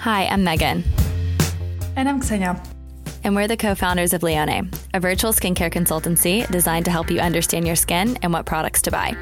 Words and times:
Hi, 0.00 0.24
I'm 0.28 0.42
Megan. 0.42 0.82
And 1.94 2.08
I'm 2.08 2.22
Ksenia. 2.22 2.58
And 3.22 3.36
we're 3.36 3.46
the 3.46 3.56
co 3.58 3.74
founders 3.74 4.14
of 4.14 4.22
Leone, 4.22 4.70
a 4.94 4.98
virtual 4.98 5.30
skincare 5.30 5.70
consultancy 5.70 6.50
designed 6.50 6.86
to 6.86 6.90
help 6.90 7.10
you 7.10 7.20
understand 7.20 7.66
your 7.66 7.76
skin 7.76 8.16
and 8.22 8.32
what 8.32 8.46
products 8.46 8.80
to 8.82 8.90
buy. 8.90 9.14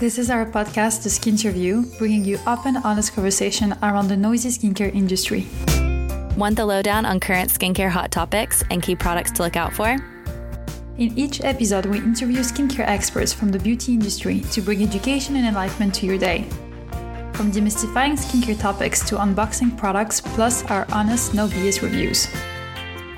This 0.00 0.16
is 0.16 0.30
our 0.30 0.46
podcast, 0.46 1.02
The 1.02 1.10
Skinterview, 1.10 1.98
bringing 1.98 2.24
you 2.24 2.38
open, 2.46 2.78
honest 2.78 3.12
conversation 3.12 3.74
around 3.82 4.08
the 4.08 4.16
noisy 4.16 4.48
skincare 4.48 4.94
industry. 4.94 5.46
Want 6.38 6.56
the 6.56 6.64
lowdown 6.64 7.04
on 7.04 7.20
current 7.20 7.50
skincare 7.50 7.90
hot 7.90 8.10
topics 8.10 8.64
and 8.70 8.82
key 8.82 8.96
products 8.96 9.30
to 9.32 9.42
look 9.42 9.56
out 9.56 9.74
for? 9.74 9.88
In 10.96 11.18
each 11.18 11.44
episode, 11.44 11.84
we 11.84 11.98
interview 11.98 12.38
skincare 12.38 12.88
experts 12.88 13.34
from 13.34 13.50
the 13.50 13.58
beauty 13.58 13.92
industry 13.92 14.40
to 14.52 14.62
bring 14.62 14.82
education 14.82 15.36
and 15.36 15.46
enlightenment 15.46 15.94
to 15.96 16.06
your 16.06 16.16
day. 16.16 16.48
From 17.38 17.52
demystifying 17.52 18.18
skincare 18.18 18.58
topics 18.58 19.08
to 19.08 19.14
unboxing 19.14 19.76
products, 19.76 20.20
plus 20.20 20.64
our 20.64 20.88
honest, 20.90 21.34
no 21.34 21.46
BS 21.46 21.82
reviews. 21.82 22.26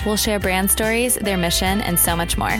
We'll 0.04 0.18
share 0.18 0.38
brand 0.38 0.70
stories, 0.70 1.14
their 1.14 1.38
mission, 1.38 1.80
and 1.80 1.98
so 1.98 2.14
much 2.14 2.36
more. 2.36 2.54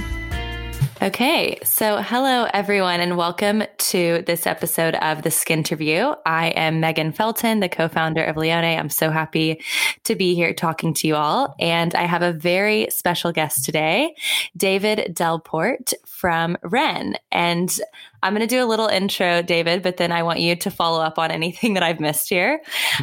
Okay, 1.03 1.59
so 1.63 1.99
hello 2.01 2.47
everyone, 2.55 3.01
and 3.01 3.19
welcome 3.19 3.63
to 3.77 4.23
this 4.27 4.47
episode 4.47 4.95
of 4.97 5.21
the 5.21 5.29
Skinterview. 5.29 6.17
I 6.25 6.49
am 6.49 6.81
Megan 6.81 7.13
Felton, 7.13 7.61
the 7.61 7.69
co-founder 7.69 8.25
of 8.25 8.39
Leone. 8.39 8.79
I'm 8.79 8.91
so 8.91 9.11
happy 9.11 9.63
to 10.05 10.15
be 10.15 10.35
here 10.35 10.55
talking 10.55 10.95
to 10.95 11.07
you 11.07 11.17
all, 11.17 11.55
and 11.59 11.95
I 11.95 12.05
have 12.05 12.23
a 12.23 12.33
very 12.33 12.87
special 12.89 13.33
guest 13.33 13.67
today, 13.67 14.15
David 14.57 15.15
Delport 15.15 15.93
from 16.07 16.57
Ren, 16.63 17.17
and 17.31 17.79
I'm 18.23 18.35
going 18.35 18.47
to 18.47 18.55
do 18.55 18.63
a 18.63 18.67
little 18.67 18.87
intro, 18.87 19.43
David, 19.43 19.83
but 19.83 19.97
then 19.97 20.13
I 20.13 20.23
want 20.23 20.41
you 20.41 20.57
to 20.57 20.71
follow 20.71 21.01
up 21.01 21.19
on 21.19 21.31
anything 21.31 21.75
that 21.75 21.83
I've 21.83 22.01
missed 22.01 22.29
here. 22.29 22.61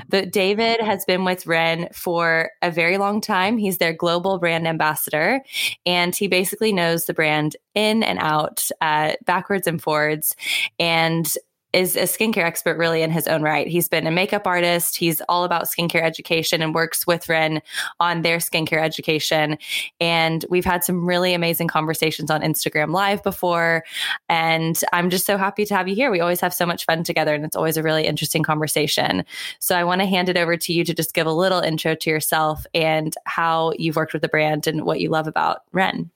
But 0.10 0.32
David 0.32 0.82
has 0.82 1.06
been 1.06 1.26
with 1.26 1.48
Ren 1.48 1.90
for 1.94 2.52
a 2.62 2.72
very 2.72 2.98
long 2.98 3.22
time. 3.22 3.58
He's 3.58 3.78
their 3.78 3.94
global 3.94 4.38
brand 4.38 4.68
ambassador, 4.68 5.42
and 5.86 6.16
he 6.16 6.28
basically 6.28 6.74
knows 6.74 7.06
the 7.06 7.14
brand 7.14 7.56
in 7.74 8.04
and 8.04 8.20
out, 8.20 8.68
uh, 8.82 9.14
backwards 9.26 9.68
and 9.68 9.82
forwards. 9.82 10.36
And 10.80 11.32
is 11.78 11.96
a 11.96 12.02
skincare 12.02 12.44
expert 12.44 12.76
really 12.76 13.04
in 13.04 13.12
his 13.12 13.28
own 13.28 13.44
right. 13.44 13.68
He's 13.68 13.88
been 13.88 14.08
a 14.08 14.12
makeup 14.12 14.48
artist. 14.48 14.96
He's 14.96 15.22
all 15.30 15.44
about 15.44 15.66
skincare 15.66 16.02
education 16.02 16.64
and 16.64 16.74
works 16.74 17.06
with 17.06 17.30
Ren 17.30 17.62
on 18.00 18.24
their 18.24 18.40
skincare 18.40 18.82
education. 18.82 19.60
And 20.02 20.44
we've 20.50 20.66
had 20.66 20.84
some 20.84 21.06
really 21.06 21.36
amazing 21.36 21.68
conversations 21.68 22.32
on 22.32 22.42
Instagram 22.42 22.94
Live 22.94 23.22
before. 23.22 23.84
And 24.28 24.82
I'm 24.92 25.12
just 25.12 25.28
so 25.28 25.38
happy 25.38 25.66
to 25.66 25.76
have 25.76 25.88
you 25.88 25.94
here. 25.94 26.10
We 26.10 26.20
always 26.20 26.42
have 26.42 26.54
so 26.54 26.66
much 26.66 26.84
fun 26.86 27.04
together, 27.04 27.36
and 27.36 27.46
it's 27.46 27.56
always 27.56 27.78
a 27.78 27.84
really 27.84 28.08
interesting 28.08 28.42
conversation. 28.42 29.24
So 29.60 29.78
I 29.78 29.84
want 29.84 30.02
to 30.02 30.08
hand 30.08 30.30
it 30.30 30.38
over 30.38 30.58
to 30.58 30.74
you 30.74 30.84
to 30.84 30.96
just 30.96 31.14
give 31.14 31.28
a 31.28 31.32
little 31.32 31.60
intro 31.60 31.94
to 31.94 32.10
yourself 32.10 32.66
and 32.74 33.14
how 33.26 33.74
you've 33.78 33.98
worked 33.98 34.14
with 34.14 34.24
the 34.24 34.28
brand 34.28 34.66
and 34.66 34.84
what 34.84 35.00
you 35.00 35.10
love 35.10 35.28
about 35.28 35.62
Ren. 35.74 36.10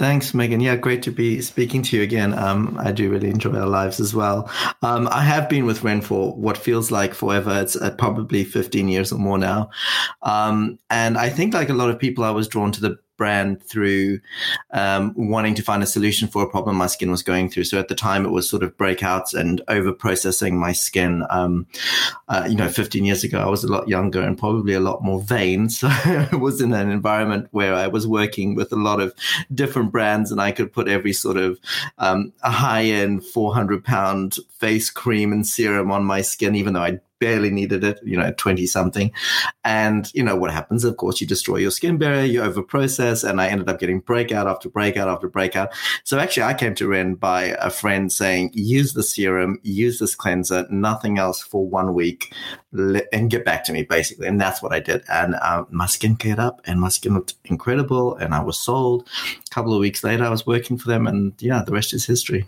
Thanks, 0.00 0.32
Megan. 0.32 0.60
Yeah, 0.60 0.76
great 0.76 1.02
to 1.02 1.10
be 1.10 1.42
speaking 1.42 1.82
to 1.82 1.96
you 1.98 2.02
again. 2.02 2.32
Um, 2.32 2.74
I 2.80 2.90
do 2.90 3.10
really 3.10 3.28
enjoy 3.28 3.52
our 3.52 3.66
lives 3.66 4.00
as 4.00 4.14
well. 4.14 4.50
Um, 4.80 5.06
I 5.12 5.22
have 5.22 5.46
been 5.50 5.66
with 5.66 5.84
Ren 5.84 6.00
for 6.00 6.34
what 6.36 6.56
feels 6.56 6.90
like 6.90 7.12
forever. 7.12 7.60
It's 7.60 7.76
uh, 7.76 7.90
probably 7.90 8.42
15 8.44 8.88
years 8.88 9.12
or 9.12 9.18
more 9.18 9.36
now. 9.36 9.68
Um, 10.22 10.78
and 10.88 11.18
I 11.18 11.28
think, 11.28 11.52
like 11.52 11.68
a 11.68 11.74
lot 11.74 11.90
of 11.90 11.98
people, 11.98 12.24
I 12.24 12.30
was 12.30 12.48
drawn 12.48 12.72
to 12.72 12.80
the 12.80 12.96
brand 13.20 13.62
through 13.62 14.18
um, 14.70 15.12
wanting 15.14 15.54
to 15.54 15.62
find 15.62 15.82
a 15.82 15.86
solution 15.86 16.26
for 16.26 16.42
a 16.42 16.48
problem 16.48 16.74
my 16.74 16.86
skin 16.86 17.10
was 17.10 17.22
going 17.22 17.50
through. 17.50 17.64
So 17.64 17.78
at 17.78 17.88
the 17.88 17.94
time, 17.94 18.24
it 18.24 18.30
was 18.30 18.48
sort 18.48 18.62
of 18.62 18.74
breakouts 18.78 19.34
and 19.34 19.60
over 19.68 19.92
processing 19.92 20.58
my 20.58 20.72
skin. 20.72 21.26
Um, 21.28 21.66
uh, 22.28 22.46
you 22.48 22.56
know, 22.56 22.70
15 22.70 23.04
years 23.04 23.22
ago, 23.22 23.38
I 23.38 23.50
was 23.50 23.62
a 23.62 23.70
lot 23.70 23.90
younger 23.90 24.22
and 24.22 24.38
probably 24.38 24.72
a 24.72 24.80
lot 24.80 25.04
more 25.04 25.20
vain. 25.20 25.68
So 25.80 25.88
I 25.88 26.28
was 26.36 26.60
in 26.60 26.72
an 26.72 26.90
environment 26.90 27.48
where 27.50 27.74
I 27.74 27.88
was 27.88 28.06
working 28.06 28.54
with 28.54 28.72
a 28.72 28.76
lot 28.76 29.00
of 29.00 29.14
different 29.54 29.92
brands 29.92 30.30
and 30.30 30.40
I 30.40 30.52
could 30.52 30.72
put 30.72 30.88
every 30.88 31.12
sort 31.12 31.36
of 31.36 31.58
um, 31.98 32.32
high 32.42 32.84
end 32.84 33.24
400 33.24 33.84
pound 33.84 34.36
face 34.58 34.88
cream 34.90 35.32
and 35.32 35.46
serum 35.46 35.90
on 35.90 36.04
my 36.04 36.22
skin, 36.22 36.54
even 36.54 36.72
though 36.74 36.82
I 36.82 37.00
barely 37.20 37.50
needed 37.50 37.84
it, 37.84 38.00
you 38.02 38.16
know, 38.16 38.32
20 38.36 38.66
something. 38.66 39.12
And, 39.64 40.12
you 40.14 40.22
know, 40.22 40.34
what 40.34 40.50
happens? 40.50 40.84
Of 40.84 40.96
course, 40.96 41.20
you 41.20 41.26
destroy 41.26 41.56
your 41.56 41.70
skin 41.70 41.98
barrier, 41.98 42.24
you 42.24 42.42
over 42.42 42.62
process. 42.62 43.22
And 43.22 43.40
I 43.40 43.48
ended 43.48 43.68
up 43.68 43.78
getting 43.78 44.00
breakout 44.00 44.48
after 44.48 44.68
breakout 44.68 45.08
after 45.08 45.28
breakout. 45.28 45.70
So 46.04 46.18
actually, 46.18 46.44
I 46.44 46.54
came 46.54 46.74
to 46.76 46.88
Ren 46.88 47.14
by 47.14 47.56
a 47.60 47.70
friend 47.70 48.12
saying, 48.12 48.50
use 48.54 48.94
the 48.94 49.02
serum, 49.02 49.60
use 49.62 49.98
this 49.98 50.14
cleanser, 50.14 50.66
nothing 50.70 51.18
else 51.18 51.40
for 51.42 51.66
one 51.66 51.94
week 51.94 52.34
and 52.72 53.30
get 53.30 53.44
back 53.44 53.64
to 53.64 53.72
me, 53.72 53.82
basically. 53.82 54.26
And 54.26 54.40
that's 54.40 54.62
what 54.62 54.72
I 54.72 54.80
did. 54.80 55.04
And 55.08 55.34
um, 55.42 55.66
my 55.70 55.86
skin 55.86 56.16
cleared 56.16 56.38
up 56.38 56.60
and 56.64 56.80
my 56.80 56.88
skin 56.88 57.14
looked 57.14 57.34
incredible. 57.44 58.16
And 58.16 58.34
I 58.34 58.42
was 58.42 58.58
sold. 58.58 59.08
A 59.46 59.54
couple 59.54 59.74
of 59.74 59.80
weeks 59.80 60.02
later, 60.02 60.24
I 60.24 60.30
was 60.30 60.46
working 60.46 60.78
for 60.78 60.88
them. 60.88 61.06
And 61.06 61.34
yeah, 61.38 61.62
the 61.62 61.72
rest 61.72 61.92
is 61.92 62.06
history. 62.06 62.46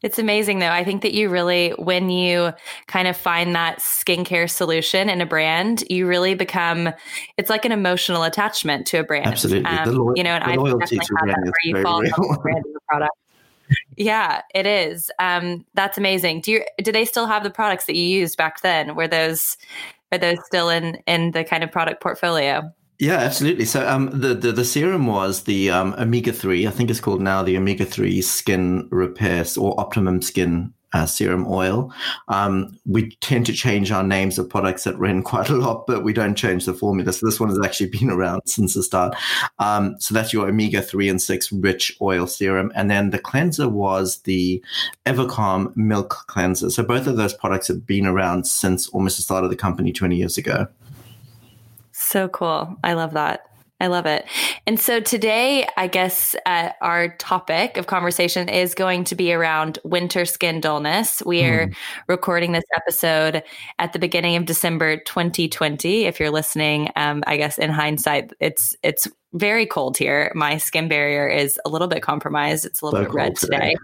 It's 0.00 0.18
amazing 0.18 0.60
though. 0.60 0.70
I 0.70 0.84
think 0.84 1.02
that 1.02 1.12
you 1.12 1.28
really, 1.28 1.70
when 1.70 2.08
you 2.08 2.52
kind 2.86 3.08
of 3.08 3.16
find 3.16 3.54
that 3.56 3.80
skincare 3.80 4.48
solution 4.48 5.08
in 5.08 5.20
a 5.20 5.26
brand, 5.26 5.82
you 5.90 6.06
really 6.06 6.34
become, 6.34 6.90
it's 7.36 7.50
like 7.50 7.64
an 7.64 7.72
emotional 7.72 8.22
attachment 8.22 8.86
to 8.88 8.98
a 8.98 9.04
brand. 9.04 9.26
Absolutely. 9.26 9.64
Um, 9.64 9.94
lo- 9.96 10.12
you 10.14 10.22
know, 10.22 10.30
and 10.30 10.44
I 10.44 10.54
definitely 10.54 10.98
have 10.98 11.26
that 11.26 11.40
where 11.42 11.52
you 11.64 11.82
fall 11.82 12.00
in 12.00 12.10
love 12.10 12.18
with 12.18 12.36
the 12.36 12.42
brand 12.42 12.64
and 12.64 12.74
the 12.76 12.80
product. 12.88 13.16
Yeah, 13.96 14.42
it 14.54 14.66
is. 14.66 15.10
Um, 15.18 15.66
that's 15.74 15.98
amazing. 15.98 16.42
Do 16.42 16.52
you, 16.52 16.64
do 16.80 16.92
they 16.92 17.04
still 17.04 17.26
have 17.26 17.42
the 17.42 17.50
products 17.50 17.86
that 17.86 17.96
you 17.96 18.04
used 18.04 18.38
back 18.38 18.62
then? 18.62 18.94
Were 18.94 19.08
those, 19.08 19.56
are 20.12 20.18
those 20.18 20.38
still 20.46 20.68
in, 20.68 21.02
in 21.08 21.32
the 21.32 21.42
kind 21.42 21.64
of 21.64 21.72
product 21.72 22.00
portfolio? 22.00 22.72
Yeah, 22.98 23.18
absolutely. 23.18 23.64
So 23.64 23.88
um, 23.88 24.10
the, 24.12 24.34
the, 24.34 24.50
the 24.50 24.64
serum 24.64 25.06
was 25.06 25.44
the 25.44 25.70
um, 25.70 25.94
omega 25.98 26.32
three. 26.32 26.66
I 26.66 26.70
think 26.70 26.90
it's 26.90 26.98
called 27.00 27.20
now 27.20 27.44
the 27.44 27.56
omega 27.56 27.84
three 27.84 28.20
skin 28.22 28.88
repair 28.90 29.44
or 29.56 29.78
optimum 29.80 30.20
skin 30.20 30.74
uh, 30.94 31.06
serum 31.06 31.46
oil. 31.46 31.92
Um, 32.26 32.76
we 32.86 33.10
tend 33.20 33.46
to 33.46 33.52
change 33.52 33.92
our 33.92 34.02
names 34.02 34.36
of 34.36 34.48
products 34.48 34.84
at 34.84 34.98
Ren 34.98 35.22
quite 35.32 35.48
a 35.48 35.54
lot, 35.54 35.86
but 35.86 36.02
we 36.02 36.12
don't 36.12 36.34
change 36.34 36.64
the 36.64 36.74
formula. 36.74 37.12
So 37.12 37.26
this 37.26 37.38
one 37.38 37.50
has 37.50 37.60
actually 37.64 37.90
been 37.90 38.10
around 38.10 38.42
since 38.46 38.74
the 38.74 38.82
start. 38.82 39.14
Um, 39.60 39.94
so 40.00 40.12
that's 40.12 40.32
your 40.32 40.48
omega 40.48 40.82
three 40.82 41.08
and 41.08 41.22
six 41.22 41.52
rich 41.52 41.96
oil 42.02 42.26
serum, 42.26 42.72
and 42.74 42.90
then 42.90 43.10
the 43.10 43.18
cleanser 43.20 43.68
was 43.68 44.18
the 44.22 44.60
Evercalm 45.06 45.76
milk 45.76 46.24
cleanser. 46.26 46.68
So 46.70 46.82
both 46.82 47.06
of 47.06 47.16
those 47.16 47.34
products 47.34 47.68
have 47.68 47.86
been 47.86 48.06
around 48.06 48.48
since 48.48 48.88
almost 48.88 49.18
the 49.18 49.22
start 49.22 49.44
of 49.44 49.50
the 49.50 49.56
company 49.56 49.92
twenty 49.92 50.16
years 50.16 50.36
ago. 50.36 50.66
So 52.00 52.28
cool. 52.28 52.76
I 52.84 52.92
love 52.92 53.14
that. 53.14 53.40
I 53.80 53.88
love 53.88 54.06
it. 54.06 54.24
And 54.66 54.78
so 54.78 55.00
today, 55.00 55.68
I 55.76 55.88
guess 55.88 56.36
uh, 56.46 56.70
our 56.80 57.16
topic 57.16 57.76
of 57.76 57.88
conversation 57.88 58.48
is 58.48 58.74
going 58.74 59.02
to 59.04 59.16
be 59.16 59.32
around 59.32 59.80
winter 59.84 60.24
skin 60.24 60.60
dullness. 60.60 61.22
We 61.26 61.44
are 61.44 61.66
mm. 61.66 61.74
recording 62.06 62.52
this 62.52 62.64
episode 62.74 63.42
at 63.80 63.92
the 63.92 63.98
beginning 63.98 64.36
of 64.36 64.46
December 64.46 64.98
2020. 64.98 66.04
If 66.04 66.20
you're 66.20 66.30
listening, 66.30 66.90
um, 66.94 67.24
I 67.26 67.36
guess 67.36 67.58
in 67.58 67.70
hindsight, 67.70 68.32
it's 68.38 68.76
it's 68.84 69.08
very 69.34 69.66
cold 69.66 69.98
here. 69.98 70.32
My 70.34 70.56
skin 70.56 70.88
barrier 70.88 71.28
is 71.28 71.58
a 71.64 71.68
little 71.68 71.88
bit 71.88 72.02
compromised. 72.02 72.64
It's 72.64 72.80
a 72.80 72.86
little 72.86 73.00
so 73.00 73.04
bit 73.04 73.14
red 73.14 73.36
today. 73.36 73.56
today. 73.56 73.74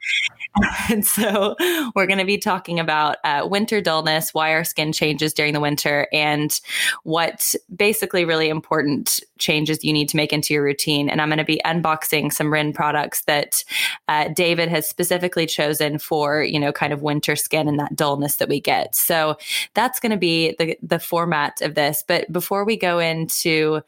and 0.91 1.05
so 1.05 1.57
we're 1.95 2.07
going 2.07 2.19
to 2.19 2.25
be 2.25 2.39
talking 2.39 2.79
about 2.79 3.17
uh, 3.25 3.47
winter 3.49 3.81
dullness, 3.81 4.33
why 4.33 4.53
our 4.53 4.65
skin 4.65 4.93
changes 4.93 5.35
during 5.35 5.53
the 5.53 5.61
winter, 5.61 6.07
and 6.13 6.61
what 7.03 7.55
basically 7.75 8.25
really 8.25 8.49
important 8.49 9.21
changes 9.39 9.85
you 9.85 9.93
need 9.93 10.09
to 10.09 10.17
make 10.17 10.33
into 10.33 10.55
your 10.55 10.63
routine. 10.63 11.09
And 11.09 11.21
I'm 11.21 11.29
going 11.29 11.39
to 11.39 11.45
be 11.45 11.61
unboxing 11.65 12.33
some 12.33 12.53
Ren 12.53 12.73
products 12.73 13.23
that 13.25 13.65
uh, 14.09 14.29
David 14.29 14.69
has 14.69 14.89
specifically 14.89 15.47
chosen 15.47 15.99
for, 15.99 16.43
you 16.43 16.61
know, 16.61 16.73
kind 16.73 16.93
of 16.93 17.03
winter 17.03 17.37
skin 17.37 17.69
and 17.69 17.79
that 17.81 17.97
dullness 17.97 18.37
that 18.37 18.49
we 18.49 18.61
get. 18.61 18.95
So 18.95 19.37
that's 19.75 20.01
going 20.01 20.13
to 20.13 20.19
be 20.19 20.55
the, 20.59 20.79
the 20.83 20.99
format 20.99 21.61
of 21.61 21.75
this. 21.75 22.05
But 22.07 22.33
before 22.33 22.65
we 22.65 22.77
go 22.77 22.99
into 22.99 23.83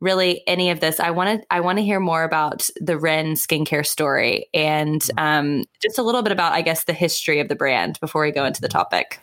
really 0.00 0.42
any 0.46 0.70
of 0.70 0.80
this, 0.80 0.99
I 1.00 1.10
want 1.10 1.40
to 1.40 1.46
I 1.50 1.60
want 1.60 1.78
to 1.78 1.84
hear 1.84 2.00
more 2.00 2.24
about 2.24 2.68
the 2.80 2.98
Ren 2.98 3.34
skincare 3.34 3.86
story 3.86 4.48
and 4.54 5.06
um, 5.18 5.64
just 5.82 5.98
a 5.98 6.02
little 6.02 6.22
bit 6.22 6.32
about, 6.32 6.52
I 6.52 6.62
guess, 6.62 6.84
the 6.84 6.92
history 6.92 7.40
of 7.40 7.48
the 7.48 7.56
brand 7.56 7.98
before 8.00 8.22
we 8.22 8.30
go 8.30 8.44
into 8.44 8.60
the 8.60 8.68
topic. 8.68 9.18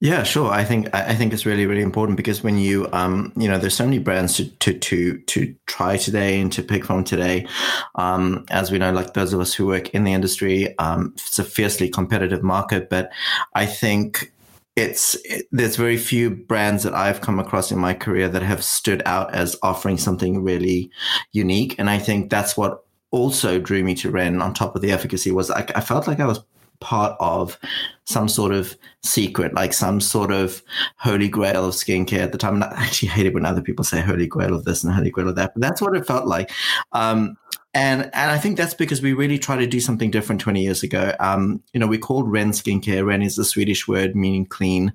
Yeah, 0.00 0.24
sure. 0.24 0.50
I 0.50 0.64
think 0.64 0.92
I 0.92 1.14
think 1.14 1.32
it's 1.32 1.46
really 1.46 1.64
really 1.64 1.80
important 1.80 2.16
because 2.16 2.42
when 2.42 2.58
you 2.58 2.88
um 2.92 3.32
you 3.36 3.46
know 3.46 3.56
there's 3.56 3.76
so 3.76 3.84
many 3.84 3.98
brands 3.98 4.36
to 4.36 4.46
to 4.46 4.76
to 4.76 5.18
to 5.18 5.54
try 5.66 5.96
today 5.96 6.40
and 6.40 6.52
to 6.54 6.62
pick 6.64 6.84
from 6.84 7.04
today, 7.04 7.46
um 7.94 8.44
as 8.50 8.72
we 8.72 8.78
know 8.78 8.90
like 8.90 9.14
those 9.14 9.32
of 9.32 9.38
us 9.38 9.54
who 9.54 9.68
work 9.68 9.90
in 9.90 10.02
the 10.02 10.12
industry, 10.12 10.76
um 10.80 11.12
it's 11.14 11.38
a 11.38 11.44
fiercely 11.44 11.88
competitive 11.88 12.42
market. 12.42 12.90
But 12.90 13.12
I 13.54 13.64
think 13.64 14.32
it's 14.76 15.14
it, 15.24 15.46
there's 15.52 15.76
very 15.76 15.96
few 15.96 16.30
brands 16.30 16.82
that 16.82 16.94
I've 16.94 17.20
come 17.20 17.38
across 17.38 17.70
in 17.70 17.78
my 17.78 17.94
career 17.94 18.28
that 18.28 18.42
have 18.42 18.64
stood 18.64 19.02
out 19.06 19.34
as 19.34 19.56
offering 19.62 19.98
something 19.98 20.42
really 20.42 20.90
unique, 21.32 21.74
and 21.78 21.90
I 21.90 21.98
think 21.98 22.30
that's 22.30 22.56
what 22.56 22.84
also 23.10 23.58
drew 23.58 23.84
me 23.84 23.94
to 23.96 24.10
Ren 24.10 24.40
on 24.40 24.54
top 24.54 24.74
of 24.74 24.82
the 24.82 24.90
efficacy 24.90 25.30
was 25.30 25.50
I, 25.50 25.66
I 25.74 25.80
felt 25.80 26.08
like 26.08 26.18
I 26.18 26.26
was 26.26 26.40
part 26.82 27.16
of 27.20 27.58
some 28.04 28.28
sort 28.28 28.52
of 28.52 28.76
secret, 29.04 29.54
like 29.54 29.72
some 29.72 30.00
sort 30.00 30.32
of 30.32 30.62
holy 30.98 31.28
grail 31.28 31.64
of 31.64 31.74
skincare 31.74 32.18
at 32.18 32.32
the 32.32 32.38
time. 32.38 32.54
And 32.54 32.64
I 32.64 32.84
actually 32.84 33.08
hate 33.08 33.26
it 33.26 33.34
when 33.34 33.46
other 33.46 33.62
people 33.62 33.84
say 33.84 34.00
holy 34.00 34.26
grail 34.26 34.54
of 34.54 34.64
this 34.64 34.82
and 34.82 34.92
holy 34.92 35.10
grail 35.10 35.28
of 35.28 35.36
that, 35.36 35.54
but 35.54 35.62
that's 35.62 35.80
what 35.80 35.96
it 35.96 36.06
felt 36.06 36.26
like. 36.26 36.50
Um, 36.92 37.36
and 37.74 38.02
and 38.14 38.30
I 38.30 38.38
think 38.38 38.56
that's 38.56 38.74
because 38.74 39.00
we 39.00 39.12
really 39.12 39.38
tried 39.38 39.58
to 39.58 39.66
do 39.66 39.80
something 39.80 40.10
different 40.10 40.40
20 40.40 40.62
years 40.62 40.82
ago. 40.82 41.14
Um, 41.20 41.62
you 41.72 41.80
know, 41.80 41.86
we 41.86 41.98
called 41.98 42.30
Ren 42.30 42.50
skincare. 42.50 43.04
Ren 43.04 43.22
is 43.22 43.36
the 43.36 43.44
Swedish 43.44 43.88
word 43.88 44.14
meaning 44.14 44.46
clean. 44.46 44.92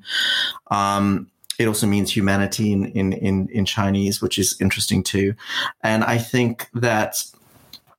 Um, 0.70 1.32
it 1.58 1.68
also 1.68 1.88
means 1.88 2.16
humanity 2.16 2.72
in, 2.72 2.86
in, 2.92 3.14
in, 3.14 3.50
in 3.50 3.66
Chinese, 3.66 4.22
which 4.22 4.38
is 4.38 4.56
interesting 4.62 5.02
too. 5.02 5.34
And 5.82 6.04
I 6.04 6.20
think 6.20 6.70
that 6.76 7.24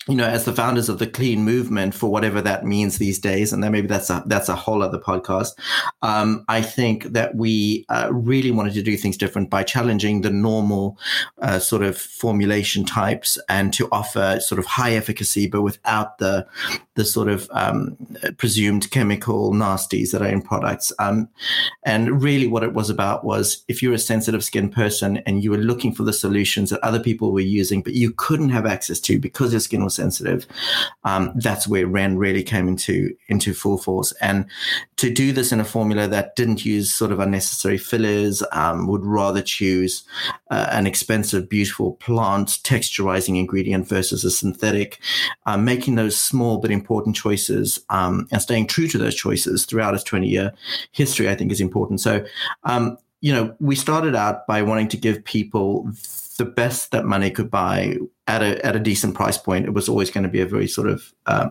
you 0.09 0.15
know, 0.15 0.27
as 0.27 0.47
the 0.47 0.55
founders 0.55 0.89
of 0.89 0.99
the 0.99 1.07
clean 1.07 1.45
movement, 1.45 1.95
for 1.95 2.11
whatever 2.11 2.41
that 2.41 2.65
means 2.65 2.97
these 2.97 3.19
days, 3.19 3.53
and 3.53 3.63
then 3.63 3.73
maybe 3.73 3.87
that's 3.87 4.09
a 4.09 4.23
that's 4.27 4.49
a 4.49 4.57
whole 4.57 4.83
other 4.83 4.99
podcast. 4.99 5.51
Um, 6.01 6.47
I 6.49 6.63
think 6.63 7.05
that 7.05 7.35
we 7.35 7.85
uh, 7.91 8.09
really 8.11 8.51
wanted 8.51 8.73
to 8.75 8.83
do 8.83 8.97
things 8.97 9.19
different 9.19 9.51
by 9.51 9.65
challenging 9.65 10.23
the 10.23 10.31
normal 10.31 10.99
uh, 11.43 11.59
sort 11.59 11.83
of 11.83 11.99
formulation 11.99 12.87
types 12.87 13.39
and 13.51 13.73
to 13.75 13.87
offer 13.93 14.41
sort 14.41 14.59
of 14.59 14.65
high 14.65 14.93
efficacy, 14.93 15.47
but 15.47 15.61
without 15.61 16.17
the 16.19 16.47
the 16.95 17.05
sort 17.05 17.29
of 17.29 17.49
um, 17.53 17.97
presumed 18.39 18.91
chemical 18.91 19.53
nasties 19.53 20.11
that 20.11 20.23
are 20.23 20.29
in 20.29 20.43
products. 20.43 20.91
Um, 20.99 21.29
and 21.85 22.23
really, 22.23 22.47
what 22.47 22.65
it 22.65 22.73
was 22.73 22.89
about 22.89 23.25
was 23.25 23.63
if 23.69 23.83
you're 23.83 23.93
a 23.93 23.99
sensitive 23.99 24.43
skin 24.43 24.71
person 24.71 25.19
and 25.19 25.45
you 25.45 25.51
were 25.51 25.59
looking 25.59 25.95
for 25.95 26.03
the 26.03 26.13
solutions 26.15 26.71
that 26.71 26.81
other 26.81 26.99
people 26.99 27.31
were 27.31 27.41
using, 27.41 27.83
but 27.83 27.93
you 27.93 28.13
couldn't 28.13 28.49
have 28.49 28.65
access 28.65 28.99
to 29.01 29.19
because 29.19 29.53
your 29.53 29.61
skin 29.61 29.85
was 29.85 29.98
sensitive, 29.99 30.47
um, 31.05 31.33
that's 31.37 31.69
where 31.69 31.87
Ren 31.87 32.19
really 32.19 32.43
came 32.43 32.69
into 32.69 33.15
into 33.29 33.55
full 33.55 33.79
force. 33.79 34.13
And 34.21 34.47
to 34.97 35.13
do 35.13 35.33
this 35.33 35.53
in 35.53 35.61
a 35.61 35.65
formula 35.65 36.09
that 36.09 36.35
didn't 36.37 36.65
use 36.65 36.95
sort 36.95 37.13
of 37.13 37.21
unnecessary 37.21 37.79
fillers, 37.79 38.43
um, 38.53 38.87
would 38.87 39.05
rather 39.05 39.43
choose 39.43 40.05
uh, 40.51 40.69
an 40.71 40.87
expensive, 40.87 41.49
beautiful 41.49 41.93
plant 41.95 42.49
texturizing 42.65 43.39
ingredient 43.39 43.89
versus 43.89 44.25
a 44.25 44.31
synthetic, 44.31 44.99
uh, 45.47 45.57
making 45.57 45.95
those 45.97 46.19
small 46.19 46.59
but 46.59 46.71
important 46.71 47.09
important 47.09 47.17
choices 47.17 47.81
um, 47.91 48.27
and 48.33 48.43
staying 48.43 48.67
true 48.67 48.89
to 48.89 48.99
those 48.99 49.15
choices 49.15 49.65
throughout 49.65 49.95
its 49.95 50.05
20 50.05 50.27
year 50.27 50.53
history, 50.93 51.29
I 51.29 51.35
think 51.35 51.53
is 51.53 51.61
important. 51.61 52.01
So, 52.01 52.25
um, 52.65 52.99
you 53.21 53.33
know, 53.33 53.55
we 53.61 53.75
started 53.75 54.15
out 54.15 54.47
by 54.47 54.63
wanting 54.63 54.89
to 54.89 54.97
give 54.97 55.25
people 55.25 55.89
the 56.39 56.45
best 56.45 56.93
that 56.93 57.05
money 57.05 57.31
could 57.31 57.51
buy 57.51 57.99
at 58.27 58.43
a 58.43 58.65
at 58.65 58.75
a 58.75 58.81
decent 58.81 59.15
price 59.15 59.37
point. 59.37 59.67
It 59.67 59.75
was 59.75 59.89
always 59.89 60.11
going 60.11 60.25
to 60.25 60.31
be 60.31 60.41
a 60.41 60.47
very 60.47 60.67
sort 60.67 60.89
of 60.89 61.13
uh, 61.27 61.51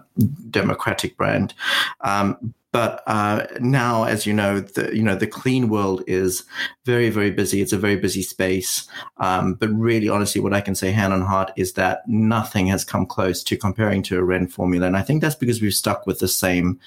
democratic 0.49 1.15
brand. 1.17 1.53
Um, 2.01 2.53
but 2.77 3.01
uh, 3.07 3.47
now, 3.59 4.03
as 4.03 4.27
you 4.27 4.33
know, 4.33 4.59
the 4.59 4.95
you 4.95 5.01
know 5.01 5.15
the 5.15 5.25
clean 5.25 5.67
world 5.67 6.03
is 6.05 6.43
very 6.85 7.09
very 7.09 7.31
busy. 7.31 7.59
It's 7.59 7.73
a 7.73 7.77
very 7.79 7.95
busy 7.95 8.21
space. 8.21 8.87
Um, 9.17 9.55
but 9.55 9.69
really, 9.69 10.09
honestly, 10.09 10.41
what 10.41 10.53
I 10.53 10.61
can 10.61 10.75
say 10.75 10.91
hand 10.91 11.11
on 11.11 11.21
heart 11.21 11.49
is 11.55 11.73
that 11.73 12.07
nothing 12.07 12.67
has 12.67 12.85
come 12.85 13.07
close 13.07 13.41
to 13.45 13.57
comparing 13.57 14.03
to 14.03 14.19
a 14.19 14.23
Ren 14.23 14.45
formula, 14.45 14.85
and 14.85 14.95
I 14.95 15.01
think 15.01 15.23
that's 15.23 15.33
because 15.33 15.59
we've 15.59 15.73
stuck 15.73 16.05
with 16.05 16.19
the 16.19 16.27
same 16.27 16.79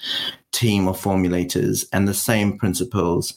team 0.53 0.87
of 0.87 0.95
formulators 0.97 1.85
and 1.91 2.07
the 2.07 2.13
same 2.13 2.57
principles. 2.57 3.33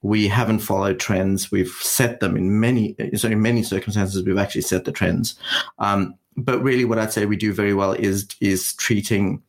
We 0.00 0.28
haven't 0.28 0.60
followed 0.60 1.00
trends. 1.00 1.50
We've 1.50 1.74
set 1.80 2.20
them 2.20 2.36
in 2.36 2.60
many, 2.60 2.94
so 3.16 3.26
in 3.26 3.42
many 3.42 3.64
circumstances, 3.64 4.22
we've 4.22 4.38
actually 4.38 4.62
set 4.62 4.84
the 4.84 4.92
trends. 4.92 5.34
Um, 5.80 6.14
but 6.36 6.62
really, 6.62 6.84
what 6.84 7.00
I'd 7.00 7.12
say 7.12 7.26
we 7.26 7.34
do 7.34 7.52
very 7.52 7.74
well 7.74 7.94
is 7.94 8.28
is 8.40 8.74
treating 8.74 9.42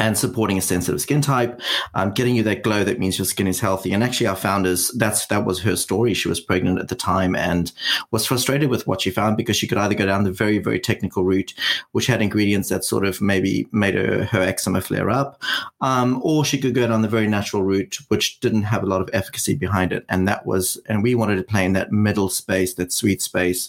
and 0.00 0.16
supporting 0.16 0.56
a 0.56 0.62
sensitive 0.62 1.00
skin 1.00 1.20
type, 1.20 1.60
um, 1.94 2.10
getting 2.12 2.34
you 2.34 2.42
that 2.42 2.62
glow 2.62 2.82
that 2.82 2.98
means 2.98 3.18
your 3.18 3.26
skin 3.26 3.46
is 3.46 3.60
healthy. 3.60 3.92
And 3.92 4.02
actually, 4.02 4.26
our 4.26 4.34
founders, 4.34 4.90
that's 4.96 5.26
that 5.26 5.44
was 5.44 5.60
her 5.60 5.76
story. 5.76 6.14
She 6.14 6.28
was 6.28 6.40
pregnant 6.40 6.80
at 6.80 6.88
the 6.88 6.94
time 6.94 7.36
and 7.36 7.70
was 8.10 8.26
frustrated 8.26 8.70
with 8.70 8.86
what 8.86 9.02
she 9.02 9.10
found 9.10 9.36
because 9.36 9.56
she 9.56 9.68
could 9.68 9.78
either 9.78 9.94
go 9.94 10.06
down 10.06 10.24
the 10.24 10.32
very 10.32 10.58
very 10.58 10.80
technical 10.80 11.22
route, 11.22 11.52
which 11.92 12.06
had 12.06 12.22
ingredients 12.22 12.70
that 12.70 12.84
sort 12.84 13.04
of 13.04 13.20
maybe 13.20 13.68
made 13.72 13.94
her, 13.94 14.24
her 14.24 14.40
eczema 14.40 14.80
flare 14.80 15.10
up, 15.10 15.40
um, 15.82 16.20
or 16.24 16.44
she 16.44 16.58
could 16.58 16.74
go 16.74 16.88
down 16.88 17.02
the 17.02 17.08
very 17.08 17.28
natural 17.28 17.62
route, 17.62 17.98
which 18.08 18.40
didn't 18.40 18.62
have 18.62 18.82
a 18.82 18.86
lot 18.86 19.02
of 19.02 19.10
efficacy 19.12 19.54
behind 19.54 19.92
it. 19.92 20.06
And 20.08 20.26
that 20.26 20.46
was, 20.46 20.80
and 20.86 21.02
we 21.02 21.14
wanted 21.14 21.36
to 21.36 21.42
play 21.42 21.64
in 21.66 21.74
that 21.74 21.92
middle 21.92 22.30
space, 22.30 22.74
that 22.74 22.90
sweet 22.90 23.20
space, 23.20 23.68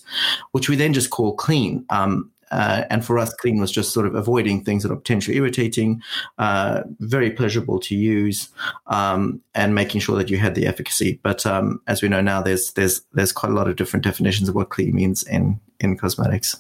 which 0.52 0.70
we 0.70 0.78
then 0.78 0.94
just 0.94 1.10
call 1.10 1.36
clean. 1.36 1.86
Um, 1.90 2.32
uh, 2.52 2.84
and 2.90 3.04
for 3.06 3.18
us, 3.18 3.34
clean 3.34 3.60
was 3.60 3.72
just 3.72 3.94
sort 3.94 4.06
of 4.06 4.16
avoiding 4.16 4.64
things 4.64 4.84
that 4.84 4.92
are 4.92 4.98
potentially 4.98 5.38
irritating, 5.38 6.02
uh, 6.38 6.82
very 7.00 7.32
pleasurable 7.32 7.80
to 7.80 7.96
use, 7.96 8.50
um, 8.88 9.42
and 9.56 9.74
making 9.74 10.02
sure 10.02 10.18
that 10.18 10.30
you 10.30 10.38
had 10.38 10.56
the 10.56 10.68
efficacy. 10.68 11.20
But 11.24 11.46
um, 11.46 11.82
as 11.88 12.02
we 12.02 12.10
know 12.10 12.22
now, 12.22 12.42
there's 12.42 12.74
there's 12.74 13.02
there's 13.14 13.32
quite 13.32 13.52
a 13.52 13.56
lot 13.56 13.68
of 13.68 13.76
different 13.76 14.04
definitions 14.04 14.50
of 14.50 14.56
what 14.56 14.70
clean 14.70 14.96
means 14.96 15.24
in 15.24 15.60
in 15.80 15.98
cosmetics. 15.98 16.58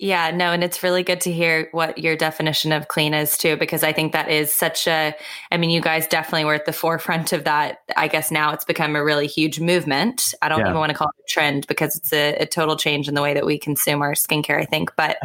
Yeah, 0.00 0.30
no, 0.30 0.52
and 0.52 0.62
it's 0.64 0.82
really 0.82 1.02
good 1.02 1.20
to 1.22 1.32
hear 1.32 1.68
what 1.72 1.98
your 1.98 2.16
definition 2.16 2.72
of 2.72 2.88
clean 2.88 3.14
is 3.14 3.36
too, 3.36 3.56
because 3.56 3.82
I 3.82 3.92
think 3.92 4.12
that 4.12 4.30
is 4.30 4.54
such 4.54 4.86
a, 4.86 5.14
I 5.50 5.56
mean, 5.56 5.70
you 5.70 5.80
guys 5.80 6.06
definitely 6.06 6.44
were 6.44 6.54
at 6.54 6.66
the 6.66 6.72
forefront 6.86 7.32
of 7.32 7.44
that. 7.44 7.78
I 7.96 8.08
guess 8.08 8.30
now 8.30 8.52
it's 8.52 8.64
become 8.64 8.96
a 8.96 9.04
really 9.04 9.26
huge 9.26 9.60
movement. 9.60 10.34
I 10.42 10.48
don't 10.48 10.60
yeah. 10.60 10.66
even 10.66 10.78
want 10.78 10.90
to 10.90 10.98
call 10.98 11.08
it 11.08 11.22
a 11.22 11.28
trend 11.28 11.66
because 11.66 11.96
it's 11.96 12.12
a, 12.12 12.34
a, 12.36 12.46
total 12.46 12.76
change 12.76 13.08
in 13.08 13.14
the 13.14 13.22
way 13.22 13.34
that 13.34 13.44
we 13.44 13.58
consume 13.58 14.02
our 14.02 14.12
skincare, 14.12 14.60
I 14.60 14.64
think. 14.64 14.94
But 14.96 15.18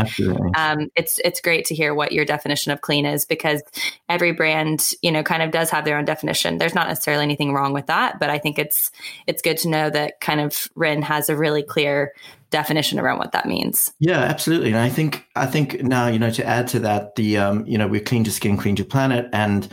um, 0.56 0.90
it's 0.96 1.20
it's 1.24 1.40
great 1.40 1.66
to 1.66 1.76
hear 1.76 1.94
what 1.94 2.12
your 2.12 2.26
definition 2.26 2.72
of 2.72 2.82
clean 2.82 3.06
is 3.06 3.26
because 3.26 3.62
every 4.10 4.32
brand, 4.32 4.92
you 5.02 5.12
know, 5.12 5.24
kind 5.24 5.44
of 5.44 5.52
does 5.52 5.70
have 5.70 5.86
their 5.86 5.98
own 5.98 6.06
definition. 6.06 6.58
There's 6.58 6.76
not 6.76 6.88
necessarily 6.88 7.24
anything 7.24 7.54
wrong 7.54 7.74
with 7.74 7.88
that, 7.88 8.20
but 8.20 8.30
I 8.30 8.38
think 8.38 8.60
it's 8.60 8.92
it's 9.28 9.42
good 9.42 9.58
to 9.60 9.70
know 9.70 9.90
that 9.90 10.20
kind 10.20 10.42
of 10.42 10.68
Ren 10.76 11.02
has 11.02 11.30
a 11.30 11.36
really 11.36 11.64
clear 11.64 12.14
definition 12.52 13.00
around 13.00 13.18
what 13.18 13.32
that 13.32 13.48
means. 13.48 13.92
Yeah, 14.00 14.20
absolutely. 14.20 14.70
And 14.70 14.78
I 14.78 14.90
think 14.90 15.26
I 15.36 15.46
think 15.48 15.82
now 15.82 16.08
you 16.08 16.20
know 16.20 16.30
to 16.32 16.46
add 16.46 16.68
to 16.70 16.80
that, 16.80 17.16
the 17.16 17.38
um, 17.38 17.66
you 17.66 17.78
know 17.78 17.88
we're 17.88 18.02
clean 18.02 18.24
to 18.26 18.32
skin, 18.32 18.58
clean 18.58 18.76
to 18.76 18.86
planet, 18.86 19.28
and 19.34 19.68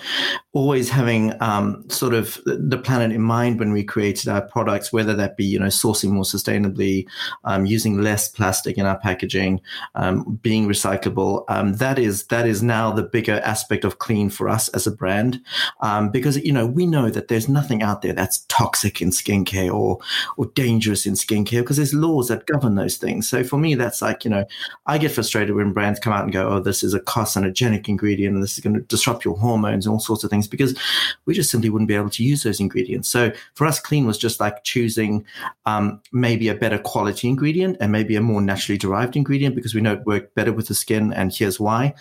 always 0.53 0.89
having 0.89 1.35
um, 1.43 1.85
sort 1.89 2.15
of 2.15 2.41
the 2.47 2.79
planet 2.79 3.13
in 3.13 3.21
mind 3.21 3.59
when 3.59 3.73
we 3.73 3.85
created 3.85 4.29
our 4.29 4.41
products, 4.41 4.93
whether 4.93 5.15
that 5.15 5.37
be 5.37 5.45
you 5.45 5.59
know 5.59 5.67
sourcing 5.67 6.11
more 6.11 6.25
sustainably, 6.25 7.07
um, 7.45 7.67
using 7.67 8.01
less 8.01 8.29
plastic 8.29 8.79
in 8.79 8.87
our 8.87 8.99
packaging, 8.99 9.61
um, 9.95 10.39
being 10.41 10.69
recyclable. 10.69 11.45
Um, 11.49 11.75
that 11.75 11.99
is 11.99 12.27
that 12.27 12.47
is 12.47 12.63
now 12.63 12.93
the 12.93 13.03
bigger 13.03 13.41
aspect 13.45 13.85
of 13.85 13.99
clean 13.99 14.31
for 14.31 14.49
us 14.49 14.69
as 14.69 14.87
a 14.87 14.93
brand, 14.93 15.41
um, 15.81 16.11
because 16.11 16.37
you 16.39 16.53
know 16.53 16.67
we 16.67 16.87
know 16.87 17.11
that 17.11 17.29
there's 17.29 17.49
nothing 17.49 17.83
out 17.83 18.03
there 18.03 18.13
that's 18.13 18.45
toxic 18.49 19.03
in 19.03 19.11
skincare 19.11 19.73
or 19.73 19.99
or 20.37 20.47
dangerous 20.55 21.07
in 21.07 21.15
skincare 21.15 21.61
because 21.61 21.77
there's 21.77 21.95
laws 21.95 22.29
that 22.29 22.47
govern 22.47 22.68
those 22.75 22.97
things. 22.97 23.29
So 23.29 23.45
for 23.45 23.59
me, 23.59 23.75
that's 23.75 24.03
like, 24.03 24.25
you 24.25 24.31
know, 24.31 24.45
I 24.87 24.99
get 24.99 25.13
frustrated 25.13 25.55
when 25.55 25.73
brands 25.73 26.01
come 26.01 26.13
out 26.13 26.25
and 26.25 26.33
go, 26.33 26.49
oh, 26.49 26.61
this 26.61 26.83
is 26.83 26.95
a 26.95 27.01
carcinogenic 27.01 27.89
ingredient 27.89 28.35
and 28.35 28.43
this 28.43 28.55
is 28.55 28.65
going 28.65 28.75
to 28.75 28.83
disrupt 28.83 29.25
your 29.25 29.37
hormones 29.37 29.87
and 29.87 29.93
all 29.93 30.01
sorts 30.01 30.25
of 30.25 30.31
things 30.31 30.47
because 30.47 30.79
we 31.27 31.35
just 31.35 31.51
simply 31.51 31.71
wouldn't 31.71 31.89
be 31.89 31.95
able 31.95 32.11
to 32.11 32.25
use 32.25 32.43
those 32.43 32.61
ingredients. 32.61 33.09
So 33.09 33.33
for 33.55 33.67
us, 33.67 33.81
clean 33.81 34.07
was 34.07 34.19
just 34.19 34.41
like 34.41 34.65
choosing 34.65 35.25
um, 35.67 36.01
maybe 36.13 36.49
a 36.49 36.55
better 36.55 36.79
quality 36.79 37.29
ingredient 37.29 37.77
and 37.81 37.93
maybe 37.93 38.17
a 38.17 38.21
more 38.21 38.41
naturally 38.41 38.79
derived 38.79 39.17
ingredient 39.17 39.55
because 39.55 39.75
we 39.75 39.81
know 39.81 39.95
it 39.95 40.07
worked 40.07 40.35
better 40.35 40.53
with 40.53 40.69
the 40.69 40.75
skin 40.75 41.13
and 41.13 41.33
here's 41.33 41.61
why. 41.61 41.95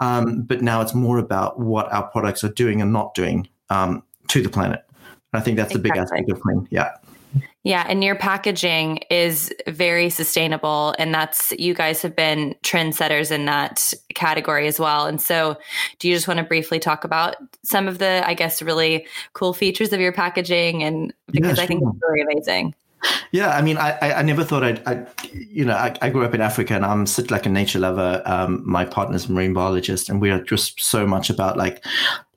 Um, 0.00 0.42
but 0.42 0.62
now 0.62 0.80
it's 0.80 0.94
more 0.94 1.18
about 1.18 1.58
what 1.58 1.92
our 1.92 2.06
products 2.08 2.44
are 2.44 2.52
doing 2.52 2.80
and 2.80 2.92
not 2.92 3.14
doing 3.14 3.48
um, 3.70 4.02
to 4.28 4.42
the 4.42 4.48
planet. 4.48 4.84
And 5.32 5.40
I 5.40 5.44
think 5.44 5.56
that's 5.56 5.72
exactly. 5.72 5.90
the 5.90 5.94
big 5.94 6.02
aspect 6.02 6.30
of 6.30 6.40
clean. 6.40 6.68
Yeah. 6.70 6.94
Yeah, 7.64 7.84
and 7.88 8.02
your 8.02 8.16
packaging 8.16 8.98
is 9.08 9.52
very 9.68 10.10
sustainable, 10.10 10.94
and 10.98 11.14
that's 11.14 11.52
you 11.52 11.74
guys 11.74 12.02
have 12.02 12.16
been 12.16 12.56
trendsetters 12.64 13.30
in 13.30 13.44
that 13.44 13.92
category 14.14 14.66
as 14.66 14.80
well. 14.80 15.06
And 15.06 15.20
so, 15.20 15.56
do 16.00 16.08
you 16.08 16.14
just 16.14 16.26
want 16.26 16.38
to 16.38 16.44
briefly 16.44 16.80
talk 16.80 17.04
about 17.04 17.36
some 17.62 17.86
of 17.86 17.98
the, 17.98 18.22
I 18.26 18.34
guess, 18.34 18.62
really 18.62 19.06
cool 19.34 19.52
features 19.52 19.92
of 19.92 20.00
your 20.00 20.12
packaging? 20.12 20.82
And 20.82 21.14
because 21.30 21.58
yeah, 21.58 21.64
I 21.64 21.66
think 21.66 21.82
it's 21.86 22.02
really 22.02 22.22
amazing. 22.22 22.74
Yeah, 23.32 23.50
I 23.56 23.62
mean, 23.62 23.78
I, 23.78 23.98
I 24.12 24.22
never 24.22 24.44
thought 24.44 24.62
I'd, 24.62 24.86
I, 24.86 25.06
you 25.32 25.64
know, 25.64 25.74
I, 25.74 25.96
I, 26.00 26.10
grew 26.10 26.24
up 26.24 26.34
in 26.34 26.40
Africa 26.40 26.74
and 26.74 26.84
I'm 26.84 27.06
such 27.06 27.30
like 27.30 27.46
a 27.46 27.48
nature 27.48 27.80
lover. 27.80 28.22
Um, 28.24 28.62
my 28.64 28.84
partner's 28.84 29.28
a 29.28 29.32
marine 29.32 29.54
biologist 29.54 30.08
and 30.08 30.20
we 30.20 30.30
are 30.30 30.40
just 30.40 30.80
so 30.80 31.06
much 31.06 31.30
about 31.30 31.56
like 31.56 31.84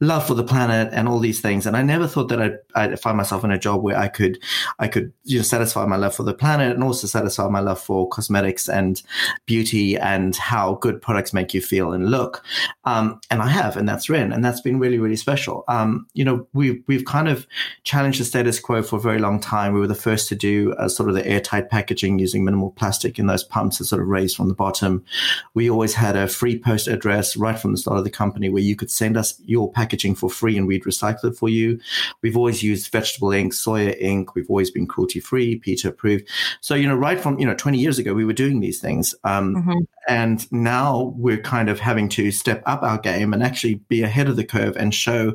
love 0.01 0.27
for 0.27 0.33
the 0.33 0.43
planet 0.43 0.89
and 0.91 1.07
all 1.07 1.19
these 1.19 1.39
things. 1.39 1.65
And 1.65 1.77
I 1.77 1.81
never 1.81 2.05
thought 2.05 2.27
that 2.27 2.41
I'd, 2.41 2.57
I'd, 2.75 2.99
find 2.99 3.15
myself 3.15 3.43
in 3.45 3.51
a 3.51 3.57
job 3.57 3.81
where 3.81 3.97
I 3.97 4.09
could, 4.09 4.39
I 4.77 4.89
could, 4.89 5.13
you 5.23 5.37
know, 5.37 5.43
satisfy 5.43 5.85
my 5.85 5.95
love 5.95 6.13
for 6.13 6.23
the 6.23 6.33
planet 6.33 6.73
and 6.73 6.83
also 6.83 7.07
satisfy 7.07 7.47
my 7.47 7.61
love 7.61 7.79
for 7.79 8.07
cosmetics 8.09 8.67
and 8.67 9.01
beauty 9.45 9.95
and 9.97 10.35
how 10.35 10.75
good 10.75 11.01
products 11.01 11.33
make 11.33 11.53
you 11.53 11.61
feel 11.61 11.93
and 11.93 12.11
look. 12.11 12.43
Um, 12.83 13.21
and 13.31 13.41
I 13.41 13.47
have, 13.47 13.77
and 13.77 13.87
that's 13.87 14.09
Ren, 14.09 14.33
and 14.33 14.43
that's 14.43 14.59
been 14.59 14.79
really, 14.79 14.99
really 14.99 15.15
special. 15.15 15.63
Um, 15.69 16.07
you 16.13 16.25
know, 16.25 16.45
we've, 16.53 16.83
we've 16.87 17.05
kind 17.05 17.29
of 17.29 17.47
challenged 17.83 18.19
the 18.19 18.25
status 18.25 18.59
quo 18.59 18.83
for 18.83 18.97
a 18.97 19.01
very 19.01 19.19
long 19.19 19.39
time. 19.39 19.73
We 19.73 19.79
were 19.79 19.87
the 19.87 19.95
first 19.95 20.27
to 20.29 20.35
do 20.35 20.73
sort 20.87 21.07
of 21.07 21.15
the 21.15 21.25
airtight 21.25 21.69
packaging 21.69 22.19
using 22.19 22.43
minimal 22.43 22.71
plastic 22.71 23.17
in 23.17 23.27
those 23.27 23.43
pumps 23.43 23.77
that 23.77 23.85
sort 23.85 24.01
of 24.01 24.09
raised 24.09 24.35
from 24.35 24.49
the 24.49 24.53
bottom. 24.53 25.05
We 25.53 25.69
always 25.69 25.93
had 25.93 26.17
a 26.17 26.27
free 26.27 26.59
post 26.59 26.89
address 26.89 27.37
right 27.37 27.57
from 27.57 27.71
the 27.71 27.77
start 27.77 27.97
of 27.97 28.03
the 28.03 28.09
company 28.09 28.49
where 28.49 28.61
you 28.61 28.75
could 28.75 28.91
send 28.91 29.15
us 29.15 29.39
your 29.45 29.71
package 29.71 29.84
packaging 29.85 30.15
for 30.15 30.31
free 30.31 30.57
and 30.57 30.65
we'd 30.65 30.83
recycle 30.83 31.25
it 31.25 31.37
for 31.37 31.47
you. 31.47 31.79
We've 32.23 32.35
always 32.35 32.63
used 32.63 32.91
vegetable 32.91 33.31
ink, 33.31 33.53
soya 33.53 33.95
ink. 34.01 34.33
We've 34.33 34.49
always 34.49 34.71
been 34.71 34.87
cruelty 34.87 35.19
free, 35.19 35.59
PETA 35.59 35.89
approved. 35.89 36.27
So, 36.59 36.73
you 36.73 36.87
know, 36.87 36.95
right 36.95 37.19
from, 37.19 37.37
you 37.37 37.45
know, 37.45 37.53
20 37.53 37.77
years 37.77 37.99
ago, 37.99 38.15
we 38.15 38.25
were 38.25 38.33
doing 38.33 38.61
these 38.61 38.79
things. 38.79 39.13
Um, 39.23 39.55
mm-hmm. 39.55 39.79
And 40.07 40.51
now 40.51 41.13
we're 41.17 41.41
kind 41.41 41.69
of 41.69 41.79
having 41.79 42.09
to 42.09 42.31
step 42.31 42.63
up 42.65 42.81
our 42.81 42.97
game 42.97 43.31
and 43.31 43.43
actually 43.43 43.75
be 43.89 44.01
ahead 44.01 44.27
of 44.27 44.37
the 44.37 44.43
curve 44.43 44.75
and 44.75 44.93
show 44.93 45.33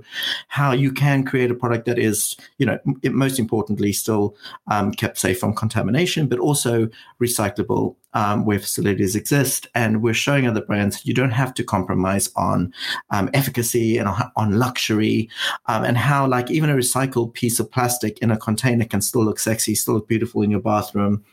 how 0.48 0.72
you 0.72 0.90
can 0.92 1.24
create 1.24 1.50
a 1.50 1.54
product 1.54 1.86
that 1.86 1.98
is, 1.98 2.36
you 2.58 2.66
know, 2.66 2.78
most 3.04 3.38
importantly, 3.38 3.92
still 3.92 4.36
um, 4.68 4.90
kept 4.90 5.18
safe 5.18 5.38
from 5.38 5.54
contamination, 5.54 6.26
but 6.26 6.40
also 6.40 6.88
recyclable 7.20 7.94
um, 8.14 8.44
where 8.44 8.58
facilities 8.58 9.16
exist. 9.16 9.66
And 9.74 10.02
we're 10.02 10.14
showing 10.14 10.46
other 10.46 10.60
brands 10.60 11.04
you 11.06 11.14
don't 11.14 11.30
have 11.30 11.54
to 11.54 11.64
compromise 11.64 12.30
on 12.36 12.72
um, 13.10 13.30
efficacy 13.34 13.98
and 13.98 14.08
on 14.36 14.58
luxury 14.58 15.28
um, 15.66 15.84
and 15.84 15.96
how, 15.96 16.26
like, 16.26 16.50
even 16.50 16.70
a 16.70 16.74
recycled 16.74 17.34
piece 17.34 17.60
of 17.60 17.70
plastic 17.70 18.18
in 18.18 18.30
a 18.30 18.36
container 18.36 18.84
can 18.84 19.00
still 19.00 19.24
look 19.24 19.38
sexy, 19.38 19.74
still 19.74 19.94
look 19.94 20.08
beautiful 20.08 20.42
in 20.42 20.50
your 20.50 20.60
bathroom. 20.60 21.24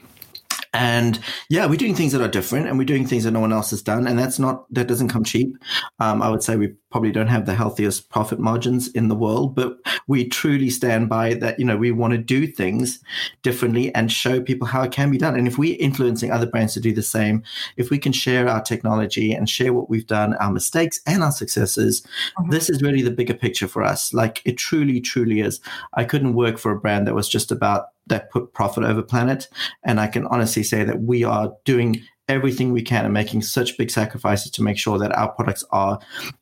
And 0.74 1.20
yeah, 1.50 1.66
we're 1.66 1.78
doing 1.78 1.96
things 1.96 2.12
that 2.12 2.22
are 2.22 2.28
different 2.28 2.68
and 2.68 2.78
we're 2.78 2.84
doing 2.84 3.08
things 3.08 3.24
that 3.24 3.32
no 3.32 3.40
one 3.40 3.54
else 3.54 3.72
has 3.72 3.82
done. 3.82 4.06
And 4.06 4.20
that's 4.20 4.38
not, 4.38 4.72
that 4.74 4.88
doesn't 4.88 5.08
come 5.08 5.24
cheap. 5.24 5.56
Um, 6.00 6.22
I 6.22 6.30
would 6.30 6.44
say 6.44 6.56
we 6.56 6.76
probably 6.90 7.12
don't 7.12 7.28
have 7.28 7.46
the 7.46 7.56
healthiest 7.56 8.10
profit 8.10 8.40
margins 8.40 8.88
in 8.90 9.08
the 9.08 9.16
world, 9.16 9.56
but 9.56 9.78
we 10.08 10.28
truly 10.28 10.70
stand 10.70 11.10
by 11.10 11.34
that. 11.36 11.60
You 11.60 11.66
know, 11.66 11.78
we 11.78 11.92
want 11.92 12.12
to 12.12 12.18
do 12.18 12.48
things 12.48 13.00
differently 13.42 13.94
and 13.94 14.12
show 14.12 14.42
people 14.42 14.68
how 14.68 14.84
it 14.84 14.92
can 14.92 15.12
be 15.12 15.18
done. 15.18 15.36
And 15.36 15.48
if 15.48 15.58
we're 15.58 15.78
influencing 15.80 16.32
other 16.32 16.46
brands 16.46 16.74
to 16.76 16.80
do 16.80 16.94
the 16.94 17.04
same, 17.04 17.44
if 17.76 17.90
we 17.90 17.98
can 17.98 18.14
share 18.14 18.48
our 18.48 18.62
technology 18.62 19.34
and 19.34 19.50
share 19.50 19.74
what 19.74 19.90
we've 19.90 20.08
done, 20.08 20.36
our 20.36 20.52
mistakes 20.52 21.02
and 21.06 21.24
our 21.24 21.32
successes, 21.32 22.02
mm-hmm. 22.40 22.52
this 22.52 22.70
is 22.70 22.82
really 22.82 23.02
the 23.02 23.12
bigger 23.12 23.34
picture 23.34 23.68
for 23.68 23.84
us. 23.84 24.14
Like 24.14 24.42
it 24.46 24.58
truly, 24.58 25.02
truly 25.02 25.42
is. 25.42 25.60
I 25.94 26.06
couldn't 26.06 26.36
work 26.36 26.58
for 26.58 26.72
a 26.72 26.80
brand 26.80 27.08
that 27.08 27.16
was 27.16 27.28
just 27.28 27.52
about 27.52 27.88
that 28.08 28.32
put 28.32 28.54
profit 28.54 28.84
over 28.84 29.02
planet. 29.02 29.48
And 29.84 30.00
I 30.00 30.08
can 30.08 30.26
honestly 30.28 30.64
say 30.64 30.84
that 30.86 31.02
we 31.02 31.24
are 31.24 31.54
doing 31.66 32.02
everything 32.28 32.72
we 32.72 32.82
can 32.82 33.06
and 33.06 33.14
making 33.14 33.42
such 33.42 33.78
big 33.78 33.90
sacrifices 33.90 34.52
to 34.52 34.64
make 34.64 34.78
sure 34.78 34.98
that 34.98 35.16
our 35.18 35.30
products 35.30 35.64
are 35.72 36.00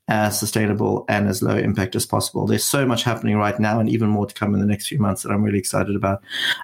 as 0.07 0.39
sustainable 0.39 1.05
and 1.07 1.27
as 1.27 1.41
low 1.41 1.55
impact 1.55 1.95
as 1.95 2.05
possible. 2.05 2.47
There's 2.47 2.63
so 2.63 2.85
much 2.85 3.03
happening 3.03 3.37
right 3.37 3.59
now 3.59 3.79
and 3.79 3.89
even 3.89 4.09
more 4.09 4.25
to 4.25 4.33
come 4.33 4.53
in 4.53 4.59
the 4.59 4.65
next 4.65 4.87
few 4.87 4.99
months 4.99 5.23
that 5.23 5.31
I'm 5.31 5.43
really 5.43 5.59
excited 5.59 5.95
about 5.95 6.23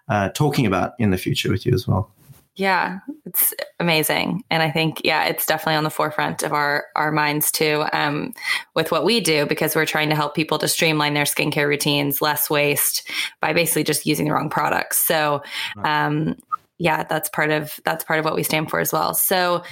uh, 0.09 0.29
talking 0.29 0.65
about 0.65 0.93
in 0.99 1.11
the 1.11 1.17
future 1.17 1.51
with 1.51 1.65
you 1.65 1.73
as 1.73 1.87
well. 1.87 2.11
Yeah, 2.55 2.99
it's 3.25 3.53
amazing, 3.79 4.43
and 4.51 4.61
I 4.61 4.69
think 4.69 5.01
yeah, 5.05 5.23
it's 5.23 5.45
definitely 5.45 5.75
on 5.75 5.85
the 5.85 5.89
forefront 5.89 6.43
of 6.43 6.51
our 6.51 6.85
our 6.97 7.09
minds 7.09 7.49
too, 7.49 7.85
um, 7.93 8.33
with 8.75 8.91
what 8.91 9.05
we 9.05 9.21
do 9.21 9.45
because 9.45 9.73
we're 9.73 9.85
trying 9.85 10.09
to 10.09 10.15
help 10.15 10.35
people 10.35 10.57
to 10.59 10.67
streamline 10.67 11.13
their 11.13 11.23
skincare 11.23 11.67
routines, 11.67 12.21
less 12.21 12.49
waste 12.49 13.09
by 13.39 13.53
basically 13.53 13.85
just 13.85 14.05
using 14.05 14.27
the 14.27 14.33
wrong 14.33 14.49
products. 14.49 14.97
So, 14.97 15.41
um, 15.85 16.35
yeah, 16.81 17.03
that's 17.03 17.29
part 17.29 17.51
of 17.51 17.79
that's 17.85 18.03
part 18.03 18.17
of 18.17 18.25
what 18.25 18.33
we 18.33 18.41
stand 18.41 18.71
for 18.71 18.79
as 18.79 18.91
well. 18.91 19.13
So, 19.13 19.63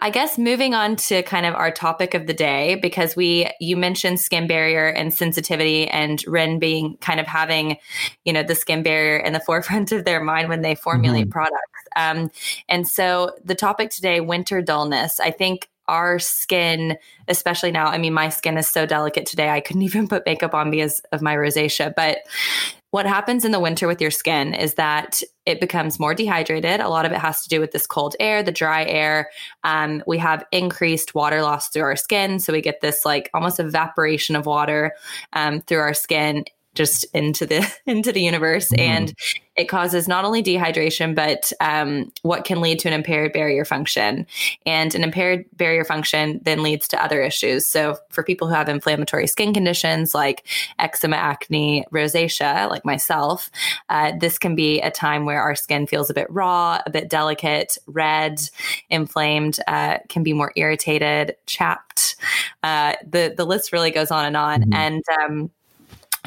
I 0.00 0.10
guess 0.10 0.36
moving 0.36 0.74
on 0.74 0.96
to 0.96 1.22
kind 1.22 1.46
of 1.46 1.54
our 1.54 1.70
topic 1.70 2.14
of 2.14 2.26
the 2.26 2.34
day 2.34 2.74
because 2.82 3.14
we 3.14 3.48
you 3.60 3.76
mentioned 3.76 4.18
skin 4.18 4.48
barrier 4.48 4.88
and 4.88 5.14
sensitivity 5.14 5.86
and 5.86 6.20
Ren 6.26 6.58
being 6.58 6.96
kind 6.96 7.20
of 7.20 7.28
having, 7.28 7.76
you 8.24 8.32
know, 8.32 8.42
the 8.42 8.56
skin 8.56 8.82
barrier 8.82 9.18
in 9.18 9.32
the 9.34 9.40
forefront 9.46 9.92
of 9.92 10.04
their 10.04 10.20
mind 10.20 10.48
when 10.48 10.62
they 10.62 10.74
formulate 10.74 11.26
mm-hmm. 11.26 11.30
products. 11.30 11.62
Um, 11.94 12.28
and 12.68 12.88
so 12.88 13.36
the 13.44 13.54
topic 13.54 13.90
today, 13.90 14.20
winter 14.20 14.60
dullness. 14.60 15.20
I 15.20 15.30
think 15.30 15.68
our 15.86 16.18
skin, 16.18 16.98
especially 17.28 17.70
now, 17.70 17.86
I 17.86 17.98
mean, 17.98 18.12
my 18.12 18.30
skin 18.30 18.58
is 18.58 18.66
so 18.66 18.84
delicate 18.84 19.26
today. 19.26 19.48
I 19.48 19.60
couldn't 19.60 19.82
even 19.82 20.08
put 20.08 20.26
makeup 20.26 20.54
on 20.54 20.72
because 20.72 21.00
of 21.12 21.22
my 21.22 21.36
rosacea, 21.36 21.94
but 21.94 22.18
what 22.90 23.06
happens 23.06 23.44
in 23.44 23.52
the 23.52 23.60
winter 23.60 23.86
with 23.86 24.00
your 24.00 24.10
skin 24.10 24.54
is 24.54 24.74
that 24.74 25.20
it 25.44 25.60
becomes 25.60 26.00
more 26.00 26.14
dehydrated. 26.14 26.80
A 26.80 26.88
lot 26.88 27.04
of 27.04 27.12
it 27.12 27.18
has 27.18 27.42
to 27.42 27.48
do 27.48 27.60
with 27.60 27.72
this 27.72 27.86
cold 27.86 28.16
air, 28.18 28.42
the 28.42 28.52
dry 28.52 28.84
air. 28.84 29.30
Um, 29.62 30.02
we 30.06 30.18
have 30.18 30.44
increased 30.52 31.14
water 31.14 31.42
loss 31.42 31.68
through 31.68 31.82
our 31.82 31.96
skin. 31.96 32.40
So 32.40 32.52
we 32.52 32.62
get 32.62 32.80
this 32.80 33.04
like 33.04 33.30
almost 33.34 33.60
evaporation 33.60 34.36
of 34.36 34.46
water 34.46 34.94
um, 35.34 35.60
through 35.60 35.80
our 35.80 35.94
skin 35.94 36.44
just 36.78 37.04
into 37.12 37.44
the 37.44 37.70
into 37.86 38.12
the 38.12 38.22
universe. 38.22 38.70
Mm-hmm. 38.70 38.80
and 38.80 39.14
it 39.56 39.68
causes 39.68 40.06
not 40.06 40.24
only 40.24 40.40
dehydration 40.40 41.16
but 41.16 41.52
um, 41.60 42.12
what 42.22 42.44
can 42.44 42.60
lead 42.60 42.78
to 42.78 42.88
an 42.88 42.94
impaired 42.94 43.32
barrier 43.32 43.64
function. 43.64 44.24
And 44.64 44.94
an 44.94 45.02
impaired 45.02 45.46
barrier 45.54 45.84
function 45.84 46.40
then 46.44 46.62
leads 46.62 46.86
to 46.88 47.02
other 47.02 47.20
issues. 47.20 47.66
So 47.66 47.98
for 48.10 48.22
people 48.22 48.46
who 48.46 48.54
have 48.54 48.68
inflammatory 48.68 49.26
skin 49.26 49.52
conditions 49.52 50.14
like 50.14 50.46
eczema 50.78 51.16
acne 51.16 51.84
rosacea 51.92 52.70
like 52.70 52.84
myself 52.84 53.50
uh, 53.88 54.12
this 54.20 54.38
can 54.38 54.54
be 54.54 54.80
a 54.80 54.90
time 54.90 55.24
where 55.24 55.42
our 55.42 55.56
skin 55.56 55.86
feels 55.86 56.08
a 56.08 56.14
bit 56.14 56.30
raw 56.30 56.80
a 56.86 56.90
bit 56.90 57.10
delicate 57.10 57.76
red 57.86 58.40
inflamed 58.90 59.58
uh, 59.66 59.98
can 60.08 60.22
be 60.22 60.32
more 60.32 60.52
irritated 60.54 61.34
chapped. 61.46 62.16
Uh, 62.62 62.94
the 63.06 63.34
the 63.36 63.44
list 63.44 63.72
really 63.72 63.90
goes 63.90 64.10
on 64.10 64.24
and 64.24 64.36
on. 64.36 64.60
Mm-hmm. 64.60 64.74
and 64.74 65.02
um, 65.20 65.50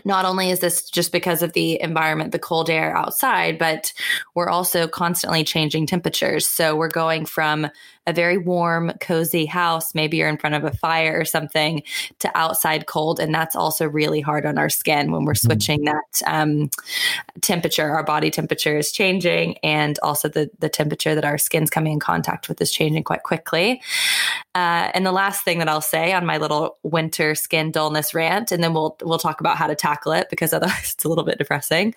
not 0.06 0.26
only 0.26 0.50
is 0.50 0.60
this 0.60 0.90
just 0.90 1.12
because 1.12 1.42
of 1.42 1.54
the 1.54 1.82
environment, 1.82 2.32
the 2.32 2.40
cold 2.40 2.70
air 2.70 2.96
outside, 2.96 3.58
but 3.58 3.94
we're 4.36 4.50
also 4.50 4.88
constantly 4.88 5.44
changing 5.44 5.86
temperatures. 5.88 6.48
So 6.48 6.76
we're 6.76 6.90
going 6.90 7.26
from 7.26 7.68
a 8.08 8.14
very 8.14 8.38
warm, 8.38 8.92
cozy 9.00 9.46
house, 9.46 9.94
maybe 9.94 10.18
you're 10.18 10.28
in 10.28 10.38
front 10.38 10.56
of 10.56 10.64
a 10.64 10.72
fire 10.72 11.20
or 11.20 11.26
something, 11.26 11.84
to 12.20 12.36
outside 12.36 12.88
cold. 12.88 13.20
And 13.20 13.34
that's 13.34 13.56
also 13.56 13.86
really 13.88 14.22
hard 14.22 14.46
on 14.46 14.58
our 14.58 14.70
skin 14.70 15.12
when 15.12 15.24
we're 15.24 15.34
mm-hmm. 15.34 15.48
switching 15.48 15.84
that 15.86 16.22
um, 16.26 16.72
temperature. 17.42 17.92
Our 17.92 18.04
body 18.04 18.32
temperature 18.32 18.76
is 18.76 18.92
changing, 18.92 19.58
and 19.60 20.00
also 20.02 20.28
the, 20.28 20.50
the 20.60 20.70
temperature 20.70 21.14
that 21.14 21.26
our 21.26 21.38
skin's 21.38 21.70
coming 21.70 21.94
in 21.94 22.00
contact 22.00 22.50
with 22.50 22.60
is 22.60 22.72
changing 22.72 23.04
quite 23.04 23.24
quickly. 23.24 23.82
Uh, 24.56 24.90
and 24.94 25.06
the 25.06 25.12
last 25.12 25.46
thing 25.46 25.60
that 25.60 25.70
I'll 25.70 25.80
say 25.80 26.12
on 26.12 26.26
my 26.26 26.38
little 26.38 26.78
winter 26.82 27.36
skin 27.36 27.72
dullness 27.72 28.16
rant, 28.16 28.52
and 28.52 28.64
then 28.64 28.74
we'll 28.74 28.98
we'll 29.04 29.20
talk 29.20 29.40
about 29.40 29.58
how 29.58 29.68
to 29.68 29.76
tackle 29.76 30.12
it 30.12 30.28
because 30.30 30.54
otherwise 30.54 30.94
it's 30.96 31.06
a 31.06 31.10
little 31.10 31.24
bit 31.24 31.38
depressing, 31.38 31.94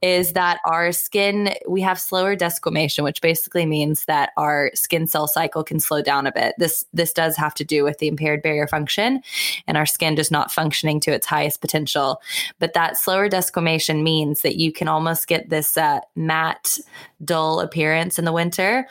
is 0.00 0.32
that 0.32 0.60
our 0.64 0.92
skin 0.92 1.54
we 1.68 1.82
have 1.82 2.00
slower 2.00 2.34
desquamation, 2.34 3.04
which 3.04 3.20
basically 3.20 3.66
means 3.66 4.06
that 4.06 4.30
our 4.38 4.70
skin 4.74 5.06
cell 5.06 5.28
cycle 5.28 5.41
cycle 5.42 5.64
can 5.64 5.80
slow 5.80 6.00
down 6.02 6.26
a 6.26 6.32
bit. 6.32 6.54
This 6.58 6.84
this 6.92 7.12
does 7.12 7.36
have 7.36 7.54
to 7.54 7.64
do 7.64 7.82
with 7.84 7.98
the 7.98 8.08
impaired 8.08 8.42
barrier 8.42 8.68
function 8.68 9.22
and 9.66 9.76
our 9.76 9.86
skin 9.86 10.16
just 10.16 10.30
not 10.30 10.52
functioning 10.52 11.00
to 11.00 11.12
its 11.12 11.26
highest 11.26 11.60
potential. 11.60 12.20
But 12.58 12.74
that 12.74 12.96
slower 12.96 13.28
desquamation 13.28 14.02
means 14.02 14.42
that 14.42 14.56
you 14.56 14.72
can 14.72 14.88
almost 14.88 15.26
get 15.26 15.48
this 15.48 15.76
uh, 15.76 16.00
matte, 16.14 16.78
dull 17.24 17.60
appearance 17.60 18.18
in 18.18 18.24
the 18.24 18.32
winter, 18.32 18.86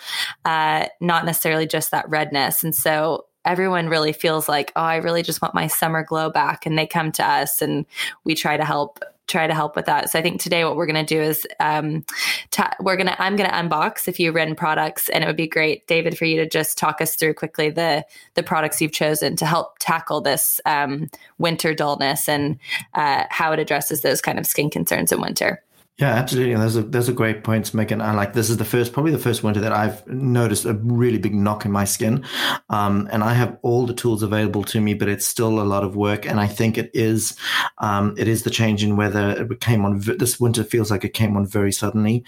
uh, 0.45 0.87
not 0.99 1.25
necessarily 1.25 1.67
just 1.67 1.91
that 1.91 2.09
redness. 2.09 2.63
And 2.63 2.75
so 2.75 3.25
everyone 3.45 3.87
really 3.87 4.13
feels 4.13 4.47
like, 4.49 4.71
oh, 4.75 4.81
I 4.81 4.97
really 4.97 5.23
just 5.23 5.41
want 5.41 5.55
my 5.55 5.67
summer 5.67 6.03
glow 6.03 6.29
back. 6.29 6.65
And 6.65 6.77
they 6.77 6.85
come 6.85 7.11
to 7.13 7.23
us 7.25 7.61
and 7.61 7.85
we 8.23 8.35
try 8.35 8.57
to 8.57 8.65
help 8.65 8.99
try 9.31 9.47
to 9.47 9.53
help 9.53 9.75
with 9.75 9.85
that. 9.85 10.09
So 10.09 10.19
I 10.19 10.21
think 10.21 10.41
today 10.41 10.63
what 10.65 10.75
we're 10.75 10.85
going 10.85 11.05
to 11.05 11.15
do 11.15 11.21
is 11.21 11.47
um, 11.59 12.05
we're 12.79 12.97
going 12.97 13.07
to 13.07 13.21
I'm 13.21 13.35
going 13.35 13.49
to 13.49 13.55
unbox 13.55 14.07
a 14.07 14.11
few 14.11 14.31
Ren 14.31 14.55
products, 14.55 15.09
and 15.09 15.23
it 15.23 15.27
would 15.27 15.37
be 15.37 15.47
great, 15.47 15.87
David, 15.87 16.17
for 16.17 16.25
you 16.25 16.37
to 16.37 16.47
just 16.47 16.77
talk 16.77 17.01
us 17.01 17.15
through 17.15 17.33
quickly 17.35 17.69
the 17.69 18.05
the 18.33 18.43
products 18.43 18.81
you've 18.81 18.91
chosen 18.91 19.35
to 19.37 19.45
help 19.45 19.77
tackle 19.79 20.21
this 20.21 20.59
um, 20.65 21.09
winter 21.37 21.73
dullness 21.73 22.27
and 22.27 22.59
uh, 22.93 23.23
how 23.29 23.51
it 23.51 23.59
addresses 23.59 24.01
those 24.01 24.21
kind 24.21 24.37
of 24.37 24.45
skin 24.45 24.69
concerns 24.69 25.11
in 25.11 25.21
winter. 25.21 25.63
Yeah, 26.01 26.15
absolutely. 26.15 26.53
And 26.53 26.63
those 26.63 26.75
are 26.75 26.81
those 26.81 27.07
are 27.09 27.13
great 27.13 27.43
points, 27.43 27.75
Megan. 27.75 28.01
And 28.01 28.17
like 28.17 28.33
this 28.33 28.49
is 28.49 28.57
the 28.57 28.65
first, 28.65 28.91
probably 28.91 29.11
the 29.11 29.19
first 29.19 29.43
winter 29.43 29.59
that 29.59 29.71
I've 29.71 30.05
noticed 30.07 30.65
a 30.65 30.73
really 30.73 31.19
big 31.19 31.35
knock 31.35 31.63
in 31.63 31.71
my 31.71 31.85
skin. 31.85 32.25
Um, 32.71 33.07
and 33.11 33.23
I 33.23 33.33
have 33.33 33.59
all 33.61 33.85
the 33.85 33.93
tools 33.93 34.23
available 34.23 34.63
to 34.63 34.81
me, 34.81 34.95
but 34.95 35.07
it's 35.07 35.27
still 35.27 35.61
a 35.61 35.63
lot 35.63 35.83
of 35.83 35.95
work. 35.95 36.25
And 36.25 36.39
I 36.39 36.47
think 36.47 36.79
it 36.79 36.89
is, 36.95 37.37
um, 37.77 38.15
it 38.17 38.27
is 38.27 38.41
the 38.41 38.49
change 38.49 38.83
in 38.83 38.97
weather. 38.97 39.47
It 39.51 39.61
came 39.61 39.85
on 39.85 39.99
this 39.99 40.39
winter 40.39 40.63
feels 40.63 40.89
like 40.89 41.05
it 41.05 41.13
came 41.13 41.37
on 41.37 41.45
very 41.45 41.71
suddenly. 41.71 42.23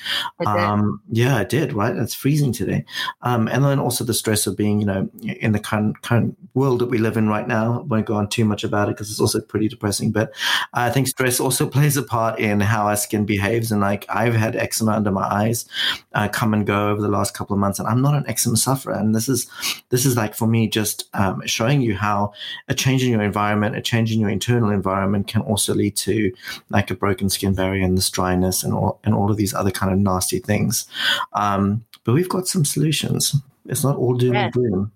Um, 0.46 1.02
yeah, 1.10 1.40
it 1.40 1.50
did. 1.50 1.74
Right, 1.74 1.96
it's 1.96 2.14
freezing 2.14 2.52
today. 2.54 2.86
Um, 3.24 3.48
and 3.48 3.66
then 3.66 3.80
also 3.80 4.04
the 4.04 4.14
stress 4.14 4.46
of 4.46 4.56
being, 4.56 4.82
you 4.82 4.86
know, 4.86 5.10
in 5.24 5.52
the 5.52 5.60
current 5.60 6.00
current 6.04 6.38
world 6.54 6.78
that 6.78 6.92
we 6.92 7.00
live 7.00 7.18
in 7.18 7.28
right 7.28 7.48
now. 7.48 7.80
I 7.80 7.82
won't 7.82 8.06
go 8.06 8.14
on 8.14 8.30
too 8.30 8.46
much 8.46 8.64
about 8.64 8.90
it 8.90 8.98
because 8.98 9.10
it's 9.10 9.20
also 9.20 9.42
pretty 9.42 9.68
depressing. 9.68 10.12
But 10.12 10.32
I 10.76 10.92
think 10.92 11.08
stress 11.08 11.40
also 11.40 11.68
plays 11.76 11.98
a 11.98 12.04
part 12.04 12.40
in 12.40 12.60
how 12.60 12.86
our 12.86 12.96
skin 12.96 13.26
behaves 13.26 13.63
and 13.72 13.82
like 13.82 14.06
I've 14.10 14.34
had 14.34 14.56
eczema 14.56 14.94
under 14.94 15.12
my 15.12 15.24
eyes 15.24 15.66
uh, 16.14 16.28
come 16.28 16.54
and 16.54 16.66
go 16.66 16.90
over 16.90 17.02
the 17.02 17.08
last 17.08 17.34
couple 17.34 17.54
of 17.54 17.60
months, 17.60 17.80
and 17.80 17.88
I'm 17.88 18.02
not 18.02 18.16
an 18.16 18.26
eczema 18.28 18.58
sufferer. 18.58 18.94
And 18.94 19.16
this 19.16 19.30
is 19.30 19.50
this 19.90 20.06
is 20.06 20.16
like 20.16 20.36
for 20.36 20.48
me 20.48 20.68
just 20.68 21.10
um, 21.14 21.42
showing 21.46 21.82
you 21.82 21.96
how 21.96 22.34
a 22.68 22.74
change 22.74 23.04
in 23.04 23.12
your 23.12 23.22
environment, 23.22 23.76
a 23.76 23.82
change 23.82 24.12
in 24.12 24.20
your 24.20 24.30
internal 24.30 24.70
environment, 24.70 25.28
can 25.28 25.42
also 25.42 25.74
lead 25.74 25.96
to 25.98 26.32
like 26.70 26.92
a 26.92 26.96
broken 26.96 27.30
skin 27.30 27.54
barrier 27.54 27.84
and 27.84 27.98
this 27.98 28.10
dryness 28.10 28.64
and 28.64 28.74
all 28.74 29.00
and 29.04 29.14
all 29.14 29.32
of 29.32 29.38
these 29.38 29.54
other 29.54 29.72
kind 29.72 29.92
of 29.92 30.00
nasty 30.00 30.40
things. 30.40 30.88
Um, 31.34 31.86
but 32.04 32.14
we've 32.14 32.30
got 32.30 32.48
some 32.48 32.66
solutions. 32.66 33.36
It's 33.66 33.84
not 33.84 33.96
all 33.96 34.16
doom 34.16 34.36
and 34.36 34.54
gloom. 34.54 34.92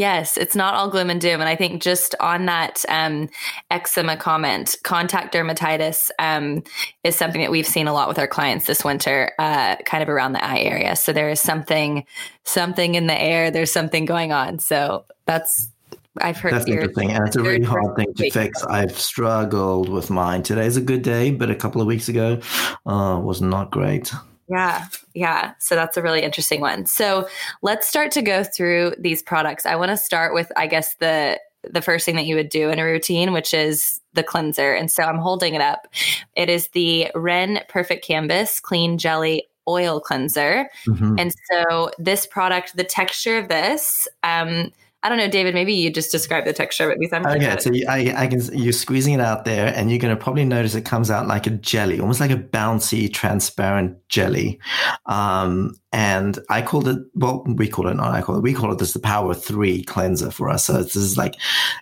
Yes, 0.00 0.38
it's 0.38 0.56
not 0.56 0.72
all 0.72 0.88
gloom 0.88 1.10
and 1.10 1.20
doom. 1.20 1.42
And 1.42 1.48
I 1.48 1.54
think 1.54 1.82
just 1.82 2.14
on 2.20 2.46
that 2.46 2.86
um, 2.88 3.28
eczema 3.70 4.16
comment, 4.16 4.76
contact 4.82 5.34
dermatitis 5.34 6.08
um, 6.18 6.62
is 7.04 7.16
something 7.16 7.42
that 7.42 7.50
we've 7.50 7.66
seen 7.66 7.86
a 7.86 7.92
lot 7.92 8.08
with 8.08 8.18
our 8.18 8.26
clients 8.26 8.64
this 8.64 8.82
winter, 8.82 9.32
uh, 9.38 9.76
kind 9.84 10.02
of 10.02 10.08
around 10.08 10.32
the 10.32 10.42
eye 10.42 10.60
area. 10.60 10.96
So 10.96 11.12
there 11.12 11.28
is 11.28 11.38
something, 11.38 12.06
something 12.44 12.94
in 12.94 13.08
the 13.08 13.20
air. 13.20 13.50
There's 13.50 13.70
something 13.70 14.06
going 14.06 14.32
on. 14.32 14.58
So 14.58 15.04
that's 15.26 15.68
I've 16.16 16.38
heard 16.38 16.54
that's 16.54 16.66
interesting, 16.66 17.10
and 17.10 17.26
it's 17.26 17.36
a 17.36 17.42
really 17.42 17.62
hard 17.62 17.94
thing 17.94 18.14
to 18.14 18.30
fix. 18.30 18.64
I've 18.64 18.98
struggled 18.98 19.90
with 19.90 20.08
mine. 20.08 20.42
Today's 20.42 20.78
a 20.78 20.80
good 20.80 21.02
day, 21.02 21.30
but 21.30 21.50
a 21.50 21.54
couple 21.54 21.82
of 21.82 21.86
weeks 21.86 22.08
ago 22.08 22.40
uh, 22.86 23.20
was 23.22 23.42
not 23.42 23.70
great. 23.70 24.10
Yeah, 24.50 24.88
yeah. 25.14 25.52
So 25.58 25.76
that's 25.76 25.96
a 25.96 26.02
really 26.02 26.22
interesting 26.22 26.60
one. 26.60 26.86
So 26.86 27.28
let's 27.62 27.86
start 27.86 28.10
to 28.12 28.22
go 28.22 28.42
through 28.42 28.94
these 28.98 29.22
products. 29.22 29.64
I 29.64 29.76
want 29.76 29.90
to 29.90 29.96
start 29.96 30.34
with, 30.34 30.50
I 30.56 30.66
guess, 30.66 30.94
the 30.96 31.38
the 31.62 31.82
first 31.82 32.06
thing 32.06 32.16
that 32.16 32.24
you 32.24 32.36
would 32.36 32.48
do 32.48 32.70
in 32.70 32.78
a 32.78 32.84
routine, 32.84 33.32
which 33.32 33.52
is 33.52 34.00
the 34.14 34.22
cleanser. 34.22 34.72
And 34.72 34.90
so 34.90 35.02
I'm 35.02 35.18
holding 35.18 35.54
it 35.54 35.60
up. 35.60 35.88
It 36.34 36.48
is 36.48 36.68
the 36.68 37.10
Ren 37.14 37.60
Perfect 37.68 38.04
Canvas 38.04 38.60
Clean 38.60 38.96
Jelly 38.96 39.46
Oil 39.68 40.00
Cleanser. 40.00 40.70
Mm-hmm. 40.86 41.16
And 41.18 41.34
so 41.52 41.90
this 41.98 42.26
product, 42.26 42.76
the 42.76 42.84
texture 42.84 43.36
of 43.38 43.48
this, 43.48 44.08
um, 44.22 44.72
I 45.02 45.08
don't 45.08 45.16
know, 45.16 45.28
David. 45.28 45.54
Maybe 45.54 45.72
you 45.72 45.90
just 45.90 46.12
describe 46.12 46.44
the 46.44 46.52
texture 46.52 46.84
of 46.84 46.90
it 46.90 46.98
because 47.00 47.12
I'm. 47.12 47.26
Okay, 47.26 47.56
so 47.58 47.72
you, 47.72 47.86
I, 47.88 48.12
I 48.16 48.26
can. 48.26 48.40
You're 48.52 48.72
squeezing 48.72 49.14
it 49.14 49.20
out 49.20 49.46
there, 49.46 49.72
and 49.74 49.90
you're 49.90 49.98
going 49.98 50.14
to 50.14 50.22
probably 50.22 50.44
notice 50.44 50.74
it 50.74 50.84
comes 50.84 51.10
out 51.10 51.26
like 51.26 51.46
a 51.46 51.50
jelly, 51.50 52.00
almost 52.00 52.20
like 52.20 52.30
a 52.30 52.36
bouncy, 52.36 53.10
transparent 53.12 53.96
jelly. 54.08 54.60
Um, 55.06 55.74
and 55.92 56.38
I 56.48 56.62
called 56.62 56.86
it, 56.86 56.98
well, 57.14 57.44
we 57.46 57.66
call 57.68 57.88
it 57.88 57.94
not 57.94 58.14
I 58.14 58.22
call 58.22 58.36
it, 58.36 58.42
we 58.42 58.54
call 58.54 58.72
it 58.72 58.78
this 58.78 58.92
the 58.92 59.00
power 59.00 59.34
three 59.34 59.82
cleanser 59.82 60.30
for 60.30 60.48
us. 60.48 60.66
So 60.66 60.74
this 60.74 60.94
is 60.94 61.16
like 61.16 61.34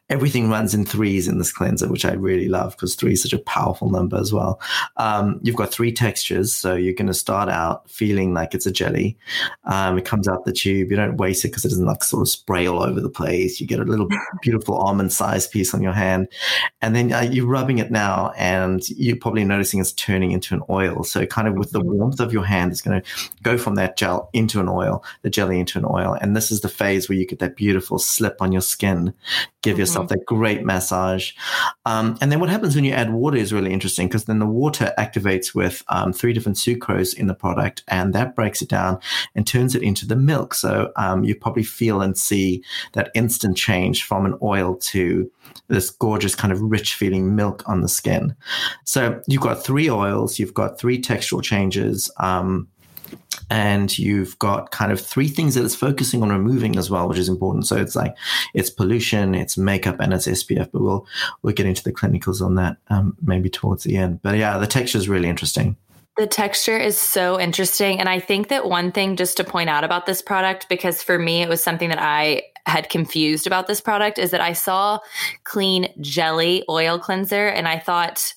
everything 0.09 0.49
runs 0.49 0.73
in 0.73 0.87
threes 0.87 1.29
in 1.29 1.37
this 1.37 1.53
cleanser, 1.53 1.89
which 1.89 2.07
I 2.07 2.13
really 2.15 2.49
love 2.49 2.73
because 2.73 2.95
three 2.95 3.13
is 3.13 3.23
such 3.23 3.35
a 3.35 3.39
powerful 3.39 3.91
number 3.91 4.17
as 4.17 4.33
well. 4.33 4.61
Um, 4.97 5.41
you've 5.43 5.57
got 5.57 5.71
three 5.71 5.93
textures. 5.93 6.55
So 6.55 6.75
you're 6.75 6.95
going 6.95 7.09
to 7.09 7.15
start 7.15 7.51
out 7.51 7.91
feeling 7.91 8.33
like 8.33 8.55
it's 8.55 8.67
a 8.67 8.73
jelly. 8.73 9.19
Um, 9.65 9.99
it 9.99 10.07
comes 10.07 10.27
out 10.27 10.47
the 10.47 10.53
tube. 10.53 10.91
You 10.91 10.97
don't 10.97 11.19
waste 11.19 11.45
it 11.45 11.49
because 11.49 11.67
it 11.67 11.71
doesn't 11.71 11.85
like 11.85 12.03
sort 12.03 12.23
of 12.23 12.29
spray 12.31 12.67
all 12.67 12.83
over 12.83 13.01
the 13.01 13.08
place. 13.09 13.61
You 13.61 13.67
get 13.67 13.81
a 13.81 13.85
little 13.85 14.09
beautiful 14.43 14.77
almond 14.77 15.13
sized 15.13 15.51
piece 15.51 15.75
on 15.75 15.83
your 15.83 15.93
hand. 15.93 16.29
And 16.81 16.95
then 16.95 17.13
uh, 17.13 17.21
you're 17.21 17.47
rubbing 17.47 17.79
it 17.79 17.91
now 17.91 18.33
and 18.37 18.87
you're 18.91 19.17
probably 19.17 19.45
noticing 19.45 19.81
it's 19.81 19.93
turning 19.93 20.33
into 20.33 20.55
an 20.55 20.63
oil. 20.71 21.05
So 21.05 21.27
kind 21.27 21.49
of 21.49 21.55
with 21.55 21.73
the 21.73 21.81
warmth 21.81 22.21
of 22.21 22.33
your 22.33 22.45
hand, 22.45 22.73
it's 22.73 22.81
going 22.81 23.01
to 23.01 23.09
go 23.43 23.59
from 23.59 23.75
that 23.77 23.97
gel 23.97 24.31
into 24.33 24.61
an 24.61 24.69
oil, 24.69 25.05
the 25.23 25.31
jelly 25.31 25.59
into 25.59 25.79
an 25.79 25.85
oil. 25.85 26.17
And 26.21 26.37
this 26.37 26.51
is 26.51 26.61
the 26.61 26.69
phase 26.69 27.09
where 27.09 27.19
you 27.19 27.27
get 27.27 27.39
that 27.41 27.57
beautiful 27.57 27.99
slip 27.99 28.41
on 28.41 28.53
your 28.53 28.61
skin, 28.61 29.15
give 29.63 29.73
mm-hmm. 29.73 29.81
yourself 29.81 30.09
that 30.09 30.25
great 30.27 30.65
massage. 30.65 31.33
Um, 31.87 32.17
and 32.21 32.31
then 32.31 32.41
what 32.41 32.49
happens 32.49 32.75
when 32.75 32.85
you 32.85 32.93
add 32.93 33.13
water 33.13 33.37
is 33.37 33.53
really 33.53 33.73
interesting 33.73 34.09
because 34.09 34.25
then 34.25 34.39
the 34.39 34.47
water 34.47 34.93
activates 34.99 35.55
with 35.55 35.83
um, 35.89 36.13
three 36.13 36.33
different 36.33 36.59
sucrose 36.59 37.17
in 37.17 37.27
the 37.27 37.35
product 37.35 37.83
and 37.89 38.15
that 38.15 38.35
breaks 38.35 38.63
it 38.63 38.69
down 38.69 38.99
and 39.35 39.47
turns 39.47 39.75
it 39.75 39.83
into 39.83 40.07
the 40.07 40.17
milk. 40.17 40.55
So 40.55 40.93
um, 40.97 41.25
you 41.25 41.35
probably 41.35 41.63
feel 41.63 42.01
and 42.01 42.17
see 42.17 42.63
that 42.99 43.13
instant 43.15 43.57
change 43.57 44.03
from 44.03 44.27
an 44.27 44.37
oil 44.43 44.75
to 44.75 45.31
this 45.69 45.89
gorgeous 45.89 46.35
kind 46.35 46.53
of 46.53 46.61
rich 46.61 46.97
feeling 46.97 47.37
milk 47.37 47.63
on 47.69 47.81
the 47.81 47.89
skin. 47.89 48.35
So 48.85 49.23
you've 49.29 49.41
got 49.41 49.63
three 49.63 49.89
oils, 49.89 50.41
you've 50.41 50.53
got 50.53 50.81
three 50.81 51.01
textural 51.01 51.41
changes. 51.41 52.11
Um, 52.19 52.67
and 53.51 53.97
you've 53.97 54.37
got 54.41 54.73
kind 54.73 54.91
of 54.91 55.01
three 55.01 55.29
things 55.29 55.55
that 55.55 55.65
it's 55.65 55.77
focusing 55.77 56.25
on 56.25 56.31
removing 56.31 56.77
as 56.77 56.91
well, 56.91 57.09
which 57.09 57.19
is 57.19 57.29
important. 57.29 57.69
So 57.69 57.77
it's 57.77 57.95
like 57.95 58.17
it's 58.53 58.69
pollution, 58.69 59.35
it's 59.35 59.57
makeup, 59.57 60.01
and 60.01 60.13
it's 60.13 60.27
SPF. 60.27 60.71
But 60.73 60.83
we'll 60.83 61.07
we'll 61.43 61.55
get 61.55 61.65
into 61.67 61.85
the 61.85 61.93
clinicals 61.93 62.43
on 62.43 62.57
that 62.57 62.79
um, 62.89 63.17
maybe 63.23 63.49
towards 63.49 63.85
the 63.85 63.97
end. 63.97 64.21
But 64.23 64.37
yeah, 64.37 64.59
the 64.59 64.67
texture 64.67 64.99
is 64.99 65.09
really 65.09 65.29
interesting. 65.29 65.77
The 66.19 66.27
texture 66.27 66.77
is 66.77 66.99
so 66.99 67.39
interesting. 67.39 68.01
And 68.01 68.09
I 68.09 68.19
think 68.19 68.49
that 68.49 68.69
one 68.69 68.91
thing 68.91 69.15
just 69.15 69.37
to 69.37 69.45
point 69.45 69.71
out 69.71 69.85
about 69.85 70.05
this 70.05 70.21
product, 70.21 70.69
because 70.69 71.01
for 71.01 71.17
me, 71.17 71.43
it 71.43 71.49
was 71.49 71.63
something 71.63 71.91
that 71.91 72.03
I 72.03 72.43
had 72.69 72.89
confused 72.89 73.47
about 73.47 73.67
this 73.67 73.81
product, 73.81 74.19
is 74.19 74.31
that 74.31 74.41
I 74.41 74.53
saw 74.53 74.99
clean 75.45 75.93
jelly 76.01 76.65
oil 76.69 76.99
cleanser 76.99 77.49
and 77.49 77.67
I 77.67 77.79
thought, 77.79 78.35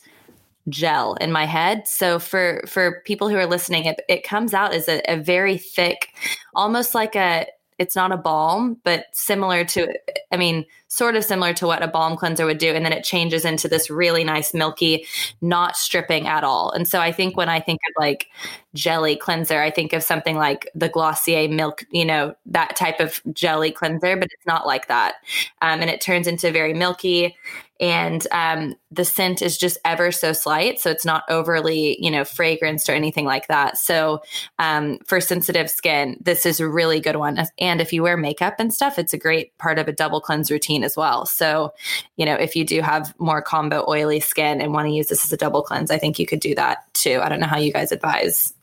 gel 0.70 1.16
in 1.16 1.32
my 1.32 1.46
head. 1.46 1.88
So 1.88 2.20
for 2.20 2.64
for 2.68 3.02
people 3.06 3.30
who 3.30 3.36
are 3.36 3.48
listening, 3.48 3.86
it, 3.86 4.02
it 4.08 4.24
comes 4.24 4.54
out 4.54 4.74
as 4.74 4.88
a, 4.88 5.02
a 5.12 5.18
very 5.18 5.58
thick, 5.58 6.10
almost 6.54 6.94
like 6.94 7.16
a 7.16 7.48
it's 7.80 7.96
not 7.96 8.12
a 8.12 8.18
balm, 8.18 8.78
but 8.84 9.06
similar 9.12 9.66
to, 9.66 9.88
I 10.32 10.38
mean, 10.38 10.66
sort 10.92 11.16
of 11.16 11.24
similar 11.24 11.54
to 11.54 11.66
what 11.66 11.82
a 11.82 11.88
balm 11.88 12.18
cleanser 12.18 12.46
would 12.46 12.58
do. 12.58 12.74
And 12.74 12.84
then 12.84 12.92
it 12.92 13.06
changes 13.06 13.46
into 13.46 13.70
this 13.70 13.90
really 13.90 14.26
nice, 14.26 14.54
milky, 14.54 15.08
not 15.40 15.78
stripping 15.78 16.28
at 16.28 16.44
all. 16.44 16.70
And 16.72 16.86
so 16.86 17.00
I 17.00 17.14
think 17.14 17.38
when 17.38 17.48
I 17.48 17.62
think 17.62 17.80
of 17.88 17.94
like 17.98 18.28
jelly 18.74 19.16
cleanser, 19.16 19.62
I 19.62 19.70
think 19.70 19.94
of 19.94 20.04
something 20.04 20.36
like 20.36 20.70
the 20.76 20.90
Glossier 20.90 21.48
milk, 21.48 21.86
you 21.92 22.04
know, 22.04 22.36
that 22.46 22.76
type 22.76 23.00
of 23.00 23.22
jelly 23.32 23.72
cleanser, 23.72 24.18
but 24.18 24.28
it's 24.34 24.46
not 24.46 24.68
like 24.68 24.90
that. 24.90 25.16
Um, 25.62 25.80
and 25.80 25.90
it 25.90 26.02
turns 26.02 26.28
into 26.28 26.52
very 26.52 26.74
milky 26.74 27.38
and 27.82 28.28
um, 28.32 28.76
the 28.92 29.04
scent 29.04 29.42
is 29.42 29.58
just 29.58 29.80
ever 29.84 30.12
so 30.12 30.32
slight 30.32 30.80
so 30.80 30.90
it's 30.90 31.04
not 31.04 31.24
overly 31.28 31.98
you 32.00 32.12
know 32.12 32.22
fragranced 32.22 32.88
or 32.88 32.94
anything 32.94 33.26
like 33.26 33.48
that 33.48 33.78
so 33.78 34.22
um, 34.60 35.00
for 35.06 35.20
sensitive 35.20 35.70
skin 35.70 36.16
this 36.22 36.46
is 36.46 36.60
a 36.60 36.68
really 36.68 37.00
good 37.00 37.16
one 37.16 37.44
and 37.60 37.82
if 37.82 37.92
you 37.92 38.04
wear 38.04 38.16
makeup 38.16 38.56
and 38.60 38.74
stuff 38.74 39.00
it's 39.00 39.14
a 39.14 39.18
great 39.18 39.58
part 39.58 39.80
of 39.80 39.88
a 39.88 39.92
double 39.92 40.22
cleanse 40.22 40.52
routine 40.52 40.81
as 40.84 40.98
well. 40.98 41.26
So 41.26 41.74
you 42.18 42.26
know 42.26 42.36
if 42.36 42.56
you 42.56 42.66
do 42.66 42.82
have 42.82 43.14
more 43.20 43.42
combo 43.42 43.86
oily 43.88 44.20
skin 44.20 44.62
and 44.62 44.74
want 44.74 44.88
to 44.88 44.94
use 44.94 45.08
this 45.08 45.26
as 45.26 45.34
a 45.34 45.38
double 45.38 45.62
cleanse 45.62 45.92
i 45.92 45.98
think 45.98 46.20
you 46.20 46.26
could 46.26 46.40
do 46.40 46.56
that 46.56 46.92
too. 46.94 47.20
I 47.22 47.30
don't 47.30 47.40
know 47.40 47.48
how 47.48 47.58
you 47.58 47.74
guys 47.74 47.92
advise 47.92 48.54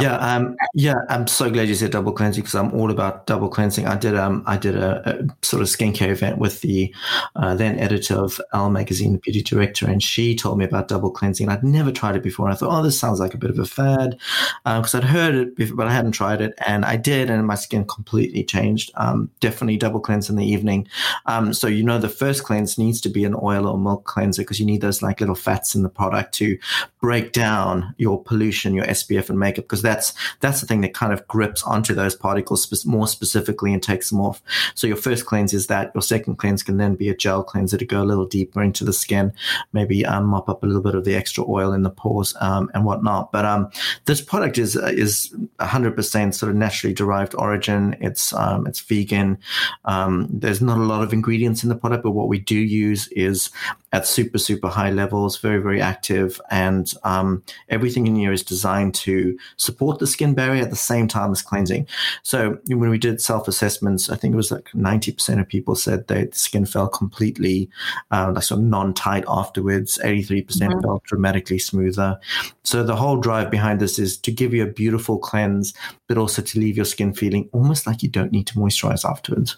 yeah, 0.00 0.16
um, 0.16 0.56
yeah, 0.74 0.94
I'm 1.08 1.26
so 1.26 1.50
glad 1.50 1.68
you 1.68 1.74
said 1.74 1.90
double 1.90 2.12
cleansing 2.12 2.42
because 2.42 2.54
I'm 2.54 2.72
all 2.72 2.90
about 2.90 3.26
double 3.26 3.48
cleansing. 3.48 3.86
I 3.86 3.96
did 3.96 4.14
um, 4.14 4.42
I 4.46 4.56
did 4.56 4.76
a, 4.76 5.20
a 5.20 5.44
sort 5.44 5.62
of 5.62 5.68
skincare 5.68 6.08
event 6.08 6.38
with 6.38 6.60
the 6.60 6.94
uh, 7.34 7.54
then 7.54 7.78
editor 7.78 8.14
of 8.14 8.40
Elle 8.52 8.70
magazine, 8.70 9.12
the 9.12 9.18
beauty 9.18 9.42
director, 9.42 9.86
and 9.86 10.02
she 10.02 10.34
told 10.34 10.58
me 10.58 10.64
about 10.64 10.88
double 10.88 11.10
cleansing. 11.10 11.48
I'd 11.48 11.64
never 11.64 11.92
tried 11.92 12.16
it 12.16 12.22
before. 12.22 12.46
And 12.46 12.54
I 12.54 12.56
thought, 12.56 12.78
oh, 12.78 12.82
this 12.82 12.98
sounds 12.98 13.20
like 13.20 13.34
a 13.34 13.38
bit 13.38 13.50
of 13.50 13.58
a 13.58 13.66
fad 13.66 14.18
because 14.64 14.94
um, 14.94 15.00
I'd 15.02 15.08
heard 15.08 15.34
it 15.34 15.56
before, 15.56 15.76
but 15.76 15.88
I 15.88 15.92
hadn't 15.92 16.12
tried 16.12 16.40
it, 16.40 16.54
and 16.66 16.84
I 16.84 16.96
did, 16.96 17.30
and 17.30 17.46
my 17.46 17.54
skin 17.54 17.84
completely 17.84 18.44
changed. 18.44 18.92
Um, 18.94 19.30
definitely 19.40 19.76
double 19.76 20.00
cleanse 20.00 20.30
in 20.30 20.36
the 20.36 20.46
evening. 20.46 20.88
Um, 21.26 21.52
so 21.52 21.66
you 21.66 21.82
know, 21.82 21.98
the 21.98 22.08
first 22.08 22.44
cleanse 22.44 22.78
needs 22.78 23.00
to 23.02 23.08
be 23.08 23.24
an 23.24 23.36
oil 23.42 23.66
or 23.66 23.78
milk 23.78 24.04
cleanser 24.04 24.42
because 24.42 24.60
you 24.60 24.66
need 24.66 24.80
those 24.80 25.02
like 25.02 25.20
little 25.20 25.34
fats 25.34 25.74
in 25.74 25.82
the 25.82 25.88
product 25.88 26.34
to 26.34 26.58
break 27.00 27.32
down 27.32 27.94
your 27.98 28.22
pollution, 28.22 28.74
your 28.74 28.86
SPF 28.86 29.28
and 29.28 29.35
makeup 29.36 29.64
because 29.64 29.82
that's 29.82 30.12
that's 30.40 30.60
the 30.60 30.66
thing 30.66 30.80
that 30.82 30.94
kind 30.94 31.12
of 31.12 31.26
grips 31.28 31.62
onto 31.62 31.94
those 31.94 32.14
particles 32.14 32.62
spe- 32.62 32.86
more 32.86 33.06
specifically 33.06 33.72
and 33.72 33.82
takes 33.82 34.10
them 34.10 34.20
off. 34.20 34.42
So 34.74 34.86
your 34.86 34.96
first 34.96 35.26
cleanse 35.26 35.52
is 35.52 35.66
that. 35.68 35.92
Your 35.94 36.02
second 36.02 36.36
cleanse 36.36 36.62
can 36.62 36.76
then 36.76 36.94
be 36.94 37.08
a 37.08 37.16
gel 37.16 37.42
cleanser 37.42 37.76
to 37.76 37.84
go 37.84 38.02
a 38.02 38.04
little 38.04 38.26
deeper 38.26 38.62
into 38.62 38.84
the 38.84 38.92
skin, 38.92 39.32
maybe 39.72 40.04
um, 40.04 40.26
mop 40.26 40.48
up 40.48 40.62
a 40.62 40.66
little 40.66 40.82
bit 40.82 40.94
of 40.94 41.04
the 41.04 41.14
extra 41.14 41.44
oil 41.48 41.72
in 41.72 41.82
the 41.82 41.90
pores 41.90 42.34
um, 42.40 42.70
and 42.74 42.84
whatnot. 42.84 43.32
But 43.32 43.44
um, 43.44 43.70
this 44.04 44.20
product 44.20 44.58
is 44.58 44.76
is 44.76 45.34
100% 45.60 46.34
sort 46.34 46.50
of 46.50 46.56
naturally 46.56 46.94
derived 46.94 47.34
origin. 47.34 47.96
It's 48.00 48.32
um, 48.32 48.66
it's 48.66 48.80
vegan. 48.80 49.38
Um, 49.84 50.28
there's 50.30 50.60
not 50.60 50.78
a 50.78 50.82
lot 50.82 51.02
of 51.02 51.12
ingredients 51.12 51.62
in 51.62 51.68
the 51.68 51.76
product, 51.76 52.02
but 52.02 52.12
what 52.12 52.28
we 52.28 52.38
do 52.38 52.56
use 52.56 53.08
is 53.08 53.50
at 53.96 54.06
super 54.06 54.38
super 54.38 54.68
high 54.68 54.90
levels, 54.90 55.38
very 55.38 55.60
very 55.60 55.80
active, 55.80 56.40
and 56.50 56.92
um, 57.04 57.42
everything 57.68 58.06
in 58.06 58.14
here 58.14 58.32
is 58.32 58.42
designed 58.42 58.94
to 58.94 59.38
support 59.56 59.98
the 59.98 60.06
skin 60.06 60.34
barrier 60.34 60.62
at 60.62 60.70
the 60.70 60.76
same 60.76 61.08
time 61.08 61.32
as 61.32 61.42
cleansing. 61.42 61.86
So 62.22 62.58
when 62.68 62.90
we 62.90 62.98
did 62.98 63.20
self 63.20 63.48
assessments, 63.48 64.10
I 64.10 64.16
think 64.16 64.34
it 64.34 64.36
was 64.36 64.50
like 64.50 64.68
90% 64.74 65.40
of 65.40 65.48
people 65.48 65.74
said 65.74 66.06
that 66.08 66.32
the 66.32 66.38
skin 66.38 66.66
felt 66.66 66.92
completely 66.92 67.70
uh, 68.10 68.32
like 68.34 68.44
sort 68.44 68.60
of 68.60 68.66
non 68.66 68.92
tight 68.94 69.24
afterwards. 69.26 69.98
83% 70.04 70.44
mm 70.44 70.72
hmm 70.72 70.76
felt 70.86 71.02
dramatically 71.04 71.58
smoother. 71.58 72.18
So 72.62 72.82
the 72.82 72.96
whole 72.96 73.16
drive 73.16 73.50
behind 73.50 73.80
this 73.80 73.98
is 73.98 74.18
to 74.18 74.30
give 74.30 74.52
you 74.54 74.62
a 74.62 74.66
beautiful 74.66 75.18
cleanse, 75.18 75.74
but 76.06 76.18
also 76.18 76.42
to 76.42 76.58
leave 76.60 76.76
your 76.76 76.84
skin 76.84 77.12
feeling 77.14 77.48
almost 77.52 77.86
like 77.86 78.02
you 78.02 78.08
don't 78.08 78.30
need 78.30 78.46
to 78.48 78.54
moisturize 78.54 79.08
afterwards. 79.08 79.56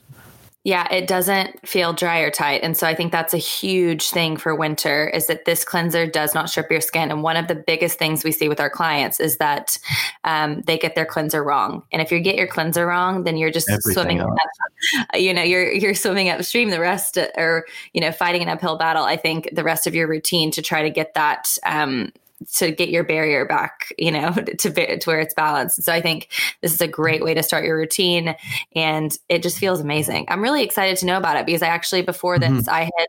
Yeah, 0.69 0.87
it 0.93 1.07
doesn't 1.07 1.67
feel 1.67 1.95
dry 1.95 2.19
or 2.19 2.31
tight. 2.31 2.63
And 2.63 2.77
so 2.77 2.87
I 2.87 2.95
think 2.95 3.11
that's 3.11 3.33
a 3.33 3.39
huge 3.39 4.11
thing 4.11 4.37
for 4.37 4.55
winter 4.55 5.09
is 5.09 5.27
that 5.29 5.47
this 5.47 5.65
cleanser 5.65 6.07
does 6.07 6.35
not 6.35 6.51
strip 6.51 6.71
your 6.71 6.83
skin. 6.83 7.11
And 7.11 7.23
one 7.23 7.39
of 7.39 7.49
the 7.49 7.55
biggest 7.55 7.99
things 7.99 8.23
we 8.23 8.33
see 8.33 8.51
with 8.51 8.61
our 8.61 8.69
clients 8.69 9.19
is 9.19 9.39
that 9.39 9.79
um, 10.25 10.61
they 10.67 10.77
get 10.77 10.95
their 10.95 11.07
cleanser 11.07 11.43
wrong. 11.43 11.85
And 11.91 12.03
if 12.03 12.13
you 12.13 12.21
get 12.21 12.37
your 12.37 12.47
cleanser 12.47 12.85
wrong, 12.85 13.25
then 13.25 13.39
you're 13.39 13.51
just 13.51 13.71
Everything 13.71 13.93
swimming, 13.95 14.21
up, 14.21 14.29
you 15.15 15.33
know, 15.33 15.41
you're, 15.43 15.73
you're 15.73 15.95
swimming 15.95 16.29
upstream 16.29 16.69
the 16.69 16.81
rest 16.81 17.17
or, 17.17 17.65
you 17.95 18.03
know, 18.03 18.13
fighting 18.13 18.43
an 18.43 18.51
uphill 18.51 18.77
battle. 18.77 19.05
I 19.05 19.17
think 19.17 19.49
the 19.51 19.65
rest 19.65 19.87
of 19.87 19.95
your 19.95 20.07
routine 20.07 20.51
to 20.51 20.61
try 20.61 20.83
to 20.83 20.91
get 20.91 21.15
that, 21.15 21.57
um, 21.65 22.13
to 22.55 22.71
get 22.71 22.89
your 22.89 23.05
barrier 23.05 23.45
back, 23.45 23.93
you 23.99 24.11
know, 24.11 24.33
to, 24.59 24.99
to 24.99 25.05
where 25.05 25.21
it's 25.21 25.35
balanced. 25.35 25.83
So 25.83 25.93
I 25.93 26.01
think 26.01 26.29
this 26.63 26.73
is 26.73 26.81
a 26.81 26.89
great 26.89 27.23
way 27.23 27.35
to 27.35 27.43
start 27.43 27.65
your 27.65 27.77
routine 27.77 28.35
and 28.75 29.17
it 29.29 29.43
just 29.43 29.59
feels 29.59 29.81
amazing. 29.81 30.27
I'm 30.29 30.43
really 30.43 30.63
excited 30.63 30.97
to 30.99 31.07
know 31.07 31.17
about 31.17 31.37
it 31.37 31.47
because 31.47 31.63
I 31.63 31.69
actually, 31.69 32.03
before 32.03 32.39
this, 32.39 32.51
mm-hmm. 32.51 32.71
I 32.71 32.83
had, 32.83 33.09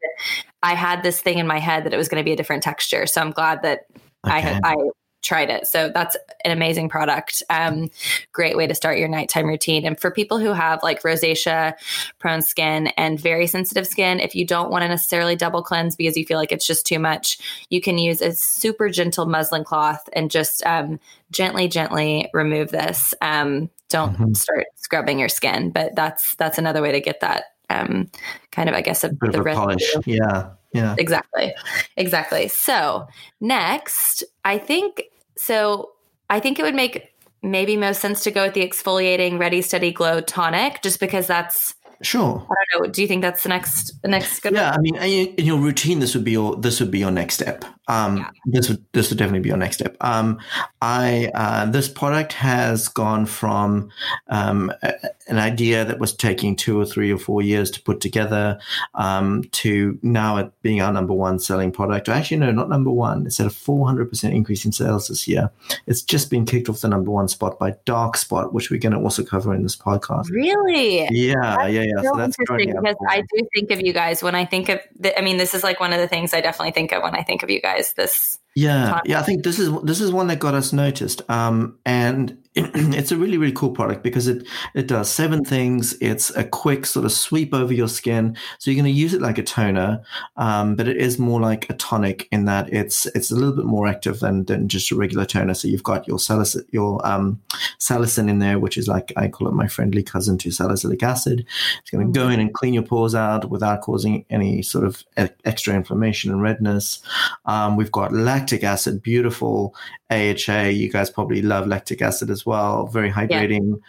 I 0.63 0.75
had 0.75 1.03
this 1.03 1.21
thing 1.21 1.37
in 1.37 1.47
my 1.47 1.59
head 1.59 1.85
that 1.85 1.93
it 1.93 1.97
was 1.97 2.09
going 2.09 2.21
to 2.21 2.25
be 2.25 2.33
a 2.33 2.37
different 2.37 2.63
texture. 2.63 3.05
So 3.05 3.21
I'm 3.21 3.31
glad 3.31 3.61
that 3.63 3.85
okay. 4.25 4.35
I 4.35 4.39
had, 4.39 4.61
I 4.63 4.75
tried 5.21 5.49
it. 5.49 5.67
So 5.67 5.89
that's 5.93 6.15
an 6.45 6.51
amazing 6.51 6.89
product. 6.89 7.43
Um, 7.49 7.89
great 8.31 8.55
way 8.55 8.67
to 8.67 8.75
start 8.75 8.97
your 8.97 9.07
nighttime 9.07 9.47
routine. 9.47 9.85
And 9.85 9.99
for 9.99 10.11
people 10.11 10.39
who 10.39 10.53
have 10.53 10.81
like 10.83 11.01
rosacea 11.01 11.73
prone 12.19 12.41
skin 12.41 12.87
and 12.97 13.19
very 13.19 13.47
sensitive 13.47 13.87
skin, 13.87 14.19
if 14.19 14.35
you 14.35 14.45
don't 14.45 14.71
want 14.71 14.83
to 14.83 14.87
necessarily 14.87 15.35
double 15.35 15.61
cleanse 15.61 15.95
because 15.95 16.15
you 16.17 16.25
feel 16.25 16.37
like 16.37 16.51
it's 16.51 16.67
just 16.67 16.85
too 16.85 16.99
much, 16.99 17.39
you 17.69 17.81
can 17.81 17.97
use 17.97 18.21
a 18.21 18.33
super 18.33 18.89
gentle 18.89 19.25
muslin 19.25 19.63
cloth 19.63 20.07
and 20.13 20.31
just 20.31 20.65
um, 20.65 20.99
gently, 21.31 21.67
gently 21.67 22.29
remove 22.33 22.69
this. 22.69 23.13
Um, 23.21 23.69
don't 23.89 24.13
mm-hmm. 24.13 24.33
start 24.33 24.67
scrubbing 24.75 25.19
your 25.19 25.29
skin, 25.29 25.71
but 25.71 25.95
that's 25.95 26.35
that's 26.35 26.57
another 26.57 26.81
way 26.81 26.91
to 26.91 27.01
get 27.01 27.21
that 27.21 27.45
um, 27.69 28.09
kind 28.51 28.69
of, 28.69 28.75
I 28.75 28.81
guess, 28.81 29.03
a, 29.03 29.09
bit 29.09 29.35
of 29.35 29.41
a 29.41 29.43
the 29.43 29.55
polish. 29.55 29.95
Yeah. 30.05 30.51
Yeah. 30.73 30.95
Exactly. 30.97 31.53
Exactly. 31.97 32.47
So, 32.47 33.07
next, 33.41 34.23
I 34.45 34.57
think 34.57 35.03
so 35.39 35.91
I 36.29 36.39
think 36.39 36.59
it 36.59 36.63
would 36.63 36.75
make 36.75 37.13
maybe 37.41 37.77
most 37.77 38.01
sense 38.01 38.23
to 38.23 38.31
go 38.31 38.45
with 38.45 38.53
the 38.53 38.67
exfoliating 38.67 39.39
ready 39.39 39.61
steady 39.61 39.91
glow 39.91 40.21
tonic 40.21 40.81
just 40.81 40.99
because 40.99 41.27
that's 41.27 41.75
Sure. 42.01 42.47
I 42.49 42.55
don't 42.71 42.87
know. 42.87 42.91
Do 42.91 43.01
you 43.01 43.07
think 43.09 43.21
that's 43.21 43.43
the 43.43 43.49
next 43.49 43.91
the 44.01 44.07
next 44.07 44.39
good? 44.39 44.53
Yeah, 44.53 44.71
one? 44.71 44.79
I 44.79 44.81
mean, 44.81 45.33
in 45.35 45.45
your 45.45 45.59
routine, 45.59 45.99
this 45.99 46.15
would 46.15 46.23
be 46.23 46.31
your 46.31 46.55
this 46.55 46.79
would 46.79 46.91
be 46.91 46.99
your 46.99 47.11
next 47.11 47.35
step. 47.35 47.65
Um, 47.89 48.17
yeah. 48.17 48.29
This 48.45 48.69
would 48.69 48.85
this 48.93 49.09
would 49.09 49.17
definitely 49.17 49.41
be 49.41 49.49
your 49.49 49.57
next 49.57 49.77
step. 49.77 49.97
Um, 49.99 50.39
I 50.81 51.31
uh, 51.33 51.65
this 51.65 51.89
product 51.89 52.33
has 52.33 52.87
gone 52.87 53.25
from 53.25 53.89
um, 54.27 54.71
a, 54.83 54.93
an 55.27 55.39
idea 55.39 55.83
that 55.85 55.99
was 55.99 56.13
taking 56.13 56.55
two 56.55 56.79
or 56.79 56.85
three 56.85 57.11
or 57.11 57.17
four 57.17 57.41
years 57.41 57.71
to 57.71 57.81
put 57.81 57.99
together 57.99 58.59
um, 58.93 59.43
to 59.51 59.97
now 60.03 60.37
it 60.37 60.51
being 60.61 60.81
our 60.81 60.93
number 60.93 61.13
one 61.13 61.39
selling 61.39 61.71
product. 61.71 62.07
Actually, 62.09 62.37
no, 62.37 62.51
not 62.51 62.69
number 62.69 62.91
one. 62.91 63.25
It's 63.25 63.39
at 63.39 63.47
a 63.47 63.49
four 63.49 63.87
hundred 63.87 64.09
percent 64.09 64.35
increase 64.35 64.65
in 64.65 64.71
sales 64.71 65.07
this 65.07 65.27
year. 65.27 65.49
It's 65.87 66.03
just 66.03 66.29
been 66.29 66.45
kicked 66.45 66.69
off 66.69 66.81
the 66.81 66.89
number 66.89 67.09
one 67.09 67.27
spot 67.27 67.57
by 67.57 67.75
Dark 67.85 68.17
Spot, 68.17 68.53
which 68.53 68.69
we're 68.69 68.79
going 68.79 68.93
to 68.93 68.99
also 68.99 69.23
cover 69.23 69.53
in 69.55 69.63
this 69.63 69.75
podcast. 69.75 70.29
Really? 70.29 71.07
Yeah, 71.09 71.33
that's 71.41 71.73
yeah, 71.73 71.81
yeah. 71.81 72.01
So 72.03 72.17
that's 72.17 72.37
interesting 72.39 72.75
because 72.75 72.95
I 73.09 73.21
do 73.33 73.47
think 73.55 73.71
of 73.71 73.81
you 73.81 73.93
guys 73.93 74.21
when 74.21 74.35
I 74.35 74.45
think 74.45 74.69
of. 74.69 74.79
The, 74.99 75.17
I 75.17 75.23
mean, 75.23 75.37
this 75.37 75.55
is 75.55 75.63
like 75.63 75.79
one 75.79 75.91
of 75.91 75.99
the 75.99 76.07
things 76.07 76.35
I 76.35 76.41
definitely 76.41 76.71
think 76.71 76.91
of 76.91 77.01
when 77.01 77.15
I 77.15 77.23
think 77.23 77.41
of 77.41 77.49
you 77.49 77.59
guys 77.59 77.78
guys 77.79 77.93
this 77.93 78.39
yeah 78.55 78.99
yeah 79.05 79.19
i 79.19 79.23
think 79.23 79.43
this 79.43 79.59
is 79.59 79.71
this 79.83 80.01
is 80.01 80.11
one 80.11 80.27
that 80.27 80.39
got 80.39 80.53
us 80.53 80.73
noticed 80.73 81.21
um 81.29 81.77
and 81.85 82.37
it's 82.55 83.11
a 83.11 83.17
really 83.17 83.37
really 83.37 83.53
cool 83.53 83.69
product 83.69 84.01
because 84.01 84.27
it 84.27 84.45
it 84.73 84.87
does 84.87 85.09
seven 85.09 85.45
things. 85.45 85.95
It's 86.01 86.35
a 86.35 86.43
quick 86.43 86.85
sort 86.85 87.05
of 87.05 87.11
sweep 87.11 87.53
over 87.53 87.71
your 87.71 87.87
skin. 87.87 88.35
So 88.57 88.71
you're 88.71 88.81
going 88.81 88.91
to 88.91 88.99
use 88.99 89.13
it 89.13 89.21
like 89.21 89.37
a 89.37 89.43
toner 89.43 90.01
um, 90.35 90.75
but 90.75 90.87
it 90.87 90.97
is 90.97 91.19
more 91.19 91.39
like 91.39 91.69
a 91.69 91.73
tonic 91.73 92.27
in 92.31 92.45
that 92.45 92.73
it's 92.73 93.05
it's 93.07 93.29
a 93.29 93.35
little 93.35 93.55
bit 93.55 93.65
more 93.65 93.87
active 93.87 94.19
than, 94.19 94.45
than 94.45 94.67
just 94.67 94.91
a 94.91 94.95
regular 94.95 95.25
toner. 95.25 95.53
So 95.53 95.67
you've 95.67 95.83
got 95.83 96.07
your 96.07 96.17
salicin 96.17 96.65
your 96.71 97.05
um, 97.05 97.39
salicin 97.77 98.29
in 98.29 98.39
there 98.39 98.57
which 98.57 98.77
is 98.77 98.87
like 98.87 99.13
i 99.15 99.27
call 99.27 99.47
it 99.47 99.53
my 99.53 99.67
friendly 99.67 100.01
cousin 100.01 100.37
to 100.39 100.51
salicylic 100.51 101.03
acid. 101.03 101.45
It's 101.81 101.91
going 101.91 102.11
to 102.11 102.19
go 102.19 102.29
in 102.29 102.39
and 102.39 102.53
clean 102.53 102.73
your 102.73 102.83
pores 102.83 103.13
out 103.13 103.49
without 103.49 103.81
causing 103.81 104.25
any 104.31 104.63
sort 104.63 104.85
of 104.85 105.03
extra 105.45 105.75
inflammation 105.75 106.31
and 106.31 106.41
redness. 106.41 107.01
Um, 107.45 107.77
we've 107.77 107.91
got 107.91 108.11
lactic 108.39 108.63
acid 108.63 109.01
beautiful 109.01 109.75
AHA. 110.09 110.69
You 110.69 110.89
guys 110.89 111.09
probably 111.09 111.41
love 111.41 111.67
lactic 111.67 112.01
acid 112.01 112.29
as 112.29 112.45
well. 112.45 112.87
Very 112.87 113.11
hydrating. 113.11 113.79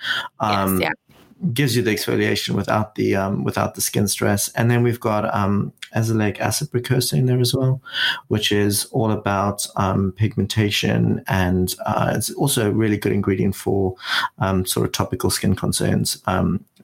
Yeah. 0.40 0.62
Um, 0.62 0.80
yes, 0.80 0.90
yeah. 0.90 1.16
Gives 1.54 1.74
you 1.74 1.82
the 1.82 1.94
exfoliation 1.94 2.54
without 2.54 2.96
the 2.96 3.16
um, 3.16 3.44
without 3.44 3.74
the 3.74 3.80
skin 3.80 4.08
stress, 4.08 4.50
and 4.50 4.70
then 4.70 4.82
we've 4.82 5.00
got 5.00 5.34
um, 5.34 5.72
azelaic 5.96 6.38
acid 6.38 6.70
precursor 6.70 7.16
in 7.16 7.24
there 7.24 7.40
as 7.40 7.54
well, 7.54 7.80
which 8.28 8.52
is 8.52 8.84
all 8.92 9.10
about 9.10 9.66
um, 9.76 10.12
pigmentation, 10.12 11.24
and 11.28 11.74
uh, 11.86 12.12
it's 12.14 12.30
also 12.32 12.68
a 12.68 12.72
really 12.72 12.98
good 12.98 13.12
ingredient 13.12 13.54
for 13.54 13.94
um, 14.38 14.66
sort 14.66 14.84
of 14.84 14.92
topical 14.92 15.30
skin 15.30 15.56
concerns. 15.56 16.22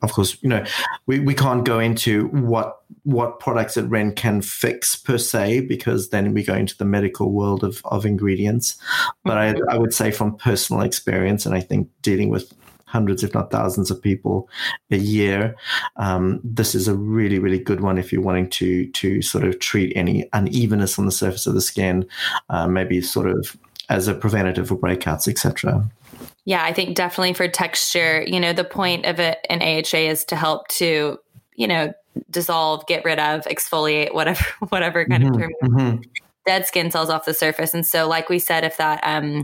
Of 0.03 0.13
course, 0.13 0.37
you 0.43 0.49
know, 0.49 0.65
we, 1.07 1.21
we 1.21 1.35
can't 1.35 1.65
go 1.65 1.79
into 1.79 2.29
what 2.29 2.81
what 3.03 3.39
products 3.39 3.75
that 3.75 3.85
Ren 3.85 4.13
can 4.15 4.43
fix 4.43 4.97
per 4.97 5.19
se, 5.19 5.61
because 5.61 6.11
then 6.11 6.35
we 6.35 6.43
go 6.43 6.55
into 6.55 6.77
the 6.77 6.85
medical 6.85 7.33
world 7.33 7.63
of, 7.63 7.81
of 7.85 8.05
ingredients. 8.05 8.77
But 9.25 9.39
I, 9.39 9.55
I 9.71 9.79
would 9.79 9.95
say 9.95 10.11
from 10.11 10.37
personal 10.37 10.83
experience, 10.83 11.47
and 11.47 11.55
I 11.55 11.61
think 11.61 11.89
dealing 12.03 12.31
with 12.31 12.53
hundreds, 12.87 13.23
if 13.23 13.35
not 13.35 13.51
thousands, 13.51 13.91
of 13.91 14.01
people 14.01 14.49
a 14.91 14.97
year. 14.97 15.55
Um, 15.97 16.41
this 16.43 16.75
is 16.75 16.89
a 16.89 16.95
really, 16.95 17.39
really 17.39 17.59
good 17.59 17.81
one 17.81 17.99
if 17.99 18.13
you're 18.13 18.23
wanting 18.23 18.49
to 18.51 18.87
to 18.89 19.23
sort 19.23 19.45
of 19.45 19.59
treat 19.59 19.93
any 19.97 20.29
unevenness 20.33 20.99
on 20.99 21.07
the 21.07 21.13
surface 21.13 21.47
of 21.47 21.55
the 21.55 21.61
skin, 21.61 22.07
uh, 22.49 22.67
maybe 22.67 23.01
sort 23.01 23.29
of 23.29 23.57
as 23.89 24.09
a 24.09 24.15
preventative 24.15 24.69
for 24.69 24.77
breakouts, 24.77 25.29
etc. 25.29 25.89
Yeah, 26.47 26.63
I 26.65 26.73
think 26.73 26.95
definitely 26.95 27.35
for 27.35 27.49
texture, 27.49 28.23
you 28.23 28.39
know, 28.39 28.53
the 28.53 28.65
point 28.65 29.05
of 29.05 29.19
it 29.19 29.45
an 29.51 29.61
AHA 29.63 29.99
is 29.99 30.25
to 30.27 30.37
help 30.37 30.69
to, 30.69 31.19
you 31.57 31.67
know, 31.67 31.93
dissolve, 32.31 32.87
get 32.87 33.05
rid 33.05 33.19
of, 33.19 33.43
exfoliate, 33.43 34.15
whatever, 34.15 34.45
whatever 34.69 35.05
kind 35.05 35.25
mm-hmm, 35.25 35.35
of 35.35 35.41
term. 35.41 35.53
Mm-hmm. 35.65 36.03
Dead 36.47 36.65
skin 36.65 36.93
cells 36.93 37.11
off 37.11 37.25
the 37.25 37.35
surface. 37.35 37.75
And 37.75 37.85
so, 37.85 38.07
like 38.07 38.29
we 38.29 38.39
said, 38.39 38.63
if 38.63 38.77
that 38.77 39.01
um, 39.03 39.43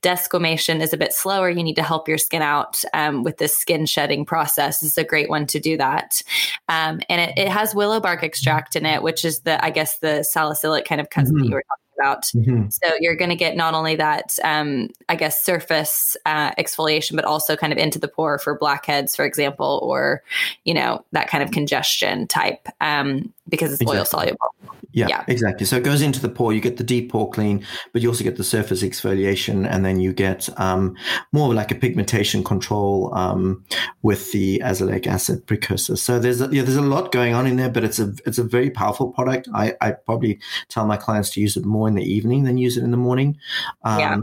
desquamation 0.00 0.80
is 0.80 0.94
a 0.94 0.96
bit 0.96 1.12
slower, 1.12 1.50
you 1.50 1.62
need 1.62 1.76
to 1.76 1.82
help 1.82 2.08
your 2.08 2.16
skin 2.16 2.40
out 2.40 2.82
um, 2.94 3.22
with 3.22 3.36
this 3.36 3.54
skin 3.54 3.84
shedding 3.84 4.24
process. 4.24 4.82
Is 4.82 4.96
a 4.96 5.04
great 5.04 5.28
one 5.28 5.46
to 5.48 5.60
do 5.60 5.76
that. 5.76 6.22
Um, 6.70 7.02
and 7.10 7.20
it, 7.20 7.36
it, 7.36 7.48
has 7.48 7.74
willow 7.74 8.00
bark 8.00 8.22
extract 8.22 8.76
in 8.76 8.86
it, 8.86 9.02
which 9.02 9.26
is 9.26 9.40
the, 9.40 9.62
I 9.62 9.68
guess, 9.68 9.98
the 9.98 10.22
salicylic 10.22 10.86
kind 10.86 11.02
of 11.02 11.10
cousin 11.10 11.34
mm-hmm. 11.34 11.42
that 11.42 11.48
you 11.50 11.54
were 11.54 11.64
talking 11.68 11.87
about. 11.98 12.24
Mm-hmm. 12.24 12.68
So 12.70 12.94
you're 13.00 13.16
going 13.16 13.30
to 13.30 13.36
get 13.36 13.56
not 13.56 13.74
only 13.74 13.96
that, 13.96 14.38
um, 14.44 14.90
I 15.08 15.16
guess, 15.16 15.44
surface 15.44 16.16
uh, 16.26 16.52
exfoliation, 16.52 17.16
but 17.16 17.24
also 17.24 17.56
kind 17.56 17.72
of 17.72 17.78
into 17.78 17.98
the 17.98 18.08
pore 18.08 18.38
for 18.38 18.58
blackheads, 18.58 19.16
for 19.16 19.24
example, 19.24 19.80
or, 19.82 20.22
you 20.64 20.74
know, 20.74 21.04
that 21.12 21.28
kind 21.28 21.42
of 21.42 21.50
congestion 21.50 22.26
type 22.26 22.68
um, 22.80 23.32
because 23.48 23.72
it's 23.72 23.80
exactly. 23.80 23.98
oil 23.98 24.04
soluble. 24.04 24.54
Yeah, 24.98 25.06
yeah, 25.08 25.24
exactly. 25.28 25.64
So 25.64 25.76
it 25.76 25.84
goes 25.84 26.02
into 26.02 26.20
the 26.20 26.28
pore. 26.28 26.52
You 26.52 26.60
get 26.60 26.76
the 26.76 26.82
deep 26.82 27.12
pore 27.12 27.30
clean, 27.30 27.64
but 27.92 28.02
you 28.02 28.08
also 28.08 28.24
get 28.24 28.36
the 28.36 28.42
surface 28.42 28.82
exfoliation, 28.82 29.64
and 29.70 29.84
then 29.84 30.00
you 30.00 30.12
get 30.12 30.48
um, 30.58 30.96
more 31.32 31.54
like 31.54 31.70
a 31.70 31.76
pigmentation 31.76 32.42
control 32.42 33.14
um, 33.14 33.64
with 34.02 34.32
the 34.32 34.60
azelaic 34.64 35.06
acid 35.06 35.46
precursor. 35.46 35.94
So 35.94 36.18
there's 36.18 36.40
a, 36.40 36.48
yeah, 36.50 36.62
there's 36.62 36.76
a 36.76 36.82
lot 36.82 37.12
going 37.12 37.32
on 37.32 37.46
in 37.46 37.54
there, 37.56 37.70
but 37.70 37.84
it's 37.84 38.00
a 38.00 38.12
it's 38.26 38.38
a 38.38 38.42
very 38.42 38.70
powerful 38.70 39.12
product. 39.12 39.46
I, 39.54 39.76
I 39.80 39.92
probably 39.92 40.40
tell 40.68 40.84
my 40.84 40.96
clients 40.96 41.30
to 41.30 41.40
use 41.40 41.56
it 41.56 41.64
more 41.64 41.86
in 41.86 41.94
the 41.94 42.02
evening 42.02 42.42
than 42.42 42.58
use 42.58 42.76
it 42.76 42.82
in 42.82 42.90
the 42.90 42.96
morning. 42.96 43.38
Um, 43.84 44.00
yeah. 44.00 44.16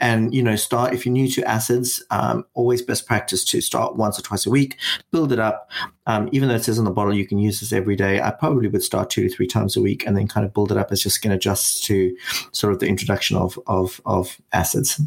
And 0.00 0.32
you 0.32 0.44
know, 0.44 0.54
start 0.54 0.94
if 0.94 1.04
you're 1.04 1.12
new 1.12 1.28
to 1.32 1.42
acids. 1.42 2.04
Um, 2.10 2.44
always 2.54 2.82
best 2.82 3.06
practice 3.06 3.44
to 3.46 3.60
start 3.60 3.96
once 3.96 4.16
or 4.18 4.22
twice 4.22 4.46
a 4.46 4.50
week, 4.50 4.76
build 5.10 5.32
it 5.32 5.40
up. 5.40 5.68
Um, 6.10 6.28
even 6.32 6.48
though 6.48 6.56
it 6.56 6.64
says 6.64 6.76
on 6.76 6.84
the 6.84 6.90
bottle 6.90 7.14
you 7.14 7.24
can 7.24 7.38
use 7.38 7.60
this 7.60 7.72
every 7.72 7.94
day, 7.94 8.20
I 8.20 8.32
probably 8.32 8.66
would 8.66 8.82
start 8.82 9.10
two 9.10 9.28
to 9.28 9.32
three 9.32 9.46
times 9.46 9.76
a 9.76 9.80
week 9.80 10.04
and 10.04 10.16
then 10.16 10.26
kind 10.26 10.44
of 10.44 10.52
build 10.52 10.72
it 10.72 10.76
up 10.76 10.90
as 10.90 11.04
your 11.04 11.12
skin 11.12 11.30
adjusts 11.30 11.78
to 11.82 12.16
sort 12.50 12.72
of 12.72 12.80
the 12.80 12.88
introduction 12.88 13.36
of 13.36 13.56
of, 13.68 14.00
of 14.06 14.40
acids. 14.52 15.00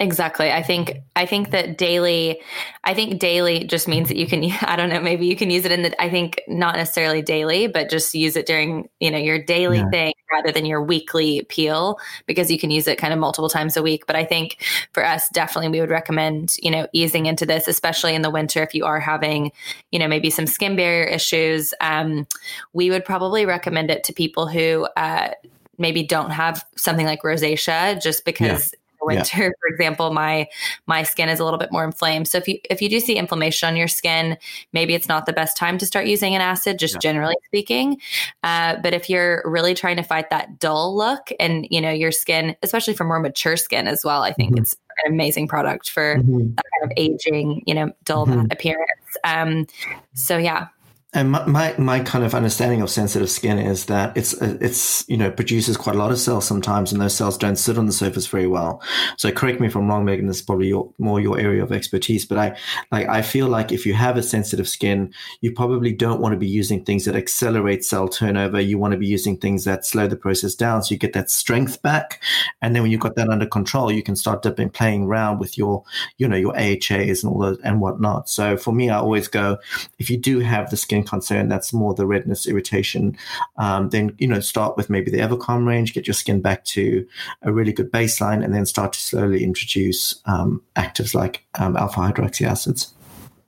Exactly. 0.00 0.50
I 0.50 0.60
think 0.60 1.02
I 1.14 1.24
think 1.24 1.52
that 1.52 1.78
daily 1.78 2.40
I 2.82 2.94
think 2.94 3.20
daily 3.20 3.62
just 3.62 3.86
means 3.86 4.08
that 4.08 4.16
you 4.16 4.26
can 4.26 4.42
I 4.62 4.74
don't 4.74 4.88
know, 4.88 5.00
maybe 5.00 5.26
you 5.26 5.36
can 5.36 5.50
use 5.50 5.64
it 5.64 5.70
in 5.70 5.82
the 5.82 6.02
I 6.02 6.10
think 6.10 6.40
not 6.48 6.74
necessarily 6.74 7.22
daily, 7.22 7.68
but 7.68 7.90
just 7.90 8.12
use 8.12 8.34
it 8.34 8.44
during, 8.44 8.88
you 8.98 9.10
know, 9.10 9.18
your 9.18 9.40
daily 9.40 9.78
yeah. 9.78 9.90
thing 9.90 10.12
rather 10.32 10.50
than 10.50 10.66
your 10.66 10.82
weekly 10.82 11.42
peel 11.48 11.98
because 12.26 12.50
you 12.50 12.58
can 12.58 12.72
use 12.72 12.88
it 12.88 12.98
kind 12.98 13.12
of 13.12 13.20
multiple 13.20 13.48
times 13.48 13.76
a 13.76 13.82
week. 13.82 14.04
But 14.06 14.16
I 14.16 14.24
think 14.24 14.64
for 14.92 15.04
us 15.04 15.28
definitely 15.28 15.68
we 15.68 15.80
would 15.80 15.90
recommend, 15.90 16.56
you 16.60 16.72
know, 16.72 16.88
easing 16.92 17.26
into 17.26 17.46
this, 17.46 17.68
especially 17.68 18.16
in 18.16 18.22
the 18.22 18.30
winter 18.30 18.64
if 18.64 18.74
you 18.74 18.84
are 18.84 18.98
having, 18.98 19.52
you 19.92 20.00
know, 20.00 20.08
maybe 20.08 20.28
some 20.28 20.48
skin 20.48 20.74
barrier 20.74 21.04
issues. 21.04 21.72
Um, 21.80 22.26
we 22.72 22.90
would 22.90 23.04
probably 23.04 23.46
recommend 23.46 23.92
it 23.92 24.02
to 24.04 24.12
people 24.12 24.48
who 24.48 24.88
uh, 24.96 25.30
maybe 25.78 26.02
don't 26.02 26.30
have 26.30 26.64
something 26.76 27.06
like 27.06 27.22
rosacea 27.22 28.02
just 28.02 28.24
because 28.24 28.72
yeah 28.72 28.78
winter 29.04 29.44
yeah. 29.44 29.48
for 29.60 29.68
example 29.68 30.12
my 30.12 30.46
my 30.86 31.02
skin 31.02 31.28
is 31.28 31.40
a 31.40 31.44
little 31.44 31.58
bit 31.58 31.72
more 31.72 31.84
inflamed 31.84 32.28
so 32.28 32.38
if 32.38 32.48
you 32.48 32.58
if 32.70 32.80
you 32.82 32.88
do 32.88 33.00
see 33.00 33.16
inflammation 33.16 33.68
on 33.68 33.76
your 33.76 33.88
skin 33.88 34.36
maybe 34.72 34.94
it's 34.94 35.08
not 35.08 35.26
the 35.26 35.32
best 35.32 35.56
time 35.56 35.78
to 35.78 35.86
start 35.86 36.06
using 36.06 36.34
an 36.34 36.40
acid 36.40 36.78
just 36.78 36.94
yeah. 36.94 37.00
generally 37.00 37.36
speaking 37.46 38.00
uh, 38.42 38.76
but 38.82 38.94
if 38.94 39.08
you're 39.08 39.42
really 39.44 39.74
trying 39.74 39.96
to 39.96 40.02
fight 40.02 40.30
that 40.30 40.58
dull 40.58 40.96
look 40.96 41.30
and 41.38 41.66
you 41.70 41.80
know 41.80 41.90
your 41.90 42.12
skin 42.12 42.56
especially 42.62 42.94
for 42.94 43.04
more 43.04 43.20
mature 43.20 43.56
skin 43.56 43.86
as 43.86 44.04
well 44.04 44.22
i 44.22 44.32
think 44.32 44.52
mm-hmm. 44.52 44.62
it's 44.62 44.76
an 45.04 45.12
amazing 45.12 45.48
product 45.48 45.90
for 45.90 46.16
mm-hmm. 46.16 46.54
that 46.54 46.64
kind 46.80 46.90
of 46.90 46.92
aging 46.96 47.62
you 47.66 47.74
know 47.74 47.90
dull 48.04 48.26
mm-hmm. 48.26 48.46
appearance 48.50 48.88
um, 49.24 49.66
so 50.14 50.36
yeah 50.36 50.68
and 51.14 51.30
my, 51.30 51.46
my, 51.46 51.74
my 51.78 52.00
kind 52.00 52.24
of 52.24 52.34
understanding 52.34 52.82
of 52.82 52.90
sensitive 52.90 53.30
skin 53.30 53.58
is 53.58 53.86
that 53.86 54.16
it's 54.16 54.32
it's 54.42 55.08
you 55.08 55.16
know 55.16 55.30
produces 55.30 55.76
quite 55.76 55.94
a 55.94 55.98
lot 55.98 56.10
of 56.10 56.18
cells 56.18 56.44
sometimes, 56.44 56.90
and 56.90 57.00
those 57.00 57.14
cells 57.14 57.38
don't 57.38 57.54
sit 57.56 57.78
on 57.78 57.86
the 57.86 57.92
surface 57.92 58.26
very 58.26 58.48
well. 58.48 58.82
So 59.16 59.30
correct 59.30 59.60
me 59.60 59.68
if 59.68 59.76
I'm 59.76 59.86
wrong, 59.86 60.04
Megan. 60.04 60.26
This 60.26 60.38
is 60.38 60.42
probably 60.42 60.68
your, 60.68 60.92
more 60.98 61.20
your 61.20 61.38
area 61.38 61.62
of 61.62 61.70
expertise, 61.70 62.26
but 62.26 62.38
I 62.38 62.56
like 62.90 63.08
I 63.08 63.22
feel 63.22 63.46
like 63.46 63.70
if 63.70 63.86
you 63.86 63.94
have 63.94 64.16
a 64.16 64.24
sensitive 64.24 64.68
skin, 64.68 65.14
you 65.40 65.52
probably 65.52 65.92
don't 65.92 66.20
want 66.20 66.32
to 66.32 66.38
be 66.38 66.48
using 66.48 66.84
things 66.84 67.04
that 67.04 67.14
accelerate 67.14 67.84
cell 67.84 68.08
turnover. 68.08 68.60
You 68.60 68.78
want 68.78 68.92
to 68.92 68.98
be 68.98 69.06
using 69.06 69.36
things 69.36 69.64
that 69.64 69.86
slow 69.86 70.08
the 70.08 70.16
process 70.16 70.56
down, 70.56 70.82
so 70.82 70.92
you 70.92 70.98
get 70.98 71.12
that 71.12 71.30
strength 71.30 71.80
back. 71.80 72.20
And 72.60 72.74
then 72.74 72.82
when 72.82 72.90
you've 72.90 73.00
got 73.00 73.14
that 73.14 73.28
under 73.28 73.46
control, 73.46 73.92
you 73.92 74.02
can 74.02 74.16
start 74.16 74.42
dipping, 74.42 74.70
playing 74.70 75.04
around 75.04 75.38
with 75.38 75.56
your 75.56 75.84
you 76.18 76.26
know 76.26 76.36
your 76.36 76.56
AHAs 76.56 77.22
and 77.22 77.32
all 77.32 77.38
those 77.38 77.60
and 77.60 77.80
whatnot. 77.80 78.28
So 78.28 78.56
for 78.56 78.72
me, 78.72 78.90
I 78.90 78.96
always 78.96 79.28
go 79.28 79.58
if 80.00 80.10
you 80.10 80.16
do 80.16 80.40
have 80.40 80.70
the 80.70 80.76
skin 80.76 81.03
concern, 81.04 81.48
that's 81.48 81.72
more 81.72 81.94
the 81.94 82.06
redness, 82.06 82.46
irritation, 82.46 83.16
um, 83.56 83.90
then, 83.90 84.14
you 84.18 84.26
know, 84.26 84.40
start 84.40 84.76
with 84.76 84.90
maybe 84.90 85.10
the 85.10 85.18
Evercalm 85.18 85.66
range, 85.66 85.94
get 85.94 86.06
your 86.06 86.14
skin 86.14 86.40
back 86.40 86.64
to 86.66 87.06
a 87.42 87.52
really 87.52 87.72
good 87.72 87.90
baseline, 87.92 88.44
and 88.44 88.54
then 88.54 88.66
start 88.66 88.92
to 88.94 89.00
slowly 89.00 89.44
introduce 89.44 90.20
um, 90.26 90.62
actives 90.76 91.14
like 91.14 91.44
um, 91.58 91.76
alpha 91.76 92.00
hydroxy 92.00 92.46
acids. 92.46 92.92